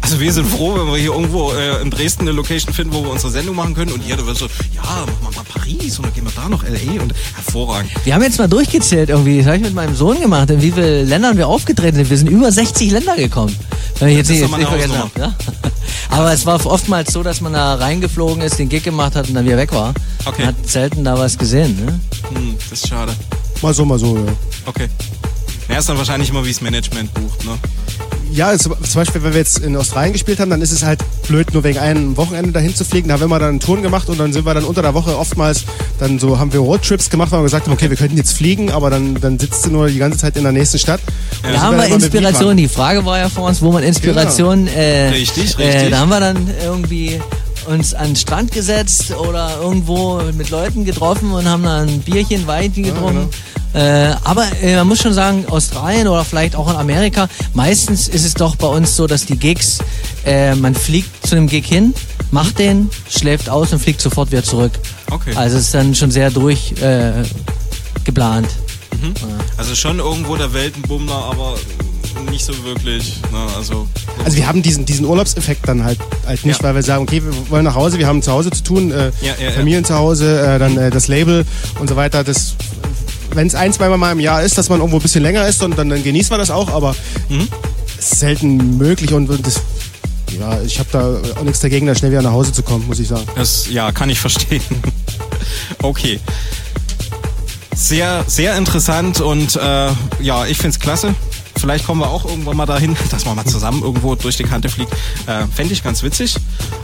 Also 0.00 0.18
wir 0.18 0.32
sind 0.32 0.46
froh, 0.46 0.74
wenn 0.78 0.86
wir 0.86 0.96
hier 0.96 1.12
irgendwo 1.12 1.52
äh, 1.52 1.82
in 1.82 1.90
Dresden 1.90 2.22
eine 2.22 2.32
Location 2.32 2.72
finden, 2.72 2.94
wo 2.94 3.02
wir 3.02 3.10
unsere 3.10 3.30
Sendung 3.30 3.54
machen 3.56 3.74
können. 3.74 3.92
Und 3.92 4.08
ihr, 4.08 4.16
da 4.16 4.24
wird 4.24 4.38
so, 4.38 4.46
ja, 4.74 4.80
machen 4.80 5.18
wir 5.20 5.36
mal 5.36 5.44
Paris 5.46 5.98
und 5.98 6.06
dann 6.06 6.14
gehen 6.14 6.24
wir 6.24 6.32
da 6.34 6.48
noch 6.48 6.64
L.A. 6.64 7.02
und 7.02 7.12
hervorragend. 7.34 7.90
Wir 8.04 8.14
haben 8.14 8.22
jetzt 8.22 8.38
mal 8.38 8.48
durchgezählt 8.48 9.10
irgendwie, 9.10 9.36
das 9.36 9.46
habe 9.48 9.56
ich 9.58 9.62
mit 9.64 9.74
meinem 9.74 9.94
Sohn 9.94 10.18
gemacht, 10.22 10.48
in 10.48 10.62
wie 10.62 10.72
vielen 10.72 11.06
Ländern 11.06 11.36
wir 11.36 11.48
aufgetreten 11.48 11.96
sind. 11.96 12.08
Wir 12.08 12.16
sind 12.16 12.30
über 12.30 12.50
60 12.50 12.92
Länder 12.92 13.16
gekommen. 13.16 13.54
Wenn 13.98 14.08
ich 14.08 14.16
jetzt 14.16 14.30
Das 14.30 14.38
nicht, 14.38 14.50
mal 14.50 14.56
nicht 14.56 14.70
vergessen 14.70 14.96
habe. 14.96 15.10
Ja? 15.20 15.34
Aber 16.10 16.32
es 16.32 16.46
war 16.46 16.64
oftmals 16.66 17.12
so, 17.12 17.22
dass 17.22 17.40
man 17.40 17.52
da 17.52 17.74
reingeflogen 17.74 18.42
ist, 18.42 18.58
den 18.58 18.68
Gig 18.68 18.82
gemacht 18.82 19.14
hat 19.14 19.28
und 19.28 19.34
dann 19.34 19.44
wieder 19.44 19.56
weg 19.56 19.72
war. 19.72 19.94
Okay. 20.24 20.42
Man 20.44 20.48
hat 20.48 20.68
selten 20.68 21.04
da 21.04 21.18
was 21.18 21.36
gesehen. 21.36 21.84
Ne? 21.84 22.00
Hm, 22.32 22.56
das 22.70 22.80
ist 22.80 22.88
schade. 22.88 23.14
mal 23.62 23.74
so, 23.74 23.84
mal 23.84 23.98
so, 23.98 24.16
ja. 24.16 24.32
Okay. 24.66 24.88
Ja, 25.68 25.78
ist 25.78 25.88
dann 25.88 25.98
wahrscheinlich 25.98 26.30
immer, 26.30 26.44
wie 26.44 26.50
es 26.50 26.60
Management 26.60 27.12
bucht, 27.12 27.44
ne? 27.44 27.58
Ja, 28.32 28.56
zum 28.58 28.74
zum 28.82 29.00
Beispiel, 29.00 29.22
wenn 29.22 29.32
wir 29.32 29.38
jetzt 29.40 29.58
in 29.58 29.76
Australien 29.76 30.12
gespielt 30.12 30.38
haben, 30.40 30.50
dann 30.50 30.60
ist 30.62 30.72
es 30.72 30.82
halt 30.84 31.00
blöd, 31.26 31.52
nur 31.54 31.64
wegen 31.64 31.78
einem 31.78 32.16
Wochenende 32.16 32.52
dahin 32.52 32.74
zu 32.74 32.84
fliegen. 32.84 33.08
Da 33.08 33.14
haben 33.14 33.20
wir 33.20 33.28
mal 33.28 33.38
dann 33.38 33.50
einen 33.50 33.60
Touren 33.60 33.82
gemacht 33.82 34.08
und 34.08 34.18
dann 34.18 34.32
sind 34.32 34.44
wir 34.44 34.54
dann 34.54 34.64
unter 34.64 34.82
der 34.82 34.94
Woche 34.94 35.16
oftmals, 35.18 35.64
dann 35.98 36.18
so 36.18 36.38
haben 36.38 36.52
wir 36.52 36.60
Roadtrips 36.60 37.10
gemacht, 37.10 37.30
weil 37.32 37.40
wir 37.40 37.44
gesagt 37.44 37.66
haben, 37.66 37.72
okay, 37.72 37.88
wir 37.90 37.96
könnten 37.96 38.16
jetzt 38.16 38.32
fliegen, 38.36 38.70
aber 38.70 38.90
dann, 38.90 39.14
dann 39.20 39.38
sitzt 39.38 39.64
du 39.66 39.70
nur 39.70 39.88
die 39.88 39.98
ganze 39.98 40.18
Zeit 40.18 40.36
in 40.36 40.42
der 40.42 40.52
nächsten 40.52 40.78
Stadt. 40.78 41.00
Und 41.44 41.52
Da 41.54 41.60
haben 41.60 41.76
wir 41.76 41.86
Inspiration. 41.86 42.56
Die 42.56 42.68
Frage 42.68 43.04
war 43.04 43.18
ja 43.18 43.28
vor 43.28 43.48
uns, 43.48 43.62
wo 43.62 43.72
man 43.72 43.82
Inspiration. 43.82 44.66
Äh, 44.68 45.08
Richtig, 45.08 45.58
Äh, 45.58 45.62
richtig. 45.66 45.90
da 45.90 45.98
haben 45.98 46.10
wir 46.10 46.20
dann 46.20 46.48
irgendwie 46.62 47.20
uns 47.66 47.92
an 47.94 48.08
den 48.08 48.16
Strand 48.16 48.52
gesetzt 48.52 49.14
oder 49.14 49.58
irgendwo 49.60 50.20
mit 50.36 50.50
Leuten 50.50 50.84
getroffen 50.84 51.32
und 51.32 51.46
haben 51.46 51.64
dann 51.64 51.88
ein 51.88 52.00
Bierchen, 52.00 52.46
Weinchen 52.46 52.84
getrunken. 52.84 53.28
Äh, 53.74 54.14
aber 54.24 54.44
äh, 54.62 54.76
man 54.76 54.88
muss 54.88 55.00
schon 55.02 55.12
sagen, 55.12 55.44
Australien 55.48 56.08
oder 56.08 56.24
vielleicht 56.24 56.56
auch 56.56 56.70
in 56.70 56.76
Amerika, 56.76 57.28
meistens 57.54 58.08
ist 58.08 58.24
es 58.24 58.34
doch 58.34 58.56
bei 58.56 58.66
uns 58.66 58.96
so, 58.96 59.06
dass 59.06 59.26
die 59.26 59.36
Gigs, 59.36 59.78
äh, 60.24 60.54
man 60.54 60.74
fliegt 60.74 61.26
zu 61.26 61.36
einem 61.36 61.46
Gig 61.48 61.66
hin, 61.66 61.92
macht 62.30 62.58
den, 62.58 62.88
schläft 63.10 63.48
aus 63.50 63.72
und 63.72 63.78
fliegt 63.80 64.00
sofort 64.00 64.30
wieder 64.32 64.42
zurück. 64.42 64.72
Okay. 65.10 65.32
Also 65.34 65.56
es 65.58 65.64
ist 65.64 65.74
dann 65.74 65.94
schon 65.94 66.10
sehr 66.10 66.30
durch 66.30 66.72
äh, 66.80 67.12
geplant. 68.04 68.48
Also 69.56 69.74
schon 69.74 69.98
irgendwo 69.98 70.34
der 70.36 70.52
Weltenbummler, 70.52 71.14
aber 71.30 71.54
nicht 72.30 72.44
so 72.44 72.52
wirklich. 72.64 73.16
Ne? 73.30 73.38
Also, 73.56 73.86
Also 74.24 74.36
wir 74.36 74.46
haben 74.48 74.60
diesen, 74.62 74.86
diesen 74.86 75.04
Urlaubseffekt 75.06 75.68
dann 75.68 75.84
halt, 75.84 75.98
halt 76.26 76.44
nicht, 76.44 76.58
Ja. 76.60 76.64
weil 76.68 76.74
wir 76.74 76.82
sagen, 76.82 77.02
okay, 77.04 77.22
wir 77.22 77.50
wollen 77.50 77.64
nach 77.64 77.74
Hause, 77.76 77.98
wir 77.98 78.06
haben 78.06 78.22
zu 78.22 78.32
Hause 78.32 78.50
zu 78.50 78.64
tun, 78.64 78.90
äh, 78.90 79.12
Ja, 79.20 79.34
ja, 79.38 79.44
ja. 79.46 79.50
Familien 79.52 79.84
zu 79.84 79.94
Hause, 79.94 80.40
äh, 80.40 80.58
dann 80.58 80.76
äh, 80.76 80.90
das 80.90 81.06
Label 81.06 81.44
und 81.78 81.88
so 81.88 81.96
weiter. 81.96 82.24
Das, 82.24 82.54
wenn 83.34 83.46
es 83.46 83.54
ein, 83.54 83.72
zweimal 83.72 83.98
mal 83.98 84.12
im 84.12 84.20
Jahr 84.20 84.42
ist, 84.42 84.58
dass 84.58 84.68
man 84.68 84.80
irgendwo 84.80 84.98
ein 84.98 85.02
bisschen 85.02 85.22
länger 85.22 85.46
ist, 85.46 85.62
und 85.62 85.76
dann, 85.78 85.88
dann 85.88 86.02
genießt 86.02 86.30
man 86.30 86.38
das 86.40 86.50
auch, 86.50 86.68
aber 86.70 86.94
Mhm. 87.28 87.48
es 87.98 88.10
selten 88.20 88.76
möglich 88.78 89.12
und, 89.12 89.28
und 89.30 89.46
das, 89.46 89.60
ja, 90.38 90.60
ich 90.62 90.78
habe 90.78 90.88
da 90.92 91.38
auch 91.38 91.42
nichts 91.44 91.60
dagegen, 91.60 91.86
da 91.86 91.94
schnell 91.94 92.10
wieder 92.10 92.22
nach 92.22 92.32
Hause 92.32 92.52
zu 92.52 92.62
kommen, 92.62 92.86
muss 92.86 92.98
ich 92.98 93.08
sagen. 93.08 93.26
das, 93.36 93.68
ja, 93.70 93.92
kann 93.92 94.10
ich 94.10 94.18
verstehen. 94.20 94.62
okay. 95.82 96.20
Sehr, 97.74 98.24
sehr 98.26 98.56
interessant 98.56 99.20
und 99.20 99.54
äh, 99.56 99.90
ja, 100.20 100.46
ich 100.46 100.58
find's 100.58 100.80
klasse. 100.80 101.14
Vielleicht 101.58 101.86
kommen 101.86 102.00
wir 102.00 102.08
auch 102.08 102.24
irgendwann 102.24 102.56
mal 102.56 102.66
dahin, 102.66 102.96
dass 103.10 103.24
man 103.24 103.36
mal 103.36 103.44
zusammen 103.44 103.82
irgendwo 103.82 104.14
durch 104.14 104.36
die 104.36 104.44
Kante 104.44 104.68
fliegt. 104.68 104.92
Äh, 105.26 105.46
Fände 105.54 105.72
ich 105.72 105.82
ganz 105.82 106.02
witzig. 106.02 106.36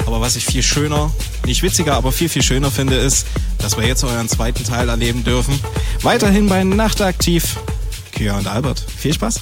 Aber 0.06 0.20
was 0.20 0.36
ich 0.36 0.44
viel 0.44 0.62
schöner, 0.62 1.10
nicht 1.46 1.62
witziger, 1.62 1.94
aber 1.94 2.12
viel, 2.12 2.28
viel 2.28 2.42
schöner 2.42 2.70
finde, 2.70 2.96
ist, 2.96 3.26
dass 3.58 3.76
wir 3.76 3.86
jetzt 3.86 4.04
euren 4.04 4.28
zweiten 4.28 4.64
Teil 4.64 4.88
erleben 4.88 5.24
dürfen. 5.24 5.58
Weiterhin 6.02 6.48
bei 6.48 6.64
Nachtaktiv. 6.64 7.56
Kia 8.12 8.36
und 8.36 8.46
Albert. 8.46 8.84
Viel 8.96 9.14
Spaß. 9.14 9.40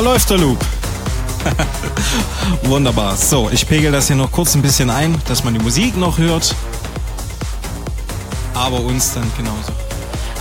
Läuft 0.00 0.30
der 0.30 0.38
Loop. 0.38 0.58
Wunderbar. 2.62 3.16
So, 3.16 3.50
ich 3.50 3.66
pegel 3.66 3.92
das 3.92 4.06
hier 4.06 4.16
noch 4.16 4.30
kurz 4.30 4.54
ein 4.54 4.62
bisschen 4.62 4.90
ein, 4.90 5.20
dass 5.26 5.44
man 5.44 5.54
die 5.54 5.60
Musik 5.60 5.96
noch 5.96 6.18
hört. 6.18 6.54
Aber 8.54 8.80
uns 8.80 9.14
dann 9.14 9.30
genauso. 9.36 9.72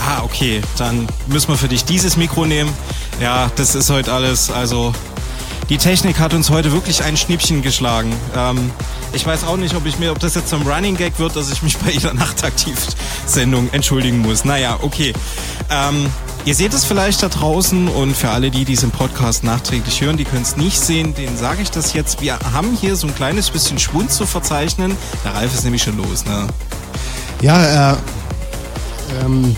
Ah, 0.06 0.24
okay. 0.24 0.62
Dann 0.78 1.08
müssen 1.28 1.50
wir 1.50 1.58
für 1.58 1.68
dich 1.68 1.86
dieses 1.86 2.18
Mikro 2.18 2.46
nehmen. 2.46 2.72
Ja, 3.22 3.52
das 3.56 3.76
ist 3.76 3.90
heute 3.90 4.14
alles. 4.14 4.50
Also, 4.50 4.94
die 5.70 5.78
Technik 5.78 6.20
hat 6.20 6.34
uns 6.34 6.50
heute 6.50 6.72
wirklich 6.72 7.04
ein 7.04 7.18
Schnippchen 7.18 7.62
geschlagen. 7.62 8.14
Ähm, 8.36 8.72
ich 9.14 9.26
weiß 9.26 9.44
auch 9.44 9.58
nicht, 9.58 9.76
ob 9.76 9.86
ich 9.86 10.00
mir, 10.00 10.12
ob 10.12 10.20
das 10.20 10.36
jetzt 10.36 10.50
zum 10.50 10.68
Running 10.68 10.96
Gag 10.96 11.20
wird, 11.20 11.36
dass 11.36 11.52
ich 11.52 11.64
mich 11.64 11.78
bei 11.78 11.92
jeder 11.92 12.14
Nachtaktiv-Sendung 12.16 13.70
entschuldigen 13.72 14.20
muss. 14.20 14.46
Naja, 14.46 14.80
okay. 14.82 15.14
Ähm, 15.70 16.10
ihr 16.50 16.56
seht 16.56 16.74
es 16.74 16.84
vielleicht 16.84 17.22
da 17.22 17.30
draußen 17.30 17.88
und 17.88 18.18
für 18.18 18.30
alle, 18.32 18.50
die 18.50 18.66
diesen 18.66 18.90
Podcast 18.90 19.44
nachträglich 19.44 20.02
hören, 20.02 20.18
die 20.18 20.24
können 20.24 20.42
es 20.42 20.58
nicht 20.58 20.80
sehen, 20.80 21.14
denen 21.14 21.38
sage 21.38 21.62
ich 21.62 21.70
das 21.70 21.94
jetzt. 21.94 22.22
Wir 22.22 22.40
haben 22.54 22.76
hier 22.76 22.96
so 22.96 23.06
ein 23.06 23.14
kleines 23.14 23.52
bisschen 23.52 23.78
Schwund 23.78 24.12
zu 24.12 24.26
verzeichnen. 24.26 24.98
Der 25.24 25.36
Ralf 25.36 25.54
ist 25.54 25.64
nämlich 25.64 25.84
schon 25.84 25.96
los, 25.98 26.26
ne? 26.26 26.48
Ja, 27.42 27.92
äh, 27.92 27.96
ähm, 29.24 29.56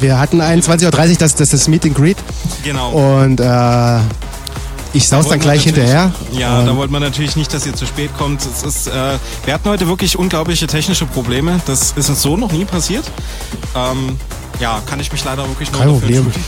wir 0.00 0.18
hatten 0.18 0.42
21.30 0.42 0.84
Uhr 1.12 1.16
das, 1.16 1.36
das, 1.36 1.50
das 1.50 1.68
Meet 1.68 1.84
and 1.84 1.94
Greet. 1.94 2.16
Genau. 2.64 2.90
Und 2.90 3.38
äh, 3.38 3.98
ich 4.94 5.08
saus 5.08 5.10
dann 5.10 5.18
wollten 5.18 5.30
wir 5.30 5.38
gleich 5.38 5.62
hinterher. 5.62 6.12
Ja, 6.32 6.58
Ähm, 6.58 6.66
da 6.66 6.76
wollten 6.76 6.92
wir 6.92 6.98
natürlich 6.98 7.36
nicht, 7.36 7.54
dass 7.54 7.66
ihr 7.66 7.74
zu 7.74 7.86
spät 7.86 8.10
kommt. 8.18 8.40
Es 8.40 8.64
ist, 8.64 8.88
äh, 8.88 9.16
wir 9.44 9.54
hatten 9.54 9.68
heute 9.68 9.86
wirklich 9.86 10.18
unglaubliche 10.18 10.66
technische 10.66 11.06
Probleme. 11.06 11.60
Das 11.66 11.92
ist 11.92 12.08
uns 12.08 12.20
so 12.20 12.36
noch 12.36 12.50
nie 12.50 12.64
passiert. 12.64 13.04
Ähm, 13.76 14.18
ja, 14.60 14.80
kann 14.86 15.00
ich 15.00 15.10
mich 15.12 15.24
leider 15.24 15.46
wirklich 15.48 15.70
Kein 15.72 15.88
Problem. 15.88 16.30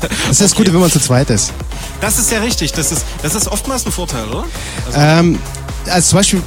Das 0.00 0.30
ist 0.30 0.40
das 0.40 0.54
Gute, 0.54 0.72
wenn 0.72 0.80
man 0.80 0.90
zu 0.90 0.98
zweit 1.00 1.30
ist. 1.30 1.52
Das 2.00 2.18
ist 2.18 2.30
ja 2.30 2.38
richtig. 2.40 2.72
Das 2.72 2.90
ist, 2.90 3.04
das 3.22 3.34
ist 3.34 3.46
oftmals 3.48 3.84
ein 3.86 3.92
Vorteil, 3.92 4.26
oder? 4.28 4.44
Ähm, 4.94 5.38
also 5.86 6.08
zum 6.10 6.18
Beispiel, 6.18 6.42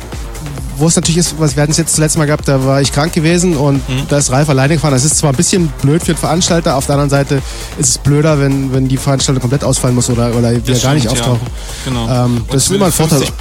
wo 0.78 0.88
es 0.88 0.96
natürlich 0.96 1.18
ist, 1.18 1.36
was 1.40 1.56
wir 1.56 1.64
hatten 1.64 1.72
es 1.72 1.78
jetzt 1.78 1.96
zuletzt 1.96 2.18
mal 2.18 2.26
gehabt, 2.26 2.48
da 2.48 2.66
war 2.66 2.82
ich 2.82 2.92
krank 2.92 3.14
gewesen 3.14 3.56
und 3.56 3.88
Mhm. 3.88 4.08
da 4.10 4.18
ist 4.18 4.32
Ralf 4.32 4.50
alleine 4.50 4.74
gefahren. 4.76 4.92
Das 4.94 5.06
ist 5.06 5.18
zwar 5.18 5.30
ein 5.32 5.36
bisschen 5.36 5.68
blöd 5.82 6.02
für 6.02 6.14
den 6.14 6.18
Veranstalter, 6.18 6.76
auf 6.76 6.86
der 6.88 6.96
anderen 6.96 7.10
Seite 7.10 7.42
ist 7.78 7.90
es 7.90 7.98
blöder, 7.98 8.40
wenn, 8.40 8.74
wenn 8.74 8.88
die 8.88 8.98
Veranstaltung 8.98 9.42
komplett 9.42 9.64
ausfallen 9.64 9.96
muss 9.96 10.10
oder, 10.10 10.34
oder 10.36 10.52
wieder 10.52 10.80
gar 10.80 10.94
nicht 10.94 11.04
stimmt, 11.04 11.04
ja. 11.06 11.10
auftauchen. 11.32 11.48
Genau. 11.86 12.26
Ähm, 12.26 12.46
das 12.50 12.64
ist 12.66 12.72
immer 12.72 12.88
ein 12.88 12.92
Vorteil. 12.92 13.20
50 13.20 13.36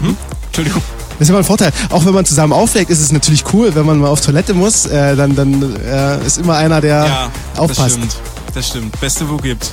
Hm? 0.00 0.16
Entschuldigung. 0.46 0.82
Das 1.18 1.26
ist 1.26 1.30
immer 1.30 1.38
ein 1.38 1.44
Vorteil. 1.44 1.72
Auch 1.90 2.04
wenn 2.04 2.14
man 2.14 2.24
zusammen 2.24 2.52
auflegt, 2.52 2.90
ist 2.90 3.00
es 3.00 3.10
natürlich 3.12 3.44
cool, 3.52 3.74
wenn 3.74 3.84
man 3.86 3.98
mal 3.98 4.08
auf 4.08 4.20
Toilette 4.20 4.54
muss, 4.54 4.86
äh, 4.86 5.16
dann, 5.16 5.34
dann 5.34 5.76
äh, 5.84 6.24
ist 6.26 6.38
immer 6.38 6.56
einer, 6.56 6.80
der 6.80 7.04
Ja, 7.06 7.30
das 7.54 7.60
aufpasst. 7.60 7.96
stimmt. 7.96 8.16
Das 8.54 8.68
stimmt. 8.68 9.00
Beste, 9.00 9.28
wo 9.28 9.36
gibt. 9.36 9.72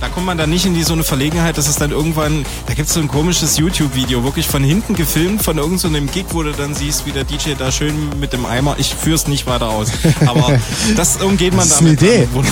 Da 0.00 0.08
kommt 0.08 0.26
man 0.26 0.36
dann 0.36 0.50
nicht 0.50 0.66
in 0.66 0.74
die 0.74 0.82
so 0.82 0.92
eine 0.92 1.04
Verlegenheit, 1.04 1.56
dass 1.56 1.68
es 1.68 1.76
dann 1.76 1.90
irgendwann, 1.90 2.44
da 2.66 2.74
gibt 2.74 2.88
es 2.88 2.94
so 2.94 3.00
ein 3.00 3.08
komisches 3.08 3.56
YouTube-Video, 3.56 4.22
wirklich 4.24 4.46
von 4.46 4.62
hinten 4.62 4.94
gefilmt, 4.94 5.42
von 5.42 5.56
irgendeinem 5.56 6.10
Gig, 6.10 6.26
wo 6.32 6.42
du 6.42 6.52
dann 6.52 6.74
siehst, 6.74 7.06
wie 7.06 7.12
der 7.12 7.24
DJ 7.24 7.52
da 7.58 7.72
schön 7.72 8.10
mit 8.20 8.32
dem 8.34 8.44
Eimer, 8.44 8.74
ich 8.78 8.94
führe 8.94 9.14
es 9.16 9.26
nicht 9.28 9.46
weiter 9.46 9.70
aus, 9.70 9.88
aber 10.26 10.58
das 10.96 11.16
umgeht 11.22 11.52
man 11.54 11.60
Das 11.66 11.76
ist 11.76 11.80
eine. 11.80 11.92
Idee. 11.92 12.28
dann. 12.34 12.44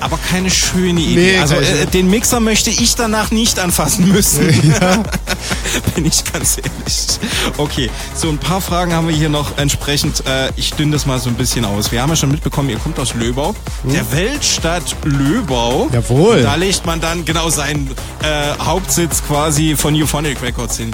Aber 0.00 0.18
keine 0.30 0.48
schöne 0.48 1.00
Idee. 1.00 1.32
Nee, 1.32 1.38
also 1.38 1.56
äh, 1.56 1.84
den 1.92 2.08
Mixer 2.08 2.38
möchte 2.40 2.70
ich 2.70 2.94
danach 2.94 3.32
nicht 3.32 3.58
anfassen 3.58 4.08
müssen. 4.08 4.48
Ja. 4.80 5.02
Bin 5.94 6.04
ich 6.04 6.24
ganz 6.32 6.58
ehrlich. 6.58 7.18
Okay, 7.56 7.90
so 8.14 8.28
ein 8.28 8.38
paar 8.38 8.60
Fragen 8.60 8.92
haben 8.92 9.08
wir 9.08 9.14
hier 9.14 9.28
noch 9.28 9.58
entsprechend. 9.58 10.26
Äh, 10.26 10.50
ich 10.56 10.74
dünne 10.74 10.92
das 10.92 11.06
mal 11.06 11.18
so 11.18 11.28
ein 11.28 11.36
bisschen 11.36 11.64
aus. 11.64 11.92
Wir 11.92 12.02
haben 12.02 12.10
ja 12.10 12.16
schon 12.16 12.30
mitbekommen, 12.30 12.70
ihr 12.70 12.78
kommt 12.78 12.98
aus 12.98 13.14
Löbau, 13.14 13.54
der 13.84 14.10
Weltstadt 14.12 14.96
Löbau. 15.04 15.84
Hm? 15.84 15.94
Jawohl. 15.94 16.36
Und 16.36 16.44
da 16.44 16.54
legt 16.54 16.86
man 16.86 17.00
dann 17.00 17.24
genau 17.24 17.50
seinen 17.50 17.90
äh, 18.22 18.64
Hauptsitz 18.64 19.22
quasi 19.26 19.76
von 19.76 19.94
Euphonic 19.94 20.42
Records 20.42 20.78
hin. 20.78 20.90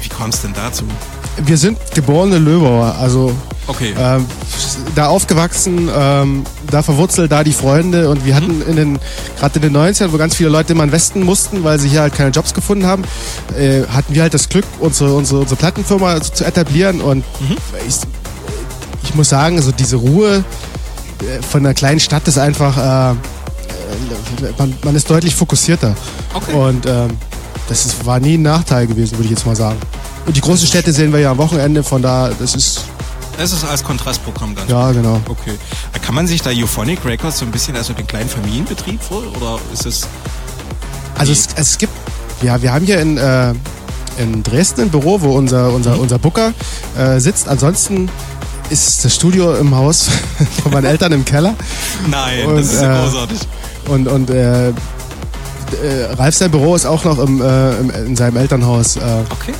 Wie 0.00 0.08
kam 0.08 0.30
es 0.30 0.42
denn 0.42 0.54
dazu? 0.54 0.84
Wir 1.38 1.56
sind 1.56 1.78
geborene 1.94 2.38
Löbauer, 2.38 2.96
also 2.98 3.34
Okay. 3.68 3.94
ähm, 3.98 4.26
da 4.94 5.06
aufgewachsen, 5.06 5.90
ähm, 5.94 6.44
da 6.70 6.82
verwurzelt, 6.82 7.30
da 7.30 7.44
die 7.44 7.52
Freunde 7.52 8.08
und 8.08 8.24
wir 8.24 8.34
hatten 8.34 8.62
in 8.62 8.76
den, 8.76 8.98
gerade 9.38 9.56
in 9.56 9.62
den 9.62 9.76
90ern, 9.76 10.12
wo 10.12 10.16
ganz 10.16 10.34
viele 10.34 10.48
Leute 10.48 10.72
immer 10.72 10.84
in 10.84 10.88
den 10.88 10.94
Westen 10.94 11.22
mussten, 11.22 11.64
weil 11.64 11.78
sie 11.78 11.88
hier 11.88 12.00
halt 12.00 12.14
keine 12.14 12.30
Jobs 12.30 12.54
gefunden 12.54 12.86
haben, 12.86 13.04
äh, 13.56 13.82
hatten 13.88 14.14
wir 14.14 14.22
halt 14.22 14.34
das 14.34 14.48
Glück, 14.48 14.64
unsere, 14.80 15.14
unsere, 15.14 15.40
unsere 15.40 15.56
Plattenfirma 15.56 16.20
zu, 16.20 16.32
zu 16.32 16.44
etablieren 16.44 17.00
und 17.00 17.24
ich, 17.86 17.96
ich 19.04 19.14
muss 19.14 19.28
sagen, 19.28 19.56
also 19.56 19.70
diese 19.70 19.96
Ruhe 19.96 20.44
äh, 21.20 21.42
von 21.42 21.60
einer 21.60 21.74
kleinen 21.74 22.00
Stadt 22.00 22.26
ist 22.26 22.38
einfach, 22.38 22.76
äh, 22.76 23.10
äh, 23.10 23.14
man, 24.58 24.74
man 24.84 24.96
ist 24.96 25.10
deutlich 25.10 25.34
fokussierter. 25.34 25.94
Okay. 26.34 26.52
Und 26.52 26.86
ähm, 26.86 27.10
das 27.68 27.86
ist, 27.86 28.06
war 28.06 28.20
nie 28.20 28.38
ein 28.38 28.42
Nachteil 28.42 28.86
gewesen, 28.86 29.18
würde 29.18 29.24
ich 29.24 29.30
jetzt 29.30 29.46
mal 29.46 29.56
sagen. 29.56 29.78
Und 30.26 30.36
die 30.36 30.40
großen 30.40 30.66
Städte 30.66 30.92
sehen 30.92 31.12
wir 31.12 31.20
ja 31.20 31.30
am 31.30 31.38
Wochenende, 31.38 31.82
von 31.82 32.02
da, 32.02 32.30
das 32.38 32.54
ist, 32.54 32.84
Es 33.40 33.52
ist 33.52 33.64
als 33.64 33.84
Kontrastprogramm 33.84 34.54
ganz 34.54 34.68
ja, 34.68 34.90
genau. 34.90 35.20
Okay. 35.28 35.56
Kann 36.02 36.14
man 36.14 36.26
sich 36.26 36.42
da 36.42 36.50
Euphonic 36.50 37.04
Records 37.04 37.38
so 37.38 37.44
ein 37.44 37.52
bisschen 37.52 37.76
als 37.76 37.86
so 37.86 37.92
den 37.92 38.06
kleinen 38.06 38.28
Familienbetrieb 38.28 39.00
vor? 39.00 39.22
Oder 39.36 39.58
ist 39.72 39.86
es. 39.86 40.08
Also 41.16 41.32
es, 41.32 41.48
es 41.54 41.78
gibt, 41.78 41.92
ja, 42.42 42.60
wir 42.60 42.72
haben 42.72 42.84
hier 42.84 43.00
in, 43.00 43.16
äh, 43.16 43.54
in 44.18 44.42
Dresden 44.42 44.82
ein 44.82 44.90
Büro, 44.90 45.20
wo 45.20 45.36
unser, 45.36 45.72
unser, 45.72 45.98
unser 46.00 46.18
Booker 46.18 46.52
äh, 46.98 47.20
sitzt. 47.20 47.48
Ansonsten 47.48 48.10
ist 48.70 49.04
das 49.04 49.14
Studio 49.14 49.54
im 49.54 49.74
Haus 49.74 50.08
von 50.62 50.72
meinen 50.72 50.86
Eltern 50.86 51.12
im 51.12 51.24
Keller. 51.24 51.54
Nein, 52.10 52.44
Und, 52.44 52.56
das 52.56 52.72
ist 52.72 52.82
ja 52.82 52.98
äh, 52.98 53.04
großartig. 53.04 53.38
Und, 53.88 54.08
und 54.08 54.30
äh, 54.30 54.68
äh, 54.68 54.72
Ralf 56.16 56.34
sein 56.34 56.50
Büro 56.50 56.74
ist 56.74 56.86
auch 56.86 57.04
noch 57.04 57.18
im, 57.18 57.40
äh, 57.40 57.78
in 58.04 58.16
seinem 58.16 58.36
Elternhaus. 58.36 58.96
Äh, 58.96 59.00
Okay. 59.30 59.54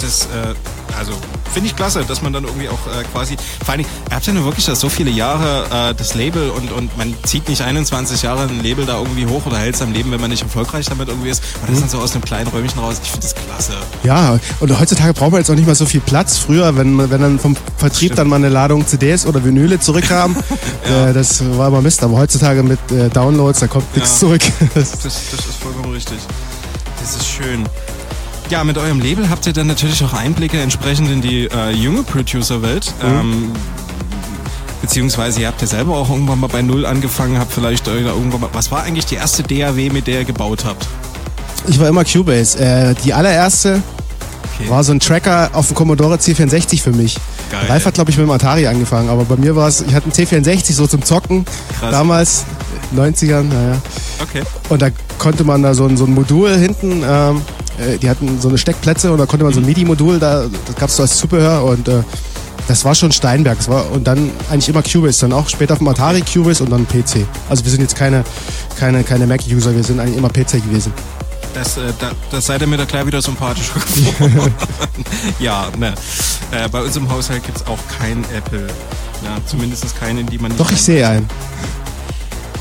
Das, 0.00 0.22
äh, 0.26 0.54
also, 0.98 1.12
finde 1.54 1.68
ich 1.70 1.76
klasse, 1.76 2.04
dass 2.06 2.20
man 2.20 2.32
dann 2.32 2.44
irgendwie 2.44 2.68
auch 2.68 2.86
äh, 2.88 3.04
quasi, 3.12 3.36
vor 3.64 3.76
Dingen, 3.76 3.88
ihr 4.10 4.16
habt 4.16 4.26
ja 4.26 4.32
nur 4.34 4.44
wirklich 4.44 4.66
das 4.66 4.80
so 4.80 4.88
viele 4.88 5.10
Jahre 5.10 5.90
äh, 5.90 5.94
das 5.94 6.14
Label 6.14 6.50
und, 6.50 6.70
und 6.72 6.96
man 6.98 7.14
zieht 7.24 7.48
nicht 7.48 7.62
21 7.62 8.22
Jahre 8.22 8.42
ein 8.42 8.62
Label 8.62 8.84
da 8.84 8.98
irgendwie 8.98 9.26
hoch 9.26 9.46
oder 9.46 9.56
hält 9.58 9.74
es 9.76 9.80
am 9.82 9.92
Leben, 9.92 10.10
wenn 10.10 10.20
man 10.20 10.30
nicht 10.30 10.42
erfolgreich 10.42 10.86
damit 10.86 11.08
irgendwie 11.08 11.30
ist. 11.30 11.42
Und 11.62 11.70
das 11.72 11.80
dann 11.80 11.88
so 11.88 11.98
aus 11.98 12.12
einem 12.12 12.24
kleinen 12.24 12.48
Räumchen 12.48 12.78
raus. 12.80 12.96
Ich 13.02 13.10
finde 13.10 13.26
das 13.26 13.34
klasse. 13.34 13.72
ja, 14.02 14.38
und 14.60 14.78
heutzutage 14.78 15.14
braucht 15.14 15.30
man 15.32 15.40
jetzt 15.40 15.50
auch 15.50 15.54
nicht 15.54 15.66
mehr 15.66 15.74
so 15.74 15.86
viel 15.86 16.00
Platz. 16.00 16.36
Früher, 16.38 16.76
wenn, 16.76 16.92
man- 16.94 17.10
wenn 17.10 17.20
dann 17.22 17.38
vom 17.38 17.56
Vertrieb 17.78 18.08
Stimmt. 18.08 18.18
dann 18.18 18.28
mal 18.28 18.36
eine 18.36 18.48
Ladung 18.48 18.86
CDs 18.86 19.24
oder 19.26 19.44
Vinyle 19.44 19.78
zurückkam, 19.80 20.36
äh, 21.08 21.12
das 21.12 21.42
war 21.56 21.68
immer 21.68 21.80
Mist. 21.80 22.02
Aber 22.02 22.18
heutzutage 22.18 22.62
mit 22.62 22.78
äh, 22.90 23.08
Downloads, 23.10 23.60
da 23.60 23.66
kommt 23.68 23.94
nichts 23.94 24.12
Ja. 24.12 24.18
zurück. 24.18 24.42
Das, 24.74 24.90
das 24.92 25.04
ist 25.04 25.62
vollkommen 25.62 25.92
richtig. 25.94 26.18
Das 27.00 27.16
ist 27.16 27.26
schön. 27.28 27.64
Ja, 28.50 28.62
mit 28.62 28.78
eurem 28.78 29.00
Label 29.00 29.30
habt 29.30 29.46
ihr 29.46 29.52
dann 29.52 29.66
natürlich 29.66 30.04
auch 30.04 30.12
Einblicke 30.12 30.60
entsprechend 30.60 31.10
in 31.10 31.20
die 31.22 31.46
äh, 31.46 31.70
junge 31.70 32.02
Producer-Welt. 32.02 32.92
Ähm, 33.02 33.50
beziehungsweise 34.82 35.40
ihr 35.40 35.48
habt 35.48 35.60
ja 35.60 35.66
selber 35.66 35.96
auch 35.96 36.10
irgendwann 36.10 36.40
mal 36.40 36.48
bei 36.48 36.62
Null 36.62 36.84
angefangen, 36.86 37.38
habt 37.38 37.52
vielleicht 37.52 37.86
irgendwann 37.88 38.40
mal. 38.40 38.50
Was 38.52 38.70
war 38.70 38.82
eigentlich 38.82 39.06
die 39.06 39.14
erste 39.16 39.42
DAW, 39.42 39.90
mit 39.90 40.06
der 40.06 40.20
ihr 40.20 40.24
gebaut 40.24 40.64
habt? 40.64 40.86
Ich 41.66 41.80
war 41.80 41.88
immer 41.88 42.04
Cubase. 42.04 42.58
Äh, 42.58 42.94
die 43.04 43.14
allererste 43.14 43.82
Okay. 44.60 44.70
war 44.70 44.84
so 44.84 44.92
ein 44.92 45.00
Tracker 45.00 45.50
auf 45.52 45.66
dem 45.66 45.74
Commodore 45.74 46.14
C64 46.14 46.80
für 46.80 46.92
mich. 46.92 47.16
Geil. 47.50 47.64
Ralf 47.68 47.86
hat, 47.86 47.94
glaube 47.94 48.12
ich, 48.12 48.16
mit 48.18 48.24
dem 48.26 48.30
Atari 48.30 48.68
angefangen, 48.68 49.08
aber 49.08 49.24
bei 49.24 49.34
mir 49.36 49.56
war 49.56 49.66
es, 49.66 49.80
ich 49.80 49.92
hatte 49.94 50.04
einen 50.04 50.12
C64 50.12 50.72
so 50.74 50.86
zum 50.86 51.02
Zocken. 51.02 51.44
Krass. 51.80 51.90
Damals, 51.90 52.44
90ern, 52.94 53.42
naja. 53.42 53.76
Okay. 54.22 54.42
Und 54.68 54.80
da 54.80 54.90
konnte 55.18 55.42
man 55.42 55.64
da 55.64 55.74
so 55.74 55.86
ein, 55.86 55.96
so 55.96 56.04
ein 56.04 56.14
Modul 56.14 56.56
hinten, 56.56 57.02
ähm, 57.04 57.42
äh, 57.78 57.98
die 57.98 58.08
hatten 58.08 58.40
so 58.40 58.48
eine 58.48 58.58
Steckplätze 58.58 59.12
und 59.12 59.18
da 59.18 59.26
konnte 59.26 59.44
man 59.44 59.52
so 59.52 59.60
ein 59.60 59.66
MIDI-Modul, 59.66 60.18
da, 60.18 60.46
das 60.66 60.76
gab 60.76 60.88
es 60.88 60.96
so 60.96 61.02
als 61.02 61.16
Zubehör 61.16 61.64
und 61.64 61.88
äh, 61.88 62.02
das 62.68 62.84
war 62.84 62.94
schon 62.94 63.12
Steinberg. 63.12 63.58
Das 63.58 63.68
war, 63.68 63.90
und 63.90 64.04
dann 64.04 64.30
eigentlich 64.50 64.68
immer 64.68 64.82
Cubase, 64.82 65.20
dann 65.20 65.32
auch 65.32 65.48
später 65.48 65.74
auf 65.74 65.78
dem 65.78 65.88
Atari 65.88 66.22
Cubase 66.22 66.62
und 66.64 66.70
dann 66.70 66.86
PC. 66.86 67.26
Also 67.48 67.64
wir 67.64 67.70
sind 67.70 67.80
jetzt 67.80 67.96
keine, 67.96 68.24
keine, 68.78 69.04
keine 69.04 69.26
Mac-User, 69.26 69.74
wir 69.74 69.84
sind 69.84 70.00
eigentlich 70.00 70.16
immer 70.16 70.28
PC 70.30 70.62
gewesen. 70.62 70.92
Das, 71.52 71.76
äh, 71.76 71.92
da, 72.00 72.10
das 72.30 72.46
seid 72.46 72.62
ihr 72.62 72.66
mir 72.66 72.76
da 72.76 72.84
gleich 72.84 73.06
wieder 73.06 73.22
sympathischer 73.22 73.74
geworden. 74.18 74.54
ja, 75.38 75.68
ne. 75.78 75.94
Äh, 76.50 76.68
bei 76.68 76.82
uns 76.82 76.96
im 76.96 77.08
Haushalt 77.08 77.44
gibt's 77.44 77.64
auch 77.66 77.78
kein 77.98 78.24
Apple. 78.34 78.66
Ja, 79.22 79.38
zumindest 79.46 79.98
keinen, 79.98 80.26
die 80.26 80.38
man 80.38 80.50
nicht 80.50 80.60
Doch, 80.60 80.70
ich 80.70 80.82
sehe 80.82 81.06
einen. 81.06 81.28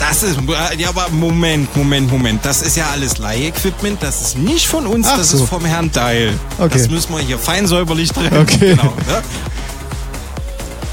Das 0.09 0.21
ist, 0.21 0.37
äh, 0.37 0.81
ja, 0.81 0.89
aber 0.89 1.07
Moment, 1.09 1.75
Moment, 1.77 2.11
Moment. 2.11 2.45
Das 2.45 2.61
ist 2.61 2.75
ja 2.75 2.87
alles 2.91 3.19
Leih-Equipment. 3.19 4.03
Das 4.03 4.21
ist 4.21 4.37
nicht 4.37 4.67
von 4.67 4.85
uns, 4.85 5.07
Ach 5.09 5.17
das 5.17 5.29
so. 5.29 5.37
ist 5.37 5.49
vom 5.49 5.63
Herrn 5.63 5.91
Deil. 5.91 6.37
Okay. 6.59 6.77
Das 6.77 6.89
müssen 6.89 7.15
wir 7.15 7.21
hier 7.21 7.39
fein 7.39 7.65
säuberlich 7.67 8.11
trennen. 8.11 8.37
Okay. 8.37 8.75
Genau, 8.75 8.83
ne? 8.83 9.23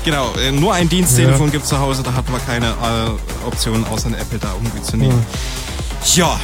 genau 0.05 0.33
äh, 0.35 0.53
nur 0.53 0.75
ein 0.75 0.89
Diensttelefon 0.89 1.51
gibt's 1.51 1.69
zu 1.69 1.79
Hause, 1.79 2.05
da 2.05 2.15
hatten 2.15 2.33
wir 2.33 2.39
keine 2.39 2.69
äh, 2.69 3.47
Option, 3.47 3.85
außer 3.91 4.07
ein 4.07 4.15
Apple 4.15 4.39
da 4.39 4.53
irgendwie 4.55 4.83
zu 4.83 4.97
nehmen. 4.97 5.27
Ja. 6.15 6.39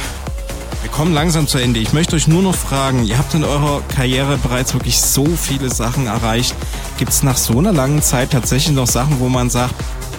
Wir 0.81 0.91
kommen 0.91 1.13
langsam 1.13 1.47
zu 1.47 1.57
Ende. 1.57 1.79
Ich 1.79 1.93
möchte 1.93 2.15
euch 2.15 2.27
nur 2.27 2.41
noch 2.41 2.55
fragen, 2.55 3.05
ihr 3.05 3.17
habt 3.17 3.33
in 3.33 3.43
eurer 3.43 3.81
Karriere 3.95 4.37
bereits 4.37 4.73
wirklich 4.73 4.99
so 4.99 5.25
viele 5.25 5.73
Sachen 5.73 6.05
erreicht. 6.05 6.53
Gibt's 6.97 7.23
nach 7.23 7.37
so 7.37 7.57
einer 7.59 7.71
langen 7.71 8.01
Zeit 8.01 8.31
tatsächlich 8.31 8.75
noch 8.75 8.87
Sachen, 8.87 9.19
wo 9.19 9.29
man 9.29 9.49
sagt, 9.49 9.73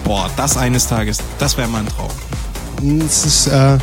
boah, 0.05 0.31
das 0.37 0.57
eines 0.57 0.87
Tages, 0.87 1.19
das 1.39 1.57
wäre 1.57 1.69
mein 1.69 1.87
Traum? 1.87 2.11
Es 3.07 3.27
ist 3.27 3.47
äh, 3.49 3.77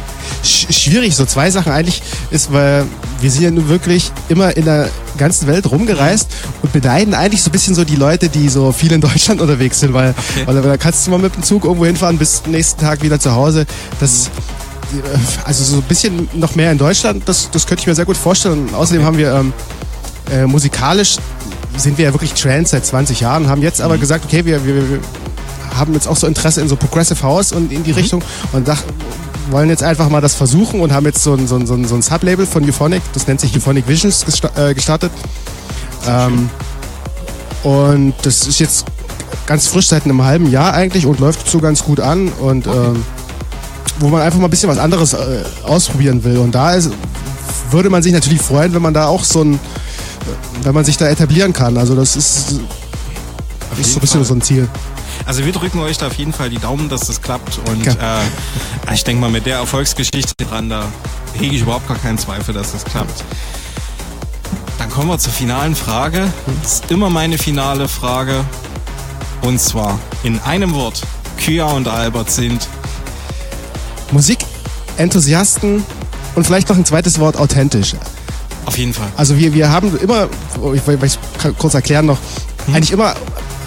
sch 0.44 0.68
schwierig, 0.72 1.16
so 1.16 1.26
zwei 1.26 1.52
Sachen 1.52 1.72
eigentlich 1.72 2.02
ist, 2.32 2.54
weil 2.54 2.86
wir 3.20 3.30
sind 3.30 3.44
ja 3.44 3.52
nun 3.52 3.68
wirklich 3.68 4.12
immer 4.30 4.56
in 4.56 4.66
der 4.66 4.90
ganzen 5.18 5.48
Welt 5.48 5.70
rumgereist 5.70 6.30
und 6.62 6.72
beneiden 6.72 7.14
eigentlich 7.14 7.44
so 7.44 7.50
ein 7.50 7.52
bisschen 7.52 7.76
so 7.76 7.84
die 7.84 7.98
Leute, 7.98 8.30
die 8.30 8.48
so 8.48 8.72
viel 8.72 8.94
in 8.94 9.02
Deutschland 9.02 9.42
unterwegs 9.42 9.82
sind, 9.82 9.94
weil, 9.94 10.16
weil 10.46 10.62
da 10.62 10.78
kannst 10.78 11.06
du 11.06 11.12
mal 11.12 11.20
mit 11.20 11.36
dem 11.36 11.44
Zug 11.44 11.66
irgendwo 11.66 11.86
hinfahren, 11.86 12.18
bis 12.18 12.44
nächsten 12.48 12.82
Tag 12.82 13.02
wieder 13.02 13.20
zu 13.20 13.34
Hause. 13.34 13.66
Das, 14.00 14.30
also 15.44 15.64
so 15.64 15.78
ein 15.78 15.84
bisschen 15.84 16.30
noch 16.34 16.56
mehr 16.56 16.72
in 16.72 16.78
Deutschland, 16.78 17.24
das, 17.28 17.50
das 17.52 17.68
könnte 17.68 17.82
ich 17.82 17.88
mir 17.88 17.96
sehr 17.96 18.06
gut 18.06 18.18
vorstellen. 18.18 18.70
Und 18.70 18.76
außerdem 18.76 19.04
haben 19.04 19.18
wir 19.18 19.34
ähm, 19.34 19.54
äh, 20.32 20.46
musikalisch 20.46 21.18
sind 21.78 21.98
wir 21.98 22.06
ja 22.06 22.14
wirklich 22.14 22.34
Trans 22.34 22.70
seit 22.70 22.86
20 22.86 23.20
Jahren, 23.20 23.50
haben 23.50 23.62
jetzt 23.62 23.82
aber 23.82 23.98
gesagt, 23.98 24.24
okay, 24.26 24.46
wir, 24.46 24.66
wir, 24.66 24.90
wir 24.90 25.00
haben 25.78 25.94
jetzt 25.94 26.08
auch 26.08 26.18
so 26.18 26.28
Interesse 26.28 26.62
in 26.62 26.68
so 26.68 26.76
Progressive 26.76 27.22
House 27.22 27.52
und 27.52 27.72
in 27.72 27.84
die 27.84 27.92
Richtung 27.92 28.22
und 28.54 28.68
dach, 28.68 28.82
wollen 29.50 29.70
jetzt 29.70 29.84
einfach 29.84 30.10
mal 30.10 30.22
das 30.22 30.36
versuchen 30.36 30.80
und 30.80 30.92
haben 30.92 31.06
jetzt 31.06 31.24
so 31.24 31.34
ein, 31.34 31.48
so 31.48 31.56
ein, 31.56 31.68
so 31.68 31.76
ein, 31.76 31.86
so 31.86 31.96
ein 31.96 32.02
Sublabel 32.02 32.46
von 32.46 32.64
Euphonic, 32.64 33.02
das 33.14 33.28
nennt 33.28 33.40
sich 33.40 33.56
Euphonic 33.56 33.88
Visions 33.88 34.26
äh, 34.56 34.74
gestartet. 34.74 35.12
Ähm, 36.08 36.50
und 37.64 38.14
das 38.24 38.48
ist 38.48 38.60
jetzt 38.60 38.86
ganz 39.46 39.68
frisch 39.68 39.88
seit 39.88 40.06
einem 40.06 40.24
halben 40.24 40.50
Jahr 40.50 40.74
eigentlich 40.74 41.06
und 41.06 41.20
läuft 41.20 41.50
so 41.50 41.60
ganz 41.60 41.84
gut 41.84 42.00
an 42.00 42.30
und 42.30 42.68
ähm, 42.68 43.04
wo 44.00 44.08
man 44.10 44.22
einfach 44.22 44.40
mal 44.40 44.46
ein 44.46 44.52
bisschen 44.52 44.70
was 44.70 44.78
anderes 44.78 45.14
äh, 45.14 45.44
ausprobieren 45.64 46.24
will. 46.24 46.38
Und 46.38 46.54
da 46.54 46.74
ist, 46.74 46.92
würde 47.72 47.90
man 47.90 48.04
sich 48.04 48.14
natürlich 48.14 48.42
freuen, 48.42 48.74
wenn 48.74 48.82
man 48.82 48.94
da 48.94 49.08
auch 49.08 49.24
so 49.24 49.44
ein, 49.44 49.60
wenn 50.64 50.74
man 50.74 50.86
sich 50.86 50.98
da 50.98 51.08
etablieren 51.08 51.54
kann. 51.54 51.78
Also 51.78 51.96
das 51.96 52.16
ist, 52.16 52.52
ist 53.80 53.92
so 53.92 53.98
ein 53.98 54.02
bisschen 54.02 54.20
Fall. 54.20 54.26
so 54.26 54.34
ein 54.34 54.42
Ziel. 54.42 54.68
Also 55.26 55.46
wir 55.46 55.52
drücken 55.52 55.80
euch 55.80 55.98
da 55.98 56.08
auf 56.08 56.14
jeden 56.16 56.34
Fall 56.34 56.50
die 56.50 56.58
Daumen, 56.60 56.90
dass 56.90 57.02
das 57.08 57.22
klappt. 57.22 57.60
Und 57.70 57.86
Ja. 57.86 58.20
äh, 58.20 58.94
ich 58.94 59.04
denke 59.04 59.22
mal, 59.22 59.30
mit 59.32 59.46
der 59.46 59.58
Erfolgsgeschichte 59.58 60.34
dran, 60.46 60.70
da 60.70 60.84
hege 61.40 61.56
ich 61.56 61.62
überhaupt 61.62 61.88
gar 61.88 61.98
keinen 61.98 62.18
Zweifel, 62.18 62.54
dass 62.54 62.72
das 62.74 62.84
klappt. 62.86 63.24
Dann 64.78 64.90
kommen 64.90 65.10
wir 65.10 65.18
zur 65.20 65.34
finalen 65.34 65.76
Frage. 65.76 66.32
Das 66.62 66.74
ist 66.76 66.92
immer 66.92 67.10
meine 67.10 67.38
finale 67.38 67.88
Frage. 67.88 68.44
Und 69.42 69.60
zwar 69.60 70.00
in 70.24 70.40
einem 70.40 70.74
Wort. 70.74 71.02
Kya 71.38 71.66
und 71.66 71.88
Albert 71.88 72.32
sind 72.32 72.68
Musikenthusiasten 74.12 75.84
und 76.36 76.44
vielleicht 76.46 76.70
noch 76.70 76.76
ein 76.78 76.86
zweites 76.86 77.20
Wort 77.20 77.38
authentisch. 77.38 77.96
auf 78.66 78.78
jeden 78.78 78.94
Fall. 78.94 79.08
Also 79.16 79.38
wir, 79.38 79.54
wir 79.54 79.70
haben 79.70 79.96
immer, 80.00 80.28
ich 80.74 80.88
will 80.88 80.98
es 81.02 81.20
kurz 81.58 81.74
erklären 81.76 82.06
noch, 82.08 82.18
Hm? 82.66 82.76
eigentlich 82.76 82.92
immer 82.92 83.14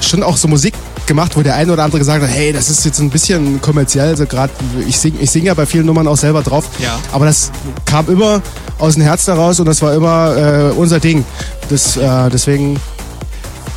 schon 0.00 0.22
auch 0.24 0.36
so 0.36 0.48
Musik 0.48 0.74
gemacht, 1.08 1.36
wo 1.36 1.42
der 1.42 1.56
eine 1.56 1.72
oder 1.72 1.82
andere 1.82 1.98
gesagt 1.98 2.22
hat, 2.22 2.30
hey, 2.30 2.52
das 2.52 2.70
ist 2.70 2.84
jetzt 2.84 3.00
ein 3.00 3.10
bisschen 3.10 3.60
kommerziell, 3.60 4.08
also 4.08 4.26
gerade 4.26 4.52
ich 4.86 4.96
singe 4.98 5.18
ich 5.20 5.30
sing 5.30 5.44
ja 5.44 5.54
bei 5.54 5.66
vielen 5.66 5.86
Nummern 5.86 6.06
auch 6.06 6.16
selber 6.16 6.42
drauf, 6.42 6.66
Ja. 6.78 6.98
aber 7.10 7.24
das 7.26 7.50
kam 7.84 8.08
immer 8.08 8.40
aus 8.78 8.94
dem 8.94 9.02
Herz 9.02 9.26
heraus 9.26 9.58
und 9.58 9.66
das 9.66 9.82
war 9.82 9.92
immer 9.94 10.36
äh, 10.36 10.70
unser 10.72 11.00
Ding. 11.00 11.24
Das, 11.68 11.96
äh, 11.96 12.28
deswegen 12.30 12.78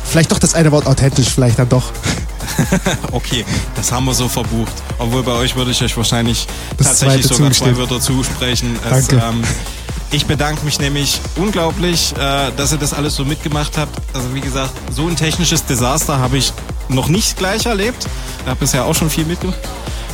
vielleicht 0.04 0.30
doch 0.30 0.38
das 0.38 0.54
eine 0.54 0.70
Wort 0.70 0.86
authentisch, 0.86 1.28
vielleicht 1.28 1.58
dann 1.58 1.68
doch. 1.68 1.90
Okay, 3.12 3.44
das 3.76 3.90
haben 3.92 4.04
wir 4.04 4.14
so 4.14 4.28
verbucht. 4.28 4.72
Obwohl 4.98 5.22
bei 5.22 5.32
euch 5.32 5.56
würde 5.56 5.70
ich 5.70 5.82
euch 5.82 5.96
wahrscheinlich 5.96 6.46
Das 6.76 6.86
tatsächlich 6.88 7.26
sogar 7.26 7.50
zwei. 7.52 7.76
Wörter 7.76 7.98
zusprechen. 8.00 8.76
Es, 8.90 9.06
Danke. 9.08 9.24
ähm, 9.26 9.42
ich 10.12 10.26
bedanke 10.26 10.64
mich 10.64 10.78
nämlich 10.78 11.20
unglaublich, 11.36 12.12
äh, 12.12 12.50
dass 12.56 12.72
ihr 12.72 12.78
das 12.78 12.92
alles 12.92 13.14
so 13.16 13.24
mitgemacht 13.24 13.76
habt. 13.78 13.98
Also 14.14 14.34
wie 14.34 14.40
gesagt, 14.40 14.72
so 14.94 15.06
ein 15.08 15.16
technisches 15.16 15.64
Desaster 15.64 16.18
habe 16.18 16.36
ich 16.38 16.52
noch 16.88 17.08
nicht 17.08 17.36
gleich 17.38 17.66
erlebt. 17.66 18.06
Ich 18.42 18.46
habe 18.48 18.60
bisher 18.60 18.84
auch 18.84 18.94
schon 18.94 19.08
viel 19.10 19.24
mitgemacht. 19.24 19.58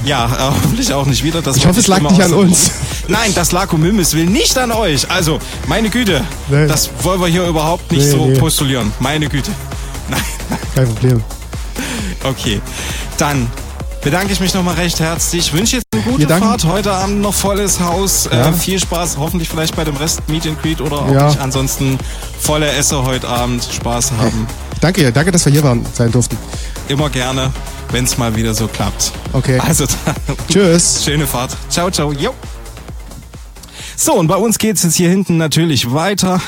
Ja, 0.05 0.27
äh, 0.27 0.29
hoffentlich 0.55 0.93
auch 0.95 1.07
nicht 1.07 1.25
wieder. 1.25 1.43
Das 1.43 1.57
Ich 1.57 1.67
hoffe, 1.67 1.81
es 1.81 1.89
lag 1.89 2.01
nicht 2.01 2.23
an 2.23 2.33
uns. 2.33 2.71
Nein, 3.09 3.33
das 3.35 3.51
lag 3.51 3.73
um 3.73 3.83
Himmels 3.83 4.15
Willen 4.15 4.33
nicht 4.33 4.57
an 4.57 4.71
euch. 4.71 5.11
Also, 5.11 5.41
meine 5.67 5.91
Güte, 5.91 6.23
Nee. 6.49 6.69
das 6.69 6.91
wollen 7.03 7.21
wir 7.21 7.27
hier 7.27 7.45
überhaupt 7.47 7.91
nicht 7.91 8.05
Nee, 8.05 8.11
so 8.13 8.27
nee. 8.27 8.39
postulieren. 8.39 8.93
Meine 9.01 9.29
Güte. 9.29 9.51
Nein. 10.09 10.23
Kein 10.75 10.87
Problem. 10.95 11.25
Okay, 12.23 12.61
dann 13.17 13.51
bedanke 14.03 14.33
ich 14.33 14.41
mich 14.41 14.55
nochmal 14.55 14.75
recht 14.77 15.01
herzlich. 15.01 15.53
Wünsche 15.53 15.77
jetzt 15.77 15.87
eine 15.93 16.03
gute 16.03 16.27
danken- 16.27 16.49
Fahrt. 16.49 16.65
Heute 16.65 16.93
Abend 16.93 17.21
noch 17.21 17.35
volles 17.35 17.81
Haus. 17.81 18.29
Ja. 18.31 18.49
Äh, 18.49 18.53
viel 18.53 18.79
Spaß, 18.79 19.17
hoffentlich 19.19 19.49
vielleicht 19.49 19.77
bei 19.77 19.85
dem 19.85 19.97
Rest 19.97 20.29
Meet 20.29 20.47
and 20.47 20.63
Greet 20.63 20.81
oder 20.81 21.03
auch 21.03 21.13
Ja. 21.13 21.27
nicht. 21.29 21.41
Ansonsten 21.41 21.99
volle 22.41 22.71
Esse 22.71 23.03
heute 23.05 23.29
Abend. 23.29 23.67
Spaß 23.71 24.13
haben. 24.13 24.47
Danke, 24.81 25.13
danke, 25.13 25.33
dass 25.33 25.45
wir 25.45 25.53
hier 25.53 25.63
waren, 25.65 25.85
sein 25.93 26.13
durften. 26.13 26.37
Immer 26.89 27.11
gerne, 27.11 27.53
wenn 27.91 28.05
es 28.05 28.17
mal 28.17 28.35
wieder 28.37 28.55
so 28.55 28.69
klappt. 28.69 29.13
Okay. 29.33 29.59
Also 29.59 29.85
dann, 30.05 30.15
Tschüss. 30.49 31.05
schöne 31.05 31.27
Fahrt. 31.27 31.57
Ciao, 31.69 31.91
ciao. 31.91 32.13
Jo. 32.13 32.33
So, 33.97 34.15
und 34.15 34.29
bei 34.29 34.37
uns 34.37 34.59
geht's 34.59 34.85
jetzt 34.85 34.95
hier 34.95 35.09
hinten 35.11 35.37
natürlich 35.37 35.93
weiter. 35.93 36.41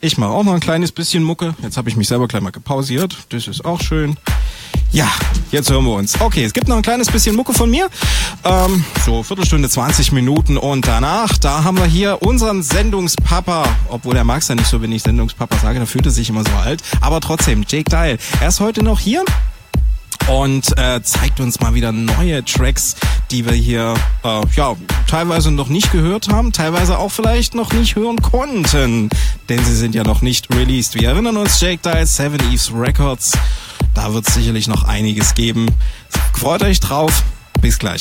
Ich 0.00 0.16
mache 0.18 0.30
auch 0.30 0.42
noch 0.42 0.54
ein 0.54 0.60
kleines 0.60 0.90
bisschen 0.90 1.22
Mucke. 1.22 1.54
Jetzt 1.62 1.76
habe 1.76 1.88
ich 1.90 1.96
mich 1.96 2.08
selber 2.08 2.26
gleich 2.26 2.42
mal 2.42 2.50
gepausiert. 2.50 3.16
Das 3.28 3.46
ist 3.46 3.64
auch 3.64 3.80
schön. 3.80 4.16
Ja, 4.94 5.10
jetzt 5.50 5.72
hören 5.72 5.84
wir 5.86 5.94
uns. 5.94 6.20
Okay, 6.20 6.44
es 6.44 6.52
gibt 6.52 6.68
noch 6.68 6.76
ein 6.76 6.82
kleines 6.82 7.10
bisschen 7.10 7.34
Mucke 7.34 7.52
von 7.52 7.68
mir. 7.68 7.88
Ähm, 8.44 8.84
so 9.04 9.24
Viertelstunde, 9.24 9.68
20 9.68 10.12
Minuten 10.12 10.56
und 10.56 10.86
danach, 10.86 11.36
da 11.36 11.64
haben 11.64 11.78
wir 11.78 11.84
hier 11.84 12.22
unseren 12.22 12.62
Sendungspapa. 12.62 13.64
Obwohl 13.88 14.14
der 14.14 14.22
mag 14.22 14.42
es 14.42 14.46
ja 14.46 14.54
nicht 14.54 14.68
so, 14.68 14.80
wenn 14.82 14.92
ich 14.92 15.02
Sendungspapa 15.02 15.58
sage, 15.58 15.80
da 15.80 15.86
fühlt 15.86 16.06
er 16.06 16.12
sich 16.12 16.28
immer 16.28 16.44
so 16.44 16.52
alt. 16.52 16.80
Aber 17.00 17.20
trotzdem, 17.20 17.64
Jake 17.66 17.90
Dial. 17.90 18.18
Er 18.40 18.46
ist 18.46 18.60
heute 18.60 18.84
noch 18.84 19.00
hier 19.00 19.24
und 20.28 20.78
äh, 20.78 21.02
zeigt 21.02 21.40
uns 21.40 21.58
mal 21.58 21.74
wieder 21.74 21.90
neue 21.90 22.44
Tracks, 22.44 22.94
die 23.32 23.44
wir 23.44 23.52
hier 23.52 23.94
äh, 24.22 24.42
ja 24.54 24.76
teilweise 25.08 25.50
noch 25.50 25.68
nicht 25.68 25.90
gehört 25.90 26.28
haben, 26.28 26.52
teilweise 26.52 26.98
auch 26.98 27.10
vielleicht 27.10 27.56
noch 27.56 27.72
nicht 27.72 27.96
hören 27.96 28.22
konnten, 28.22 29.10
denn 29.48 29.64
sie 29.64 29.74
sind 29.74 29.96
ja 29.96 30.04
noch 30.04 30.22
nicht 30.22 30.54
released. 30.54 30.94
Wir 30.94 31.08
erinnern 31.08 31.36
uns, 31.36 31.60
Jake 31.60 31.80
Dial, 31.82 32.06
Seven 32.06 32.38
Eves 32.52 32.72
Records, 32.72 33.32
da 33.94 34.12
wird 34.12 34.28
es 34.28 34.34
sicherlich 34.34 34.68
noch 34.68 34.84
einiges 34.84 35.34
geben. 35.34 35.66
Freut 36.34 36.62
euch 36.62 36.80
drauf, 36.80 37.22
bis 37.60 37.78
gleich. 37.78 38.00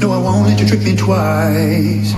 No, 0.00 0.12
I 0.12 0.16
won't 0.16 0.48
let 0.48 0.58
you 0.58 0.66
trick 0.66 0.80
me 0.82 0.96
twice. 0.96 2.14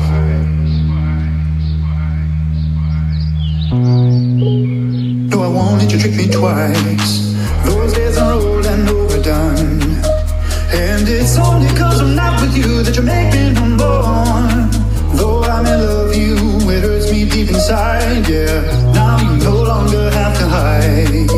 No, 5.31 5.43
I 5.43 5.49
won't 5.49 5.83
let 5.83 5.93
you 5.93 5.99
trick 5.99 6.15
me 6.15 6.29
twice. 6.29 7.35
Those 7.65 7.93
days 7.93 8.19
are 8.19 8.35
old 8.35 8.65
and 8.67 8.89
overdone. 8.89 9.83
And 10.73 11.09
it's 11.09 11.37
only 11.37 11.67
cause 11.77 12.01
I'm 12.01 12.15
not 12.15 12.41
with 12.41 12.57
you 12.57 12.85
that 12.85 12.95
you 12.95 13.03
make 13.03 13.35
me 13.35 13.51
no 13.51 13.67
more. 13.67 15.17
Though 15.17 15.43
I 15.43 15.61
may 15.63 15.75
love 15.75 16.15
you, 16.15 16.37
it 16.71 16.83
hurts 16.85 17.11
me 17.11 17.29
deep 17.29 17.49
inside, 17.49 18.29
yeah. 18.29 18.63
Now 18.93 19.19
you 19.19 19.43
no 19.43 19.61
longer 19.61 20.09
have 20.13 20.39
to 20.39 20.47
hide. 20.47 21.31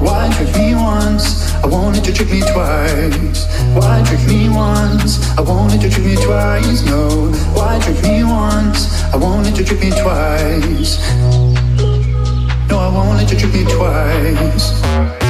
Why 0.00 0.32
trick 0.34 0.56
me 0.56 0.74
once? 0.74 1.52
I 1.62 1.66
wanted 1.66 2.04
to 2.04 2.12
trick 2.14 2.30
me 2.30 2.40
twice. 2.40 3.59
Why 3.74 4.02
trick 4.04 4.26
me 4.26 4.48
once? 4.48 5.20
I 5.38 5.42
wanted 5.42 5.80
to 5.82 5.90
trick 5.90 6.04
me 6.04 6.16
twice. 6.16 6.84
No. 6.84 7.30
Why 7.54 7.78
trick 7.78 8.02
me 8.02 8.24
once? 8.24 9.02
I 9.12 9.16
wanted 9.16 9.54
to 9.56 9.64
trick 9.64 9.80
me 9.80 9.90
twice. 9.90 10.98
No, 12.68 12.78
I 12.78 12.88
won't 12.92 13.16
let 13.16 13.30
you 13.30 13.38
trick 13.38 13.54
me 13.54 13.64
twice. 13.64 15.29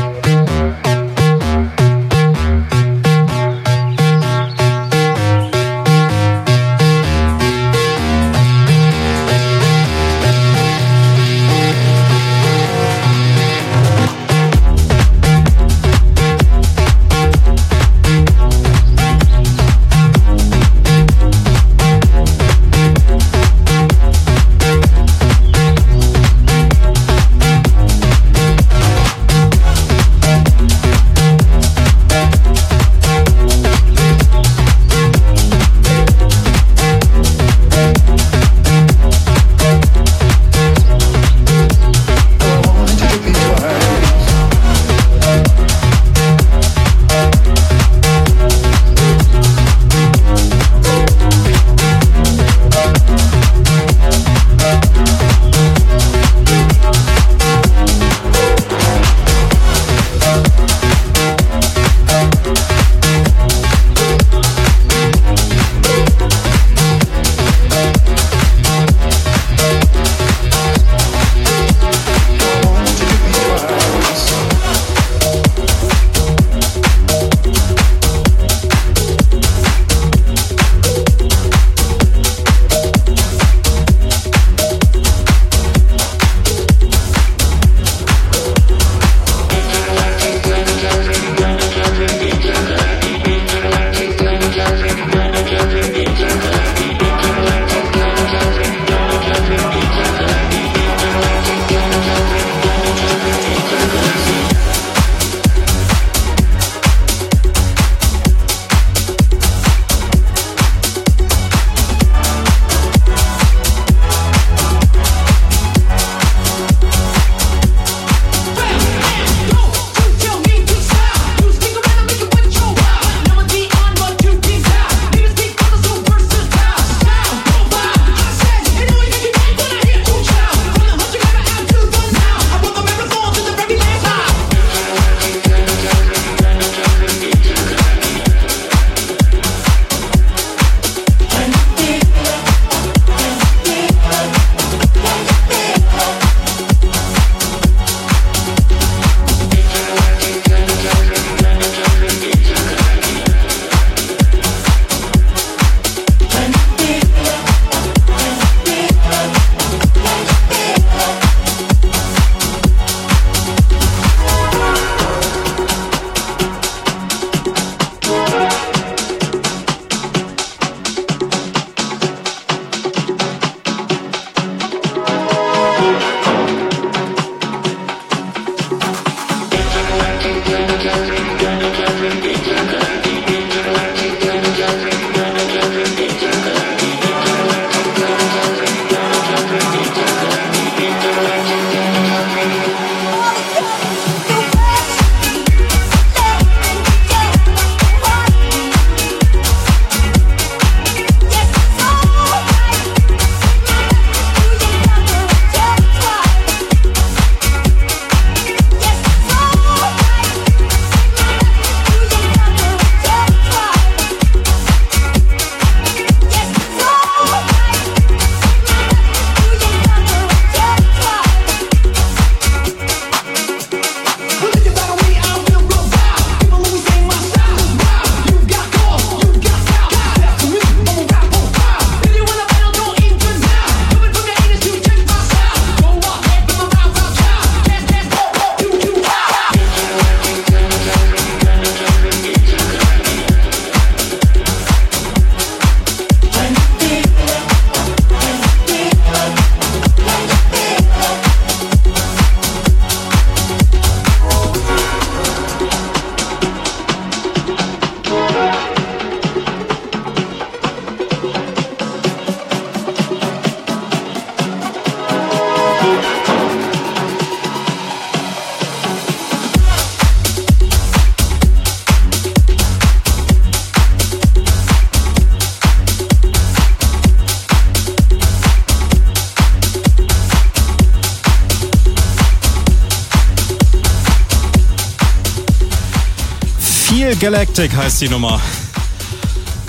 Galactic 287.21 287.77
heißt 287.77 288.01
die 288.01 288.09
Nummer. 288.09 288.41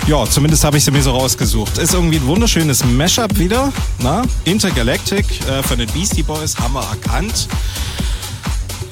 Ja, 0.06 0.24
zumindest 0.24 0.64
habe 0.64 0.78
ich 0.78 0.84
sie 0.84 0.90
mir 0.90 1.02
so 1.02 1.10
rausgesucht. 1.12 1.76
Ist 1.76 1.92
irgendwie 1.92 2.16
ein 2.16 2.26
wunderschönes 2.26 2.82
Mashup 2.82 3.38
wieder. 3.38 3.70
Na? 3.98 4.22
Intergalactic 4.44 5.26
äh, 5.46 5.62
von 5.62 5.78
den 5.78 5.86
Beastie 5.90 6.22
Boys 6.22 6.56
haben 6.58 6.72
wir 6.72 6.82
erkannt. 6.82 7.48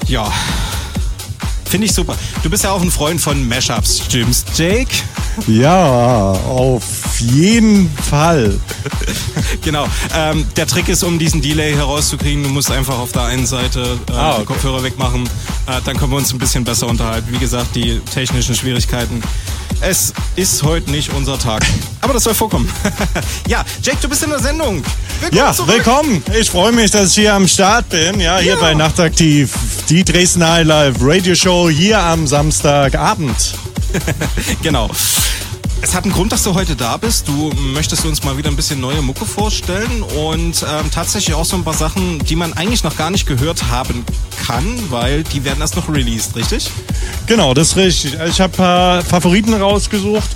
Ja, 0.07 0.31
finde 1.65 1.87
ich 1.87 1.93
super. 1.93 2.15
Du 2.43 2.51
bist 2.51 2.63
ja 2.63 2.71
auch 2.71 2.81
ein 2.81 2.91
Freund 2.91 3.19
von 3.19 3.47
Mashups, 3.47 4.03
stimmt's, 4.05 4.45
Jake? 4.55 4.91
Ja, 5.47 6.31
auf 6.31 7.19
jeden 7.19 7.89
Fall. 8.09 8.59
genau. 9.63 9.87
Ähm, 10.15 10.45
der 10.55 10.67
Trick 10.67 10.87
ist, 10.87 11.03
um 11.03 11.17
diesen 11.17 11.41
Delay 11.41 11.73
herauszukriegen, 11.73 12.43
du 12.43 12.49
musst 12.49 12.69
einfach 12.69 12.99
auf 12.99 13.11
der 13.11 13.23
einen 13.23 13.45
Seite 13.47 13.97
äh, 14.09 14.11
Ah, 14.11 14.35
okay. 14.35 14.45
Kopfhörer 14.45 14.83
wegmachen. 14.83 15.27
Äh, 15.71 15.81
dann 15.85 15.97
können 15.97 16.11
wir 16.11 16.17
uns 16.17 16.33
ein 16.33 16.39
bisschen 16.39 16.63
besser 16.65 16.87
unterhalten. 16.87 17.27
Wie 17.31 17.37
gesagt, 17.37 17.75
die 17.75 17.99
technischen 18.13 18.55
Schwierigkeiten. 18.55 19.21
Es 19.79 20.13
ist 20.35 20.63
heute 20.63 20.91
nicht 20.91 21.13
unser 21.13 21.39
Tag. 21.39 21.63
Aber 22.01 22.13
das 22.13 22.23
soll 22.23 22.33
vorkommen. 22.33 22.69
ja, 23.47 23.63
Jake, 23.81 23.97
du 24.01 24.09
bist 24.09 24.21
in 24.23 24.29
der 24.31 24.39
Sendung. 24.39 24.83
Willkommen 25.21 25.37
Ja, 25.37 25.53
zurück. 25.53 25.69
willkommen. 25.73 26.23
Ich 26.37 26.49
freue 26.49 26.71
mich, 26.73 26.91
dass 26.91 27.09
ich 27.09 27.15
hier 27.15 27.33
am 27.33 27.47
Start 27.47 27.87
bin. 27.89 28.19
Ja, 28.19 28.37
hier 28.39 28.53
Ja. 28.53 28.59
bei 28.59 28.73
Nachtaktiv. 28.73 29.53
Die 29.89 30.03
Dresden 30.03 30.45
High 30.45 30.67
Live 30.67 30.95
Radio 30.99 31.35
Show 31.35 31.69
hier 31.69 31.99
am 31.99 32.27
Samstagabend. 32.27 33.53
genau. 34.61 34.89
Es 35.81 35.95
hat 35.95 36.03
einen 36.03 36.13
Grund, 36.13 36.31
dass 36.31 36.43
du 36.43 36.53
heute 36.53 36.75
da 36.75 36.97
bist. 36.97 37.27
Du 37.27 37.51
möchtest 37.73 38.05
uns 38.05 38.23
mal 38.23 38.37
wieder 38.37 38.49
ein 38.49 38.55
bisschen 38.55 38.79
neue 38.79 39.01
Mucke 39.01 39.25
vorstellen 39.25 40.03
und 40.03 40.63
ähm, 40.63 40.91
tatsächlich 40.93 41.33
auch 41.33 41.45
so 41.45 41.55
ein 41.55 41.63
paar 41.63 41.73
Sachen, 41.73 42.19
die 42.19 42.35
man 42.35 42.53
eigentlich 42.53 42.83
noch 42.83 42.95
gar 42.97 43.09
nicht 43.09 43.25
gehört 43.25 43.63
haben 43.71 44.05
kann, 44.51 44.65
weil 44.89 45.23
die 45.23 45.43
werden 45.45 45.61
erst 45.61 45.75
noch 45.75 45.87
released, 45.87 46.35
richtig? 46.35 46.69
Genau, 47.27 47.53
das 47.53 47.69
ist 47.69 47.75
richtig. 47.77 48.17
Ich 48.27 48.41
habe 48.41 48.51
ein 48.53 48.57
paar 48.57 49.01
Favoriten 49.01 49.53
rausgesucht, 49.53 50.29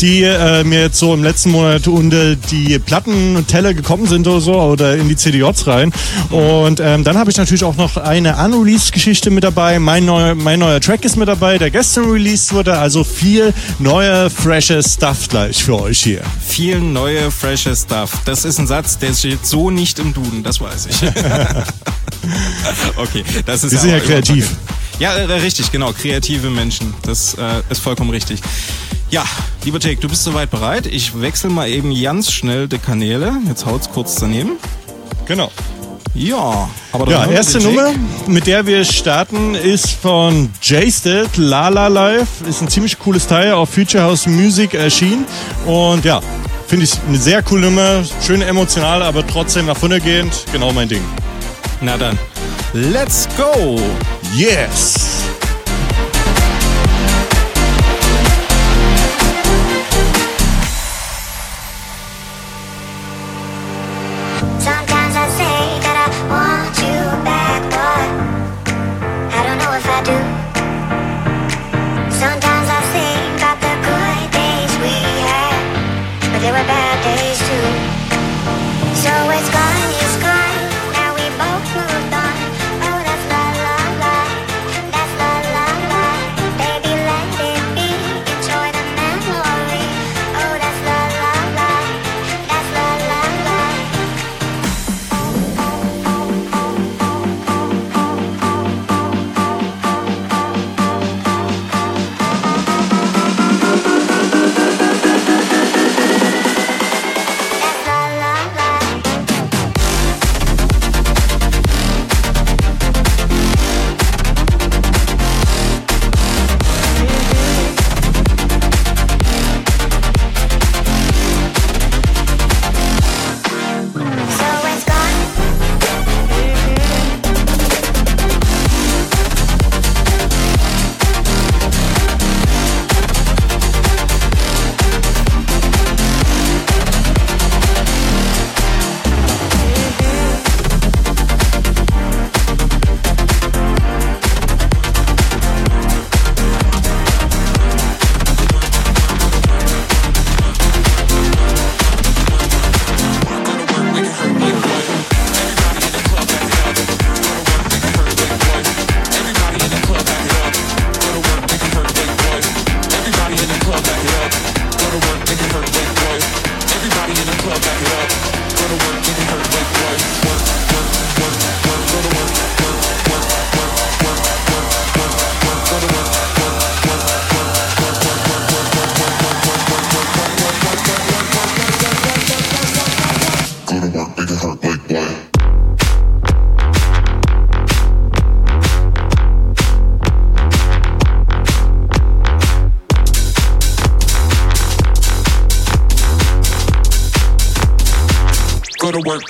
die 0.00 0.22
äh, 0.24 0.62
mir 0.64 0.82
jetzt 0.82 0.98
so 0.98 1.14
im 1.14 1.22
letzten 1.22 1.50
Monat 1.52 1.88
unter 1.88 2.36
die 2.36 2.78
Plattenteller 2.78 3.72
gekommen 3.72 4.06
sind 4.06 4.26
oder 4.26 4.40
so 4.40 4.54
oder 4.54 4.96
in 4.96 5.08
die 5.08 5.16
CDJs 5.16 5.66
rein. 5.66 5.92
Und 6.30 6.80
ähm, 6.80 7.04
dann 7.04 7.16
habe 7.16 7.30
ich 7.30 7.38
natürlich 7.38 7.64
auch 7.64 7.76
noch 7.76 7.96
eine 7.96 8.36
Unreleased-Geschichte 8.36 9.30
mit 9.30 9.44
dabei. 9.44 9.78
Mein 9.78 10.04
neuer, 10.04 10.34
mein 10.34 10.58
neuer 10.58 10.80
Track 10.80 11.04
ist 11.04 11.16
mit 11.16 11.28
dabei, 11.28 11.56
der 11.56 11.70
gestern 11.70 12.10
released 12.10 12.52
wurde. 12.52 12.76
Also 12.76 13.04
viel 13.04 13.54
neuer, 13.78 14.28
fresher 14.28 14.82
Stuff 14.82 15.28
gleich 15.28 15.64
für 15.64 15.80
euch 15.80 16.00
hier. 16.00 16.22
Viel 16.46 16.80
neue, 16.80 17.30
freshe 17.30 17.74
Stuff. 17.74 18.18
Das 18.26 18.44
ist 18.44 18.58
ein 18.58 18.66
Satz, 18.66 18.98
der 18.98 19.14
steht 19.14 19.46
so 19.46 19.70
nicht 19.70 19.98
im 19.98 20.12
Duden, 20.12 20.42
das 20.42 20.60
weiß 20.60 20.86
ich. 20.86 20.96
okay, 22.96 23.24
das 23.46 23.64
ist 23.64 23.72
Wir 23.72 23.78
sind 23.78 23.90
ja 23.90 24.00
kreativ. 24.00 24.50
Ja, 24.98 25.14
äh, 25.14 25.24
richtig, 25.24 25.72
genau. 25.72 25.92
Kreative 25.92 26.50
Menschen. 26.50 26.94
Das 27.02 27.34
äh, 27.34 27.62
ist 27.70 27.80
vollkommen 27.80 28.10
richtig. 28.10 28.40
Ja, 29.10 29.24
lieber 29.64 29.78
Jake, 29.80 30.00
du 30.00 30.08
bist 30.08 30.22
soweit 30.22 30.50
bereit. 30.50 30.86
Ich 30.86 31.20
wechsle 31.20 31.50
mal 31.50 31.68
eben 31.68 31.94
ganz 32.00 32.30
schnell 32.32 32.68
die 32.68 32.78
Kanäle. 32.78 33.32
Jetzt 33.46 33.66
haut's 33.66 33.90
kurz 33.90 34.14
daneben. 34.16 34.52
Genau. 35.26 35.50
Ja, 36.14 36.68
aber 36.92 37.10
Ja, 37.10 37.24
erste. 37.26 37.58
Nummer, 37.60 37.92
mit 38.26 38.46
der 38.46 38.66
wir 38.66 38.84
starten, 38.84 39.54
ist 39.54 39.90
von 39.90 40.50
Jasted, 40.60 41.36
La 41.36 41.68
La 41.68 41.88
Live. 41.88 42.28
Ist 42.46 42.60
ein 42.60 42.68
ziemlich 42.68 42.98
cooles 42.98 43.26
Teil, 43.26 43.52
auf 43.52 43.70
Future 43.70 44.04
House 44.04 44.26
Music 44.26 44.74
erschienen. 44.74 45.24
Und 45.64 46.04
ja, 46.04 46.20
finde 46.66 46.84
ich 46.84 46.92
eine 47.08 47.18
sehr 47.18 47.42
coole 47.42 47.62
Nummer, 47.62 48.04
schön 48.24 48.42
emotional, 48.42 49.02
aber 49.02 49.26
trotzdem 49.26 49.66
nach 49.66 49.76
vorne 49.76 50.00
gehend, 50.00 50.44
genau 50.52 50.72
mein 50.72 50.88
Ding. 50.88 51.02
Na 51.80 51.96
dann, 51.96 52.18
let's 52.74 53.26
go! 53.36 53.76
Yes! 54.34 55.41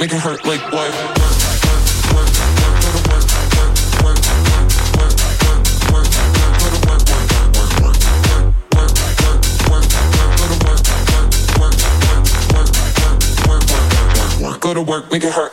Make 0.03 0.13
it 0.13 0.19
hurt 0.19 0.45
like 0.45 0.61
what? 0.73 0.91
Go 14.61 14.75
to 14.75 14.81
work, 14.81 15.11
make 15.11 15.25
it 15.25 15.33
hurt 15.33 15.52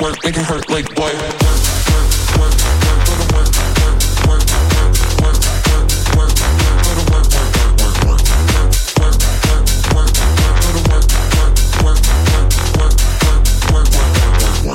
work, 0.00 0.16
make 0.24 0.36
it 0.36 0.42
hurt 0.42 0.68
like 0.68 0.94
boy. 0.94 1.10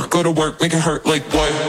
Go 0.10 0.24
to 0.24 0.32
work, 0.32 0.60
make 0.60 0.74
it 0.74 0.80
hurt 0.80 1.06
like 1.06 1.24
boy. 1.32 1.61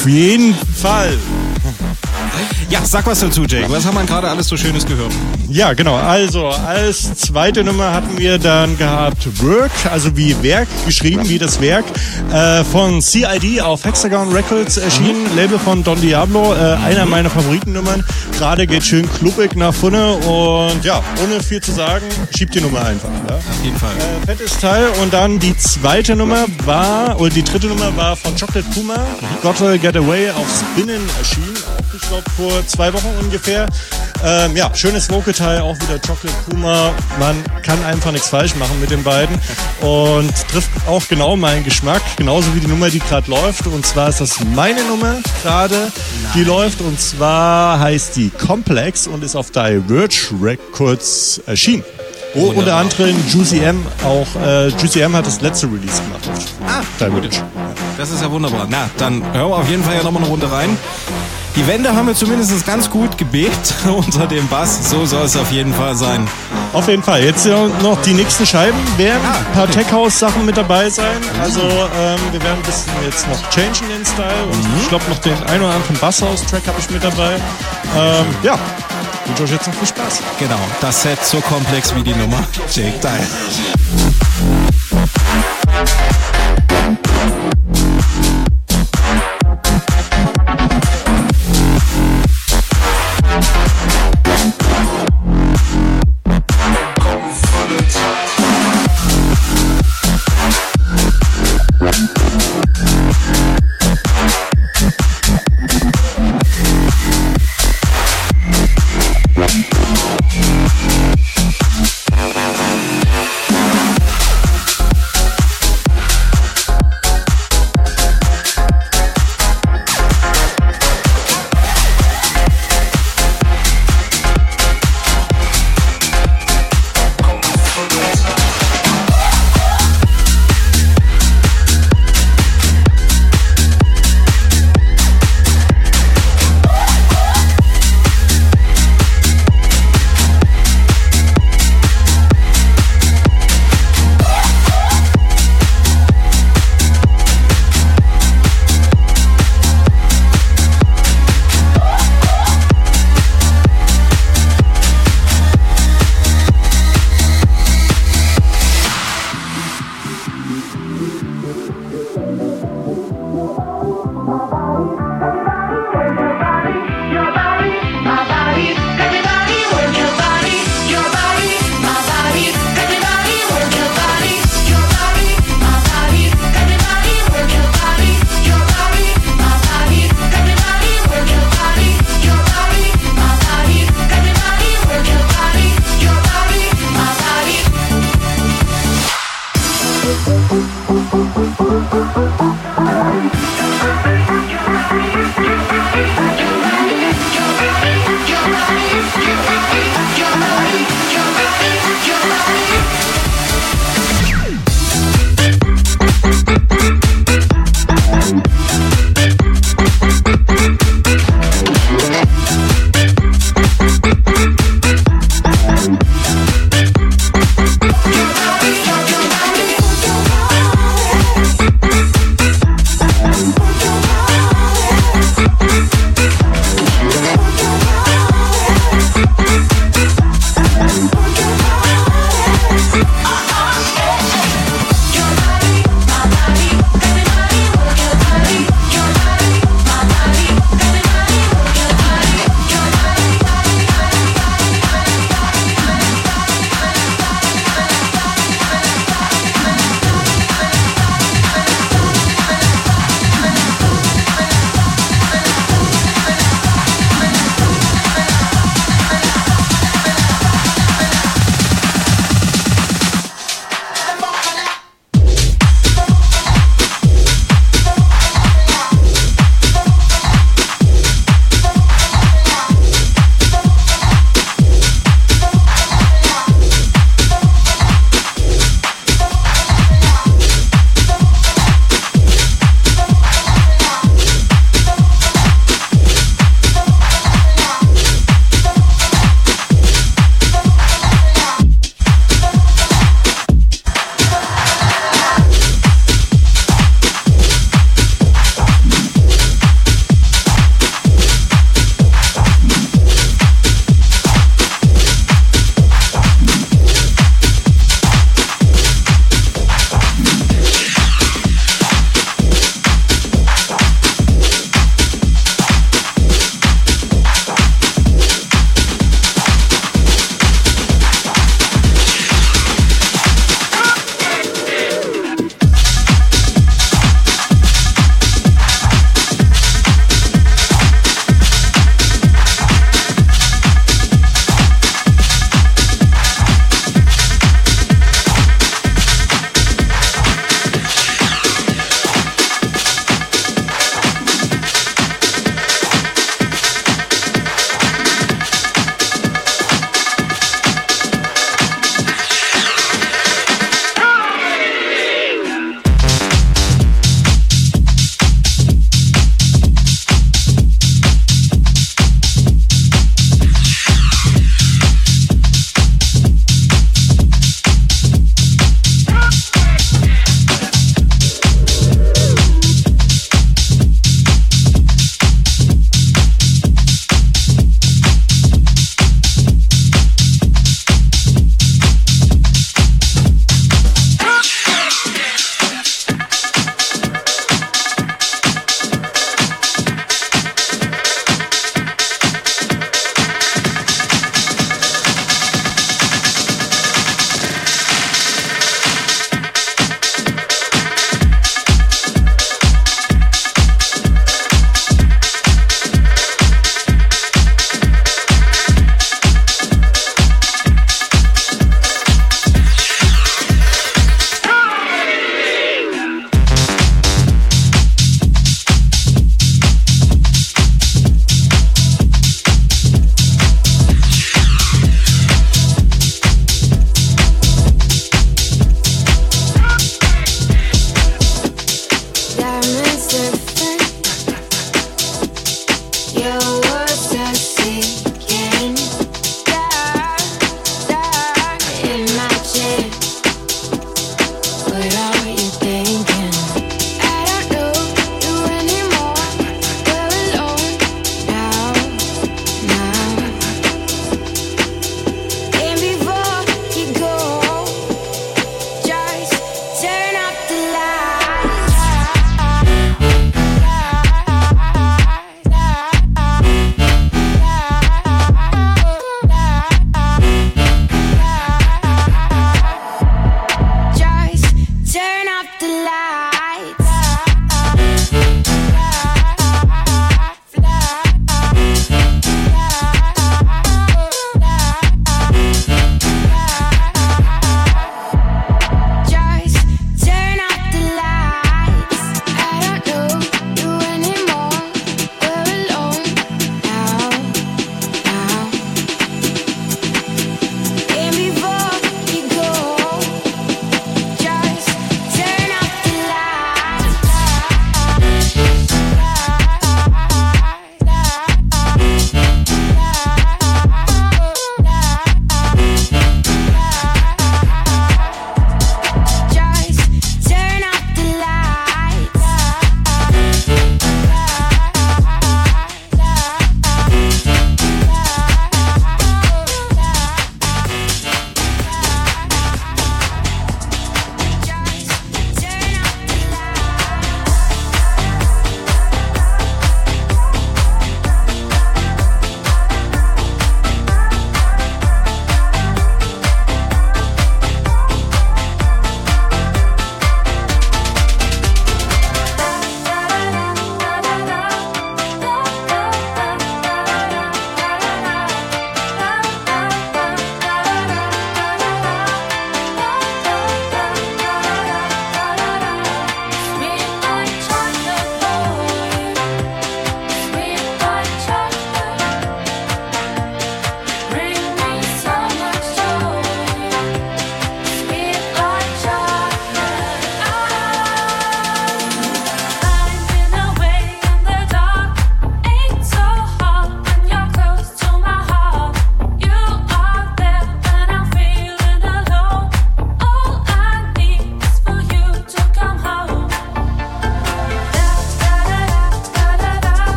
Auf 0.00 0.08
jeden 0.08 0.54
Fall. 0.54 1.12
Ja, 2.70 2.80
sag 2.84 3.04
was 3.04 3.20
dazu, 3.20 3.44
Jake. 3.44 3.70
Was 3.70 3.84
haben 3.84 3.96
wir 3.96 4.04
gerade 4.04 4.30
alles 4.30 4.48
so 4.48 4.56
Schönes 4.56 4.86
gehört? 4.86 5.12
Ja, 5.50 5.74
genau. 5.74 5.96
Also 5.96 6.46
als 6.48 7.14
zweite 7.16 7.64
Nummer 7.64 7.92
hatten 7.92 8.16
wir 8.16 8.38
dann 8.38 8.78
gehabt 8.78 9.28
Work, 9.42 9.70
also 9.90 10.16
wie 10.16 10.42
Werk, 10.42 10.68
geschrieben 10.86 11.28
wie 11.28 11.38
das 11.38 11.60
Werk, 11.60 11.84
äh, 12.32 12.64
von 12.64 13.02
CID 13.02 13.60
auf 13.60 13.84
Hexagon 13.84 14.32
Records 14.32 14.78
erschienen, 14.78 15.26
Label 15.36 15.58
von 15.58 15.84
Don 15.84 16.00
Diablo, 16.00 16.54
äh, 16.54 16.76
einer 16.82 17.04
meiner 17.04 17.28
Favoritennummern. 17.28 18.02
Gerade 18.40 18.66
geht 18.66 18.82
schön 18.82 19.06
kluppig 19.12 19.54
nach 19.54 19.74
vorne 19.74 20.14
und 20.14 20.82
ja, 20.82 21.04
ohne 21.22 21.42
viel 21.42 21.60
zu 21.60 21.72
sagen, 21.72 22.06
schiebt 22.34 22.54
die 22.54 22.62
Nummer 22.62 22.82
einfach. 22.86 23.10
Ja? 23.28 23.34
Auf 23.34 23.44
jeden 23.62 23.76
Fall. 23.76 23.92
Äh, 23.92 24.26
fettes 24.28 24.58
Teil 24.58 24.88
und 25.02 25.12
dann 25.12 25.38
die 25.38 25.54
zweite 25.58 26.16
Nummer 26.16 26.46
war, 26.64 27.20
oder 27.20 27.28
die 27.28 27.42
dritte 27.42 27.66
Nummer 27.66 27.94
war 27.98 28.16
von 28.16 28.34
Chocolate 28.34 28.66
Puma, 28.70 28.96
Gotta 29.42 29.76
Get 29.76 29.94
Away 29.94 30.30
auf 30.30 30.46
Spinnen 30.58 31.02
erschienen, 31.18 31.54
auch 31.54 31.94
ich 31.94 32.00
glaube 32.00 32.24
vor 32.34 32.66
zwei 32.66 32.90
Wochen 32.94 33.12
ungefähr. 33.20 33.66
Ähm, 34.24 34.56
ja, 34.56 34.74
schönes 34.74 35.10
Vocal-Teil, 35.10 35.60
auch 35.60 35.76
wieder 35.76 35.98
Chocolate 35.98 36.38
Puma. 36.48 36.92
Man 37.18 37.36
kann 37.62 37.82
einfach 37.84 38.12
nichts 38.12 38.28
falsch 38.28 38.54
machen 38.56 38.80
mit 38.80 38.90
den 38.90 39.02
beiden 39.02 39.38
und 39.82 40.32
trifft 40.48 40.70
auch 40.88 41.06
genau 41.08 41.36
meinen 41.36 41.64
Geschmack, 41.64 42.02
genauso 42.16 42.54
wie 42.54 42.60
die 42.60 42.68
Nummer, 42.68 42.88
die 42.88 43.00
gerade 43.00 43.30
läuft. 43.30 43.66
Und 43.66 43.84
zwar 43.84 44.08
ist 44.08 44.20
das 44.20 44.40
meine 44.54 44.82
Nummer 44.84 45.16
gerade, 45.42 45.92
die 46.34 46.44
läuft 46.44 46.80
und 46.80 46.98
zwar 47.00 47.80
heißt 47.80 48.16
die 48.16 48.29
Complex 48.30 49.06
und 49.06 49.22
ist 49.24 49.36
auf 49.36 49.50
Diverge 49.50 50.30
Records 50.42 51.40
erschienen. 51.46 51.84
Wo 52.34 52.44
unter 52.44 52.56
Wunderbar. 52.58 52.80
anderem 52.80 53.16
Juicy 53.28 53.58
M 53.58 53.84
auch, 54.04 54.26
äh, 54.40 54.68
Juicy 54.68 55.00
M 55.00 55.16
hat 55.16 55.26
das 55.26 55.40
letzte 55.40 55.66
Release 55.66 56.00
gemacht. 56.02 56.30
Ah, 56.66 56.82
Diverge. 56.98 57.28
Das 57.98 58.10
ist 58.10 58.22
ja 58.22 58.30
wunderbar. 58.30 58.66
Na, 58.70 58.88
dann 58.98 59.22
hören 59.34 59.50
wir 59.50 59.56
auf 59.56 59.68
jeden 59.68 59.82
Fall 59.82 59.96
ja 59.96 60.02
nochmal 60.02 60.22
eine 60.22 60.30
Runde 60.30 60.50
rein. 60.50 60.76
Die 61.56 61.66
Wände 61.66 61.94
haben 61.94 62.06
wir 62.06 62.14
zumindest 62.14 62.64
ganz 62.64 62.88
gut 62.88 63.18
gebebt 63.18 63.74
unter 63.86 64.26
dem 64.26 64.46
Bass. 64.48 64.88
So 64.90 65.04
soll 65.04 65.24
es 65.24 65.36
auf 65.36 65.50
jeden 65.50 65.74
Fall 65.74 65.94
sein. 65.96 66.26
Auf 66.72 66.86
jeden 66.88 67.02
Fall. 67.02 67.22
Jetzt 67.24 67.46
noch 67.46 68.00
die 68.02 68.12
nächsten 68.14 68.46
Scheiben 68.46 68.78
werden 68.96 69.20
Ah, 69.24 69.38
ein 69.38 69.52
paar 69.52 69.64
okay. 69.64 69.82
Tech 69.82 69.92
House 69.92 70.18
Sachen 70.18 70.46
mit 70.46 70.56
dabei 70.56 70.88
sein. 70.88 71.16
Also 71.40 71.60
ähm, 71.60 72.18
wir 72.30 72.42
werden 72.42 72.58
ein 72.58 72.62
bisschen 72.62 72.92
jetzt 73.04 73.28
noch 73.28 73.50
changen 73.50 73.88
den 73.88 74.06
Style 74.06 74.44
und 74.50 74.56
Mhm. 74.58 74.80
ich 74.80 74.88
glaube 74.88 75.04
noch 75.08 75.18
den 75.18 75.34
ein 75.48 75.60
oder 75.60 75.74
anderen 75.74 75.96
Basshouse 75.98 76.44
Track 76.46 76.62
habe 76.68 76.78
ich 76.78 76.88
mit 76.90 77.02
dabei. 77.02 77.34
Ähm, 77.96 78.26
ja, 78.42 78.56
wünsche 79.26 79.42
euch 79.44 79.50
jetzt 79.50 79.66
noch 79.66 79.74
viel 79.74 79.88
Spaß. 79.88 80.20
Genau, 80.38 80.60
das 80.80 81.02
Set 81.02 81.24
so 81.24 81.40
komplex 81.40 81.92
wie 81.96 82.02
die 82.02 82.14
Nummer. 82.14 82.38
Jake 82.72 82.98
Dial. 83.00 83.26
Go 88.46 88.49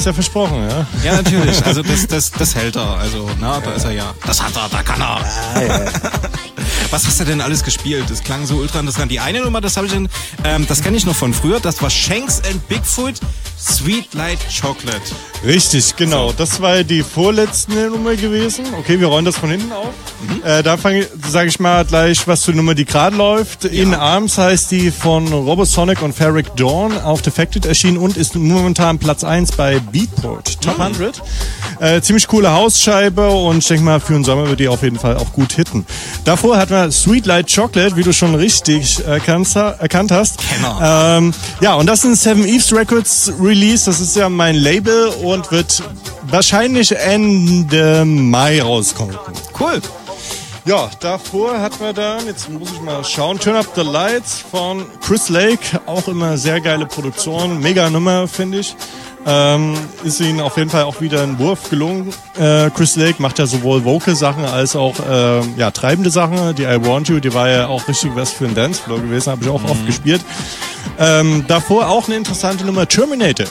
hab's 0.00 0.06
ja 0.06 0.12
versprochen, 0.14 0.68
ja. 0.68 0.86
Ja, 1.04 1.16
natürlich. 1.16 1.64
Also 1.64 1.82
das, 1.82 2.06
das, 2.06 2.30
das 2.30 2.54
hält 2.54 2.76
er. 2.76 2.96
Also, 2.96 3.28
na, 3.38 3.60
da 3.60 3.72
ist 3.72 3.84
er 3.84 3.92
ja. 3.92 4.14
Das 4.26 4.42
hat 4.42 4.56
er, 4.56 4.68
da 4.70 4.82
kann 4.82 5.00
er. 5.00 5.20
Was 6.90 7.06
hast 7.06 7.20
du 7.20 7.24
denn 7.24 7.40
alles 7.40 7.62
gespielt? 7.62 8.04
Das 8.08 8.24
klang 8.24 8.46
so 8.46 8.56
ultra 8.56 8.80
interessant. 8.80 9.12
Die 9.12 9.20
eine 9.20 9.42
Nummer, 9.42 9.60
das 9.60 9.76
habe 9.76 9.86
ich 9.86 9.92
denn, 9.92 10.08
ähm, 10.44 10.66
das 10.66 10.82
kenne 10.82 10.96
ich 10.96 11.04
noch 11.04 11.14
von 11.14 11.34
früher. 11.34 11.60
Das 11.60 11.82
war 11.82 11.90
Shanks 11.90 12.42
and 12.50 12.66
Bigfoot 12.68 13.16
Sweet 13.58 14.14
Light 14.14 14.38
Chocolate. 14.48 15.02
Richtig, 15.44 15.94
genau. 15.96 16.32
Das 16.32 16.60
war 16.62 16.82
die 16.82 17.02
vorletzte 17.02 17.90
Nummer 17.90 18.16
gewesen. 18.16 18.64
Okay, 18.78 18.98
wir 18.98 19.06
rollen 19.06 19.26
das 19.26 19.36
von 19.36 19.50
hinten 19.50 19.70
auf. 19.72 19.92
Äh, 20.44 20.62
da 20.62 20.76
fange 20.76 21.06
sage 21.28 21.48
ich 21.48 21.60
mal 21.60 21.84
gleich 21.84 22.26
was 22.26 22.42
zur 22.42 22.54
Nummer, 22.54 22.74
die 22.74 22.84
gerade 22.84 23.16
läuft. 23.16 23.64
In 23.64 23.94
Arms 23.94 24.38
heißt 24.38 24.70
die 24.70 24.90
von 24.90 25.26
Robosonic 25.32 26.02
und 26.02 26.14
Ferric 26.14 26.54
Dawn 26.56 26.98
auf 26.98 27.22
Defected 27.22 27.66
erschienen 27.66 27.98
und 27.98 28.16
ist 28.16 28.34
momentan 28.34 28.98
Platz 28.98 29.24
1 29.24 29.52
bei 29.52 29.78
Beatport 29.78 30.60
Top 30.60 30.80
100. 30.80 31.22
Äh, 31.80 32.00
ziemlich 32.00 32.26
coole 32.26 32.52
Hausscheibe 32.52 33.28
und 33.28 33.58
ich 33.58 33.66
denke 33.66 33.84
mal, 33.84 34.00
für 34.00 34.12
den 34.12 34.24
Sommer 34.24 34.48
wird 34.48 34.60
die 34.60 34.68
auf 34.68 34.82
jeden 34.82 34.98
Fall 34.98 35.16
auch 35.16 35.32
gut 35.32 35.52
hitten. 35.52 35.86
Davor 36.24 36.56
hatten 36.56 36.72
wir 36.72 36.90
Sweet 36.90 37.26
Light 37.26 37.54
Chocolate, 37.54 37.96
wie 37.96 38.02
du 38.02 38.12
schon 38.12 38.34
richtig 38.34 39.04
erkannt, 39.04 39.54
erkannt 39.54 40.10
hast. 40.10 40.40
Ähm, 40.82 41.32
ja, 41.60 41.74
und 41.74 41.86
das 41.86 42.00
ist 42.00 42.04
ein 42.04 42.14
Seven 42.16 42.46
Eves 42.46 42.72
Records 42.72 43.32
Release. 43.40 43.84
Das 43.86 44.00
ist 44.00 44.16
ja 44.16 44.28
mein 44.28 44.56
Label 44.56 45.08
und 45.22 45.50
wird 45.50 45.82
wahrscheinlich 46.22 46.92
Ende 46.92 48.04
Mai 48.04 48.62
rauskommen. 48.62 49.16
Cool. 49.58 49.80
Ja, 50.66 50.90
davor 51.00 51.58
hatten 51.58 51.80
wir 51.80 51.94
dann, 51.94 52.26
jetzt 52.26 52.50
muss 52.50 52.70
ich 52.70 52.82
mal 52.82 53.02
schauen, 53.02 53.38
Turn 53.38 53.56
Up 53.56 53.66
the 53.74 53.80
Lights 53.80 54.44
von 54.50 54.84
Chris 55.00 55.30
Lake. 55.30 55.80
Auch 55.86 56.06
immer 56.06 56.36
sehr 56.36 56.60
geile 56.60 56.84
Produktion. 56.84 57.60
Mega 57.60 57.88
Nummer, 57.88 58.28
finde 58.28 58.58
ich. 58.58 58.76
Ähm, 59.26 59.74
ist 60.04 60.20
ihnen 60.20 60.40
auf 60.40 60.58
jeden 60.58 60.68
Fall 60.68 60.84
auch 60.84 61.00
wieder 61.00 61.22
ein 61.22 61.38
Wurf 61.38 61.70
gelungen. 61.70 62.12
Äh, 62.38 62.70
Chris 62.70 62.96
Lake 62.96 63.22
macht 63.22 63.38
ja 63.38 63.46
sowohl 63.46 63.84
Vocal-Sachen 63.84 64.44
als 64.44 64.76
auch 64.76 64.94
äh, 65.00 65.40
ja, 65.56 65.70
treibende 65.70 66.10
Sachen. 66.10 66.54
Die 66.54 66.64
I 66.64 66.84
Want 66.84 67.08
You, 67.08 67.20
die 67.20 67.32
war 67.32 67.48
ja 67.48 67.66
auch 67.66 67.88
richtig 67.88 68.14
was 68.14 68.30
für 68.30 68.44
ein 68.44 68.54
Dancefloor 68.54 69.00
gewesen, 69.00 69.30
habe 69.32 69.44
ich 69.44 69.50
auch 69.50 69.64
oft 69.64 69.86
gespielt. 69.86 70.22
Ähm, 70.98 71.44
davor 71.48 71.88
auch 71.88 72.06
eine 72.06 72.16
interessante 72.16 72.66
Nummer, 72.66 72.86
Terminator 72.86 73.46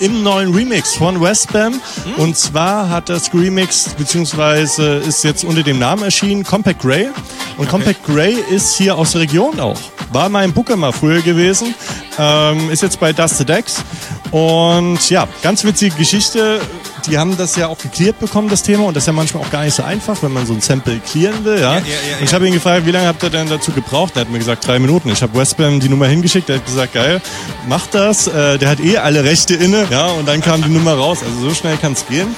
im 0.00 0.22
neuen 0.22 0.54
Remix 0.54 0.94
von 0.94 1.20
Westbam. 1.20 1.80
Und 2.16 2.36
zwar 2.36 2.88
hat 2.88 3.08
das 3.08 3.32
Remix, 3.32 3.94
beziehungsweise 3.96 4.96
ist 4.96 5.24
jetzt 5.24 5.44
unter 5.44 5.62
dem 5.62 5.78
Namen 5.78 6.02
erschienen, 6.02 6.44
Compact 6.44 6.80
Grey. 6.80 7.08
Und 7.56 7.68
Compact 7.68 8.04
Grey 8.04 8.36
ist 8.50 8.76
hier 8.76 8.96
aus 8.96 9.12
der 9.12 9.22
Region 9.22 9.58
auch. 9.60 9.78
War 10.12 10.28
mal 10.28 10.44
im 10.44 10.52
Booker 10.52 10.76
mal 10.76 10.92
früher 10.92 11.22
gewesen. 11.22 11.74
Ähm, 12.18 12.70
ist 12.70 12.82
jetzt 12.82 13.00
bei 13.00 13.12
Dust 13.12 13.38
the 13.38 13.44
Decks. 13.44 13.82
Und 14.30 15.10
ja, 15.10 15.28
ganz 15.42 15.64
witzige 15.64 15.94
Geschichte. 15.96 16.60
Die 17.06 17.18
haben 17.18 17.36
das 17.36 17.56
ja 17.56 17.68
auch 17.68 17.78
geklärt 17.78 18.18
bekommen, 18.18 18.48
das 18.48 18.62
Thema. 18.62 18.84
Und 18.84 18.94
das 18.94 19.04
ist 19.04 19.06
ja 19.08 19.12
manchmal 19.12 19.42
auch 19.42 19.50
gar 19.50 19.64
nicht 19.64 19.74
so 19.74 19.82
einfach, 19.82 20.22
wenn 20.22 20.32
man 20.32 20.46
so 20.46 20.52
ein 20.54 20.60
Sample 20.60 21.00
clearen 21.00 21.44
will. 21.44 21.60
Ja? 21.60 21.74
ja, 21.74 21.78
Und 22.18 22.24
ich 22.24 22.32
habe 22.32 22.46
ihn 22.46 22.54
gefragt, 22.54 22.86
wie 22.86 22.90
lange 22.90 23.06
habt 23.06 23.22
ihr 23.22 23.30
denn 23.30 23.48
dazu 23.48 23.72
gebraucht? 23.72 24.16
Er 24.16 24.22
hat 24.22 24.30
mir 24.30 24.38
gesagt, 24.38 24.66
drei 24.66 24.78
Minuten. 24.78 25.10
Ich 25.10 25.22
habe 25.22 25.38
Westbam 25.38 25.80
die 25.80 25.88
Nummer 25.88 26.06
hingeschickt. 26.06 26.48
Er 26.48 26.56
hat 26.56 26.66
gesagt, 26.66 26.94
geil, 26.94 27.20
mach 27.68 27.86
das. 27.88 28.26
Äh, 28.26 28.58
der 28.58 28.68
hat 28.68 28.80
eh 28.80 28.98
alle 28.98 29.24
Rechte 29.24 29.54
inne. 29.54 29.86
Ja, 29.90 30.06
und 30.08 30.26
dann 30.26 30.40
kam 30.40 30.62
die 30.62 30.70
Nummer 30.70 30.94
raus. 30.94 31.18
Also 31.24 31.48
so 31.48 31.54
schnell 31.54 31.76
kann 31.76 31.92
es 31.92 32.06
gehen. 32.06 32.34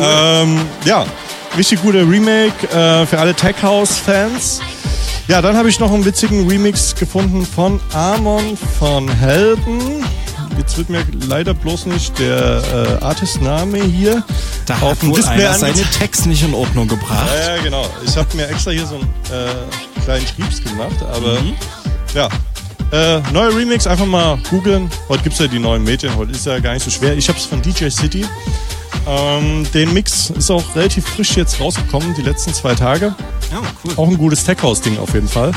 Ähm, 0.00 0.60
ja, 0.84 1.04
richtig 1.56 1.82
guter 1.82 2.08
Remake 2.08 2.66
äh, 2.68 3.06
für 3.06 3.18
alle 3.18 3.34
Tech 3.34 3.56
House-Fans. 3.62 4.60
Ja, 5.28 5.40
dann 5.42 5.56
habe 5.56 5.68
ich 5.68 5.78
noch 5.78 5.92
einen 5.92 6.04
witzigen 6.04 6.48
Remix 6.48 6.94
gefunden 6.94 7.46
von 7.46 7.80
Amon 7.92 8.56
von 8.78 9.08
Helden. 9.08 10.04
Jetzt 10.60 10.76
wird 10.76 10.90
mir 10.90 11.02
leider 11.26 11.54
bloß 11.54 11.86
nicht 11.86 12.18
der 12.18 12.98
äh, 13.00 13.02
Artist-Name 13.04 13.82
hier 13.82 14.22
Da 14.66 14.74
auf 14.74 14.90
hat 14.90 15.02
dem 15.02 15.14
Display 15.14 15.46
einer 15.46 15.54
seine. 15.54 15.82
Text 15.98 16.26
nicht 16.26 16.42
in 16.42 16.52
Ordnung 16.52 16.86
gebracht. 16.86 17.30
Ja, 17.34 17.56
ja, 17.56 17.62
genau. 17.62 17.86
Ich 18.04 18.14
habe 18.14 18.36
mir 18.36 18.46
extra 18.46 18.70
hier 18.72 18.86
so 18.86 18.96
einen 18.96 19.04
äh, 19.32 20.02
kleinen 20.04 20.26
Schriebs 20.26 20.62
gemacht, 20.62 21.02
aber 21.10 21.40
Mhm. 21.40 21.54
ja. 22.14 22.28
Äh, 22.92 23.22
neuer 23.32 23.56
Remix, 23.56 23.86
einfach 23.86 24.04
mal 24.04 24.36
googeln. 24.50 24.90
Heute 25.08 25.22
gibt's 25.22 25.38
ja 25.38 25.46
die 25.46 25.58
neuen 25.58 25.82
Medien, 25.82 26.14
heute 26.16 26.32
ist 26.32 26.44
ja 26.44 26.58
gar 26.58 26.74
nicht 26.74 26.82
so 26.84 26.90
schwer. 26.90 27.16
Ich 27.16 27.26
habe 27.30 27.38
es 27.38 27.46
von 27.46 27.62
DJ 27.62 27.88
City. 27.88 28.26
Ähm, 29.08 29.66
den 29.72 29.94
Mix 29.94 30.28
ist 30.28 30.50
auch 30.50 30.76
relativ 30.76 31.06
frisch 31.06 31.36
jetzt 31.36 31.58
rausgekommen, 31.58 32.12
die 32.14 32.22
letzten 32.22 32.52
zwei 32.52 32.74
Tage. 32.74 33.14
Ja, 33.50 33.62
cool. 33.84 33.92
Auch 33.96 34.08
ein 34.08 34.18
gutes 34.18 34.44
Tech-House-Ding 34.44 34.98
auf 34.98 35.14
jeden 35.14 35.28
Fall. 35.28 35.52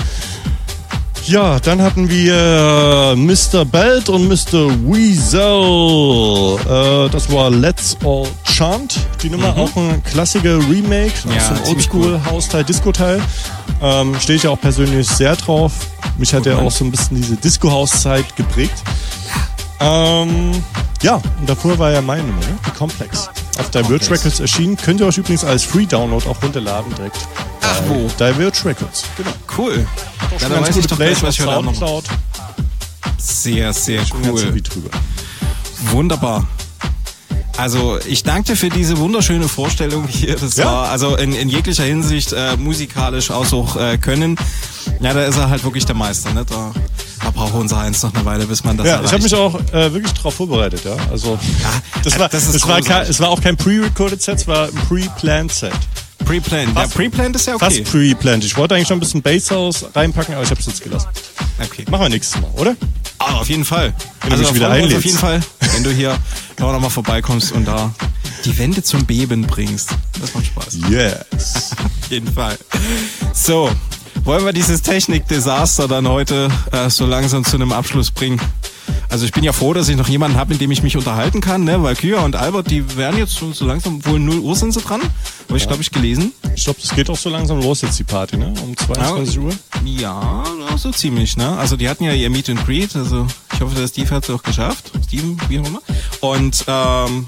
Ja, 1.25 1.59
dann 1.59 1.81
hatten 1.81 2.09
wir 2.09 3.15
Mr. 3.15 3.63
Belt 3.65 4.09
und 4.09 4.27
Mr. 4.27 4.69
Weasel. 4.85 6.59
Äh, 6.65 7.09
das 7.09 7.31
war 7.31 7.49
Let's 7.49 7.95
All 8.03 8.27
Chant. 8.43 8.99
Die 9.21 9.29
Nummer 9.29 9.53
Mhm. 9.53 9.59
auch 9.61 9.75
ein 9.77 10.03
klassischer 10.03 10.57
Remake, 10.69 11.13
Ja, 11.25 11.31
ein 11.31 11.39
ziemlich 11.65 11.69
Oldschool-Haus-Teil, 11.93 12.63
Disco-Teil. 12.65 13.21
Ähm, 13.81 14.15
Stehe 14.19 14.35
ich 14.37 14.43
ja 14.43 14.49
auch 14.49 14.59
persönlich 14.59 15.07
sehr 15.07 15.35
drauf. 15.37 15.71
Mich 16.17 16.33
hat 16.33 16.45
ja 16.45 16.57
auch 16.57 16.71
so 16.71 16.83
ein 16.83 16.91
bisschen 16.91 17.17
diese 17.17 17.35
Disco-House-Zeit 17.37 18.35
geprägt. 18.35 18.83
Ähm, 19.79 20.51
ja, 21.01 21.15
und 21.39 21.47
davor 21.49 21.79
war 21.79 21.91
ja 21.91 22.01
meine 22.01 22.23
Nummer, 22.23 22.39
ne? 22.41 22.57
die 22.67 22.71
Complex. 22.77 23.29
Auf 23.59 23.69
Diverge 23.69 24.09
Records 24.09 24.39
erschienen. 24.39 24.77
Könnt 24.77 24.99
ihr 24.99 25.05
euch 25.07 25.17
übrigens 25.17 25.43
als 25.43 25.63
Free-Download 25.63 26.27
auch 26.27 26.41
runterladen 26.41 26.93
direkt. 26.95 27.17
Ach, 27.61 27.81
wo? 27.88 28.07
Diverge 28.19 28.65
Records, 28.65 29.03
genau. 29.15 29.31
Cool. 29.57 29.85
Ja, 30.31 30.39
schon 30.39 30.49
da 30.49 30.55
ganz 30.55 30.67
weiß 30.69 30.77
ich 30.77 30.88
doch 30.88 30.97
gleich, 30.97 31.21
was 31.21 31.38
da 31.38 31.45
noch 31.61 31.73
Soundcloud. 31.75 32.05
Sehr, 33.17 33.71
sehr 33.73 34.01
cool. 34.25 34.61
drüber. 34.61 34.89
Wunderbar. 35.91 36.47
Also 37.57 37.99
ich 38.07 38.23
danke 38.23 38.51
dir 38.51 38.57
für 38.57 38.69
diese 38.69 38.97
wunderschöne 38.97 39.47
Vorstellung 39.47 40.07
hier. 40.07 40.35
Das 40.35 40.57
Ja. 40.57 40.65
war 40.65 40.89
also 40.89 41.15
in, 41.15 41.34
in 41.34 41.49
jeglicher 41.49 41.84
Hinsicht 41.84 42.34
äh, 42.34 42.57
musikalisch 42.57 43.30
auch 43.30 43.75
äh, 43.75 43.97
können. 43.99 44.38
Ja, 44.99 45.13
da 45.13 45.23
ist 45.25 45.38
er 45.38 45.49
halt 45.49 45.63
wirklich 45.63 45.85
der 45.85 45.95
Meister. 45.95 46.34
Ne? 46.34 46.45
Da 46.45 46.71
braucht 47.34 47.53
unser 47.53 47.80
Eins 47.80 48.01
noch 48.03 48.14
eine 48.14 48.26
Weile, 48.26 48.45
bis 48.45 48.64
man 48.64 48.77
das 48.77 48.85
Ja, 48.88 48.93
erreicht. 48.93 49.07
ich 49.07 49.14
habe 49.14 49.23
mich 49.23 49.35
auch 49.35 49.60
äh, 49.73 49.93
wirklich 49.93 50.14
darauf 50.14 50.34
vorbereitet, 50.35 50.81
ja. 50.85 50.95
Also 51.11 51.38
das 52.03 52.15
äh, 52.15 52.19
war, 52.19 52.30
das 52.30 52.45
das 52.45 52.55
ist 52.55 52.68
war, 52.68 52.81
kein, 52.81 53.07
es 53.07 53.19
war 53.19 53.30
auch 53.30 53.41
kein 53.41 53.57
pre-recorded 53.57 54.22
Set, 54.22 54.39
es 54.39 54.47
war 54.47 54.68
ein 54.68 54.76
pre-planned 54.88 55.51
Set. 55.51 55.73
Pre-planned. 56.26 56.76
Ja, 56.76 56.88
pre-planned 56.88 57.35
ist 57.35 57.47
ja 57.47 57.55
okay. 57.55 57.65
Fast 57.65 57.84
pre-planned. 57.91 58.45
Ich 58.45 58.55
wollte 58.55 58.76
eigentlich 58.76 58.88
schon 58.88 58.97
ein 58.97 59.01
bisschen 59.01 59.22
Basshouse 59.22 59.85
reinpacken, 59.93 60.35
aber 60.35 60.43
ich 60.43 60.49
habe 60.51 60.60
es 60.60 60.65
jetzt 60.68 60.81
gelassen. 60.81 61.10
Okay. 61.61 61.85
Machen 61.89 62.03
wir 62.03 62.10
nächstes 62.10 62.41
Mal, 62.41 62.49
oder? 62.55 62.76
Ah, 63.19 63.35
auf 63.39 63.49
jeden 63.49 63.65
Fall. 63.65 63.93
Wenn 64.22 64.30
du 64.30 64.35
also 64.38 64.43
mich 64.43 64.49
da 64.49 64.55
wieder 64.55 64.69
einlädst. 64.69 64.97
auf 64.97 65.05
jeden 65.05 65.18
Fall, 65.18 65.41
wenn 65.73 65.84
du 65.84 65.91
hier 65.91 66.15
noch 66.60 66.80
mal 66.80 66.89
vorbeikommst 66.89 67.51
und 67.51 67.65
da 67.65 67.93
die 68.45 68.57
Wände 68.57 68.84
zum 68.84 69.05
Beben 69.05 69.41
bringst. 69.43 69.89
Das 70.22 70.34
macht 70.34 70.45
Spaß. 70.45 70.77
Yes. 70.89 71.72
Auf 72.03 72.10
jeden 72.10 72.31
Fall. 72.34 72.57
So, 73.34 73.69
wollen 74.23 74.45
wir 74.45 74.53
dieses 74.53 74.81
Technik-Desaster 74.81 75.88
dann 75.88 76.07
heute 76.07 76.49
äh, 76.72 76.90
so 76.90 77.06
langsam 77.06 77.44
zu 77.44 77.56
einem 77.56 77.72
Abschluss 77.72 78.11
bringen? 78.11 78.40
Also 79.10 79.26
ich 79.26 79.31
bin 79.31 79.44
ja 79.44 79.53
froh, 79.53 79.73
dass 79.73 79.90
ich 79.90 79.95
noch 79.95 80.07
jemanden 80.07 80.38
habe, 80.38 80.53
mit 80.53 80.61
dem 80.61 80.72
ich 80.72 80.81
mich 80.81 80.98
unterhalten 80.98 81.40
kann, 81.40 81.64
ne? 81.64 81.84
weil 81.84 81.95
Küa 81.95 82.22
und 82.22 82.35
Albert, 82.35 82.72
die 82.72 82.98
werden 82.98 83.18
jetzt 83.18 83.35
so, 83.35 83.52
so 83.53 83.65
langsam, 83.65 84.03
wohl 84.06 84.19
0 84.19 84.40
Uhr 84.40 84.56
sind 84.56 84.73
sie 84.73 84.81
dran. 84.81 85.02
Habe 85.48 85.57
ich, 85.57 85.68
glaube 85.68 85.84
ich, 85.84 85.91
gelesen. 85.91 86.31
Ich 86.56 86.64
glaube, 86.64 86.80
das 86.81 86.95
geht 86.95 87.10
auch 87.10 87.18
so 87.18 87.30
langsam 87.30 87.61
los 87.61 87.81
jetzt, 87.81 87.99
die 87.99 88.03
Party, 88.03 88.38
ne? 88.38 88.53
Um 88.64 88.76
22 88.76 89.40
Uhr. 89.40 89.52
Ja, 89.85 90.44
so 90.77 90.91
ziemlich, 90.91 91.38
ne? 91.38 91.57
Also 91.57 91.76
die 91.77 91.88
hatten 91.88 92.06
ja 92.06 92.14
ihr 92.14 92.30
Meet 92.30 92.49
and 92.49 92.65
Greet, 92.65 92.95
also 92.95 93.27
ich 93.53 93.61
hoffe, 93.61 93.76
der 93.76 93.88
Steve 93.88 94.10
hat 94.10 94.23
es 94.23 94.30
auch 94.31 94.41
geschafft. 94.41 94.91
Steven, 95.06 95.40
wie 95.48 95.60
auch 95.60 95.68
immer. 95.68 95.81
Und 96.22 96.65
ähm, 96.68 97.27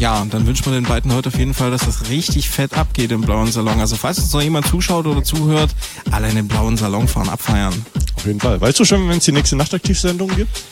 ja, 0.00 0.22
und 0.22 0.32
dann 0.32 0.46
wünschen 0.46 0.64
wir 0.64 0.72
den 0.72 0.84
beiden 0.84 1.12
heute 1.12 1.28
auf 1.28 1.38
jeden 1.38 1.52
Fall, 1.52 1.70
dass 1.70 1.82
das 1.82 2.08
richtig 2.08 2.48
fett 2.48 2.72
abgeht 2.72 3.12
im 3.12 3.20
blauen 3.20 3.52
Salon. 3.52 3.80
Also 3.80 3.96
falls 3.96 4.18
uns 4.18 4.32
noch 4.32 4.40
jemand 4.40 4.66
zuschaut 4.66 5.06
oder 5.06 5.22
zuhört, 5.22 5.70
alle 6.10 6.28
in 6.30 6.36
den 6.36 6.48
blauen 6.48 6.78
Salon 6.78 7.06
fahren, 7.06 7.28
abfeiern. 7.28 7.84
Auf 8.16 8.24
jeden 8.24 8.40
Fall. 8.40 8.58
Weißt 8.58 8.80
du 8.80 8.86
schon, 8.86 9.06
wenn 9.10 9.18
es 9.18 9.24
die 9.24 9.32
nächste 9.32 9.56
Nachtaktivsendung 9.56 10.34
gibt? 10.34 10.62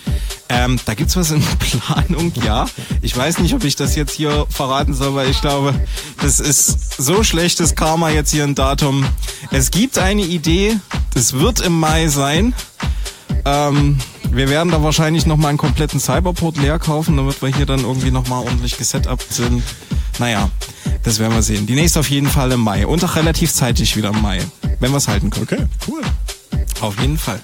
Ähm, 0.49 0.81
da 0.87 0.95
gibt's 0.95 1.15
was 1.15 1.31
in 1.31 1.43
Planung, 1.59 2.33
ja. 2.43 2.67
Ich 3.03 3.15
weiß 3.15 3.41
nicht, 3.41 3.55
ob 3.55 3.65
ich 3.65 3.77
das 3.77 3.97
jetzt 3.97 4.13
hier 4.13 4.47
verraten 4.49 4.95
soll, 4.95 5.15
weil 5.15 5.29
ich 5.29 5.43
glaube, 5.43 5.75
das 6.23 6.41
ist 6.41 6.97
so 6.97 7.23
schlechtes 7.23 7.75
Karma 7.75 8.09
jetzt 8.09 8.31
hier 8.31 8.45
ein 8.45 8.55
Datum. 8.55 9.05
Es 9.51 9.71
gibt 9.71 9.99
eine 9.99 10.23
Idee, 10.23 10.79
das 11.13 11.35
wird 11.35 11.61
im 11.61 11.79
Mai 11.79 12.09
sein. 12.09 12.55
Ähm, 13.45 13.99
wir 14.31 14.49
werden 14.49 14.71
da 14.71 14.83
wahrscheinlich 14.83 15.27
nochmal 15.27 15.51
einen 15.51 15.59
kompletten 15.59 16.01
Cyberport 16.01 16.57
leer 16.57 16.79
kaufen, 16.79 17.17
damit 17.17 17.41
wir 17.43 17.49
hier 17.49 17.67
dann 17.67 17.81
irgendwie 17.81 18.11
nochmal 18.11 18.45
ordentlich 18.45 18.77
gesetupt 18.77 19.33
sind. 19.33 19.63
Naja, 20.19 20.51
das 21.03 21.19
werden 21.19 21.35
wir 21.35 21.43
sehen. 21.43 21.67
Die 21.67 21.75
nächste 21.75 22.01
auf 22.01 22.11
jeden 22.11 22.29
Fall 22.29 22.53
im 22.53 22.61
Mai 22.61 22.87
und 22.87 23.05
auch 23.05 23.17
relativ 23.17 23.53
zeitig 23.53 23.97
wieder 23.97 24.11
im 24.11 24.21
Mai, 24.21 24.41
wenn 24.81 24.91
wir 24.91 24.99
es 24.99 25.09
halten 25.09 25.31
können. 25.31 25.45
Okay, 25.51 25.67
cool. 25.89 26.03
Auf 26.81 26.99
jeden 27.01 27.19
Fall. 27.19 27.41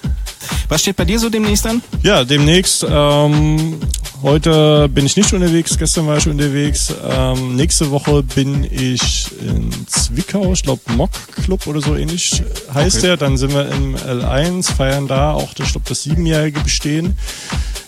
Was 0.69 0.81
steht 0.81 0.95
bei 0.95 1.05
dir 1.05 1.19
so 1.19 1.29
demnächst 1.29 1.65
an? 1.67 1.81
Ja, 2.01 2.23
demnächst, 2.23 2.85
ähm, 2.89 3.79
Heute 4.25 4.89
bin 4.89 5.05
ich 5.05 5.15
nicht 5.17 5.31
unterwegs, 5.33 5.77
gestern 5.77 6.07
war 6.07 6.17
ich 6.17 6.27
unterwegs. 6.27 6.91
Ähm, 7.07 7.55
nächste 7.55 7.91
Woche 7.91 8.23
bin 8.23 8.63
ich 8.63 9.27
in 9.39 9.69
Zwickau, 9.85 10.51
ich 10.53 10.63
glaube 10.63 10.81
Mock 10.93 11.11
Club 11.43 11.67
oder 11.67 11.79
so 11.79 11.95
ähnlich 11.95 12.41
heißt 12.73 12.97
Okay. 12.97 13.05
der. 13.05 13.17
Dann 13.17 13.37
sind 13.37 13.53
wir 13.53 13.69
im 13.69 13.95
L1, 13.95 14.73
feiern 14.73 15.07
da 15.07 15.33
auch, 15.33 15.51
ich 15.51 15.71
glaube, 15.71 15.87
das 15.87 16.01
siebenjährige 16.01 16.59
Bestehen. 16.61 17.15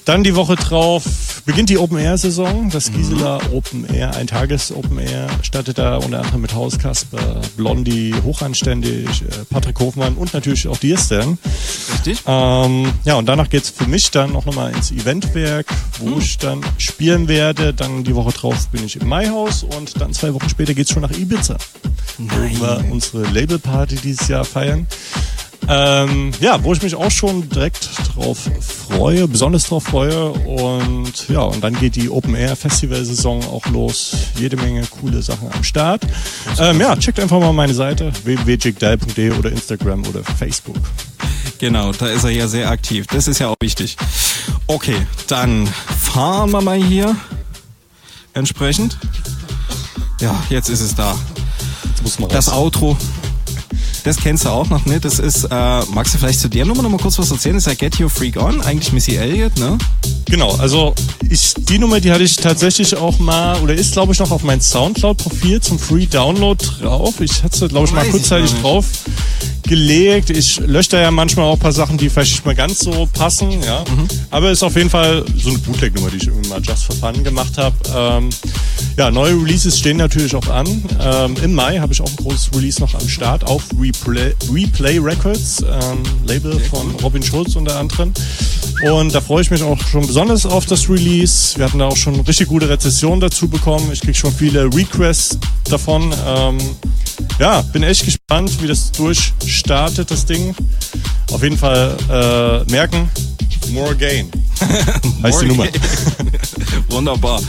Dann 0.07 0.23
die 0.23 0.35
Woche 0.35 0.55
drauf 0.55 1.03
beginnt 1.45 1.69
die 1.69 1.77
Open 1.77 1.97
Air 1.97 2.17
Saison. 2.17 2.69
Das 2.69 2.93
Gisela 2.93 3.41
Open 3.51 3.85
Air, 3.93 4.15
ein 4.15 4.25
Tages 4.25 4.71
Open 4.71 4.99
Air, 4.99 5.27
startet 5.41 5.79
da 5.79 5.97
unter 5.97 6.19
anderem 6.19 6.39
mit 6.39 6.55
Hauskasper, 6.55 7.41
Blondie, 7.57 8.15
Hochanständig, 8.23 9.23
äh, 9.23 9.25
Patrick 9.49 9.77
Hofmann 9.81 10.13
und 10.13 10.33
natürlich 10.33 10.65
auch 10.69 10.77
Dirsten. 10.77 11.37
Richtig. 11.91 12.23
Ähm, 12.25 12.93
ja, 13.03 13.15
und 13.15 13.25
danach 13.25 13.49
geht's 13.49 13.69
für 13.69 13.85
mich 13.85 14.09
dann 14.09 14.31
noch 14.31 14.45
nochmal 14.45 14.71
ins 14.71 14.91
Eventwerk, 14.91 15.65
wo 15.99 16.19
ich 16.19 16.37
dann 16.37 16.61
spielen 16.77 17.27
werde. 17.27 17.73
Dann 17.73 18.05
die 18.05 18.15
Woche 18.15 18.31
drauf 18.31 18.69
bin 18.69 18.85
ich 18.85 18.95
im 18.95 19.09
Maihaus 19.09 19.63
und 19.63 19.99
dann 19.99 20.13
zwei 20.13 20.33
Wochen 20.33 20.47
später 20.47 20.73
geht's 20.73 20.93
schon 20.93 21.01
nach 21.01 21.11
Ibiza, 21.11 21.57
wo 22.17 22.29
wir 22.31 22.85
unsere 22.89 23.23
Labelparty 23.23 23.97
dieses 23.97 24.29
Jahr 24.29 24.45
feiern. 24.45 24.87
Ähm, 25.69 26.31
ja, 26.39 26.63
wo 26.63 26.73
ich 26.73 26.81
mich 26.81 26.95
auch 26.95 27.11
schon 27.11 27.49
direkt 27.49 27.89
drauf 28.13 28.49
freue, 28.61 29.27
besonders 29.27 29.65
drauf 29.65 29.83
freue. 29.83 30.29
Und 30.29 31.27
ja, 31.29 31.41
und 31.41 31.63
dann 31.63 31.77
geht 31.79 31.95
die 31.95 32.09
Open 32.09 32.35
Air 32.35 32.55
Festival 32.55 33.03
Saison 33.03 33.43
auch 33.45 33.65
los. 33.67 34.15
Jede 34.37 34.55
Menge 34.55 34.83
coole 34.99 35.21
Sachen 35.21 35.51
am 35.51 35.63
Start. 35.63 36.03
Ähm, 36.59 36.79
ja, 36.79 36.95
checkt 36.95 37.19
einfach 37.19 37.39
mal 37.39 37.53
meine 37.53 37.73
Seite 37.73 38.11
www.jigdial.de 38.23 39.31
oder 39.31 39.51
Instagram 39.51 40.05
oder 40.07 40.23
Facebook. 40.23 40.77
Genau, 41.59 41.91
da 41.91 42.07
ist 42.07 42.23
er 42.23 42.29
ja 42.31 42.47
sehr 42.47 42.69
aktiv. 42.69 43.07
Das 43.07 43.27
ist 43.27 43.39
ja 43.39 43.49
auch 43.49 43.55
wichtig. 43.59 43.97
Okay, 44.67 44.95
dann 45.27 45.67
fahren 45.67 46.51
wir 46.51 46.61
mal 46.61 46.81
hier 46.81 47.15
entsprechend. 48.33 48.97
Ja, 50.21 50.35
jetzt 50.49 50.69
ist 50.69 50.81
es 50.81 50.95
da. 50.95 51.15
muss 52.03 52.19
man 52.19 52.29
das 52.29 52.51
raus. 52.51 52.57
Outro. 52.57 52.97
Das 54.03 54.17
kennst 54.17 54.45
du 54.45 54.49
auch 54.49 54.69
noch, 54.69 54.85
ne? 54.85 54.99
Das 54.99 55.19
ist, 55.19 55.45
äh, 55.45 55.49
magst 55.93 56.13
du 56.13 56.17
vielleicht 56.17 56.39
zu 56.39 56.49
der 56.49 56.65
Nummer 56.65 56.83
noch 56.83 56.89
mal 56.89 56.97
kurz 56.97 57.17
was 57.19 57.31
erzählen? 57.31 57.55
Das 57.55 57.67
ist 57.67 57.71
ja 57.71 57.75
Get 57.75 57.99
Your 57.99 58.09
Freak 58.09 58.37
On, 58.37 58.61
eigentlich 58.61 58.93
Missy 58.93 59.15
Elliott, 59.15 59.57
ne? 59.57 59.77
Genau, 60.25 60.55
also 60.55 60.93
ich, 61.29 61.53
die 61.57 61.79
Nummer, 61.79 61.99
die 61.99 62.11
hatte 62.11 62.23
ich 62.23 62.35
tatsächlich 62.35 62.95
auch 62.95 63.17
mal, 63.19 63.59
oder 63.61 63.73
ist 63.73 63.93
glaube 63.93 64.13
ich 64.13 64.19
noch 64.19 64.31
auf 64.31 64.43
mein 64.43 64.61
Soundcloud-Profil 64.61 65.61
zum 65.61 65.79
Free 65.79 66.05
Download 66.05 66.63
drauf. 66.81 67.19
Ich 67.21 67.43
hatte 67.43 67.57
sie 67.57 67.67
glaube 67.67 67.87
ich 67.87 67.93
mal 67.93 67.99
Weiß 67.99 68.07
ich 68.07 68.11
kurzzeitig 68.11 68.51
nicht. 68.51 68.63
drauf 68.63 68.85
gelegt. 69.67 70.29
Ich 70.29 70.59
lösche 70.59 70.91
da 70.91 71.01
ja 71.01 71.11
manchmal 71.11 71.45
auch 71.45 71.53
ein 71.53 71.59
paar 71.59 71.71
Sachen, 71.71 71.97
die 71.97 72.09
vielleicht 72.09 72.31
nicht 72.31 72.45
mehr 72.45 72.55
ganz 72.55 72.79
so 72.79 73.07
passen, 73.13 73.51
ja. 73.63 73.83
Mhm. 73.89 74.07
Aber 74.31 74.51
ist 74.51 74.63
auf 74.63 74.75
jeden 74.75 74.89
Fall 74.89 75.25
so 75.35 75.49
eine 75.49 75.57
Bootleg-Nummer, 75.59 76.09
die 76.09 76.17
ich 76.17 76.27
irgendwie 76.27 76.49
mal 76.49 76.61
just 76.61 76.85
for 76.85 76.95
fun 76.95 77.23
gemacht 77.23 77.57
habe. 77.57 77.75
Ähm, 77.93 78.29
ja, 78.97 79.11
neue 79.11 79.33
Releases 79.33 79.77
stehen 79.77 79.97
natürlich 79.97 80.35
auch 80.35 80.47
an. 80.47 80.67
Ähm, 80.99 81.35
Im 81.43 81.53
Mai 81.53 81.79
habe 81.79 81.93
ich 81.93 82.01
auch 82.01 82.09
ein 82.09 82.15
großes 82.15 82.51
Release 82.55 82.79
noch 82.81 82.93
am 82.95 83.07
Start 83.07 83.43
auf 83.45 83.63
Replay, 83.79 84.33
Replay 84.51 84.99
Records, 84.99 85.61
ähm, 85.61 86.03
Label 86.25 86.59
von 86.59 86.91
Robin 87.01 87.21
Schulz 87.23 87.55
unter 87.55 87.77
anderem. 87.77 88.13
Und 88.83 89.13
da 89.13 89.21
freue 89.21 89.41
ich 89.41 89.49
mich 89.49 89.63
auch 89.63 89.79
schon 89.79 90.05
besonders 90.05 90.45
auf 90.45 90.65
das 90.65 90.89
Release. 90.89 91.57
Wir 91.57 91.65
hatten 91.65 91.79
da 91.79 91.87
auch 91.87 91.97
schon 91.97 92.19
richtig 92.21 92.47
gute 92.47 92.69
Rezessionen 92.69 93.19
dazu 93.19 93.47
bekommen. 93.47 93.89
Ich 93.91 94.01
kriege 94.01 94.13
schon 94.13 94.31
viele 94.31 94.65
Requests 94.65 95.37
davon. 95.65 96.13
Ähm, 96.25 96.57
ja, 97.39 97.61
bin 97.61 97.83
echt 97.83 98.05
gespannt, 98.05 98.61
wie 98.61 98.67
das 98.67 98.91
durchstartet, 98.91 100.11
das 100.11 100.25
Ding. 100.25 100.55
Auf 101.31 101.43
jeden 101.43 101.57
Fall 101.57 101.97
äh, 102.09 102.71
merken, 102.71 103.09
more 103.71 103.95
gain. 103.95 104.29
heißt 105.23 105.41
die 105.41 105.47
Nummer. 105.47 105.67
Wunderbar. 106.89 107.41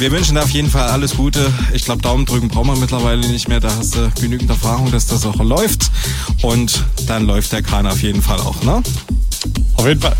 Wir 0.00 0.10
wünschen 0.12 0.34
dir 0.34 0.42
auf 0.42 0.48
jeden 0.48 0.70
Fall 0.70 0.88
alles 0.88 1.14
Gute. 1.14 1.52
Ich 1.74 1.84
glaube, 1.84 2.00
Daumen 2.00 2.24
drücken 2.24 2.48
brauchen 2.48 2.68
wir 2.68 2.76
mittlerweile 2.76 3.20
nicht 3.28 3.48
mehr. 3.48 3.60
Da 3.60 3.68
hast 3.76 3.96
du 3.96 4.10
genügend 4.18 4.48
Erfahrung, 4.48 4.90
dass 4.90 5.06
das 5.06 5.26
auch 5.26 5.36
läuft. 5.36 5.90
Und 6.40 6.86
dann 7.06 7.26
läuft 7.26 7.52
der 7.52 7.60
Kran 7.60 7.86
auf 7.86 8.00
jeden 8.00 8.22
Fall 8.22 8.40
auch, 8.40 8.62
ne? 8.62 8.82
Auf 9.74 9.86
jeden 9.86 10.00
Fall. 10.00 10.16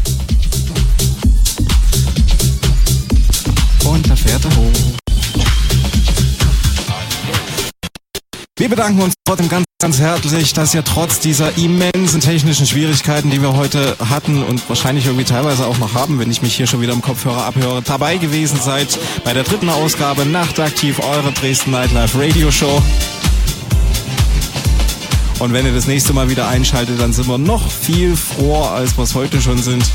Und 3.87 4.11
da 4.11 4.17
fährt 4.17 4.45
er 4.45 4.55
hoch. 4.55 5.10
Wir 8.61 8.69
bedanken 8.69 9.01
uns 9.01 9.15
trotzdem 9.25 9.49
ganz, 9.49 9.65
ganz 9.81 10.01
herzlich, 10.01 10.53
dass 10.53 10.75
ihr 10.75 10.85
trotz 10.85 11.19
dieser 11.19 11.57
immensen 11.57 12.21
technischen 12.21 12.67
Schwierigkeiten, 12.67 13.31
die 13.31 13.41
wir 13.41 13.57
heute 13.57 13.97
hatten 14.11 14.43
und 14.43 14.69
wahrscheinlich 14.69 15.07
irgendwie 15.07 15.25
teilweise 15.25 15.67
auch 15.67 15.79
noch 15.79 15.95
haben, 15.95 16.19
wenn 16.19 16.31
ich 16.31 16.43
mich 16.43 16.57
hier 16.57 16.67
schon 16.67 16.83
wieder 16.83 16.93
im 16.93 17.01
Kopfhörer 17.01 17.47
abhöre, 17.47 17.81
dabei 17.81 18.19
gewesen 18.19 18.61
seid 18.63 18.99
bei 19.25 19.33
der 19.33 19.45
dritten 19.45 19.71
Ausgabe 19.71 20.27
Nachtaktiv, 20.27 21.01
eure 21.01 21.33
Dresden 21.33 21.71
Nightlife 21.71 22.19
Radio 22.21 22.51
Show. 22.51 22.83
Und 25.39 25.55
wenn 25.55 25.65
ihr 25.65 25.73
das 25.73 25.87
nächste 25.87 26.13
Mal 26.13 26.29
wieder 26.29 26.47
einschaltet, 26.47 27.01
dann 27.01 27.15
sind 27.15 27.29
wir 27.29 27.39
noch 27.39 27.71
viel 27.71 28.15
froher, 28.15 28.73
als 28.73 28.95
wir 28.99 29.05
es 29.05 29.15
heute 29.15 29.41
schon 29.41 29.57
sind. 29.63 29.91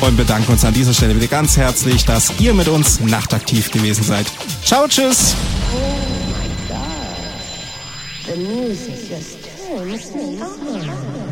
Und 0.00 0.16
bedanken 0.16 0.50
uns 0.50 0.64
an 0.64 0.72
dieser 0.72 0.94
Stelle 0.94 1.14
wieder 1.14 1.26
ganz 1.26 1.58
herzlich, 1.58 2.06
dass 2.06 2.32
ihr 2.38 2.54
mit 2.54 2.68
uns 2.68 3.00
nachtaktiv 3.00 3.70
gewesen 3.70 4.02
seid. 4.02 4.24
Ciao, 4.64 4.88
tschüss! 4.88 5.36
The 8.26 8.36
music 8.36 9.08
just 9.08 9.38
oh, 9.70 9.78
turns 9.78 10.12
me 10.12 10.40
on. 10.40 10.48
Oh, 10.50 11.25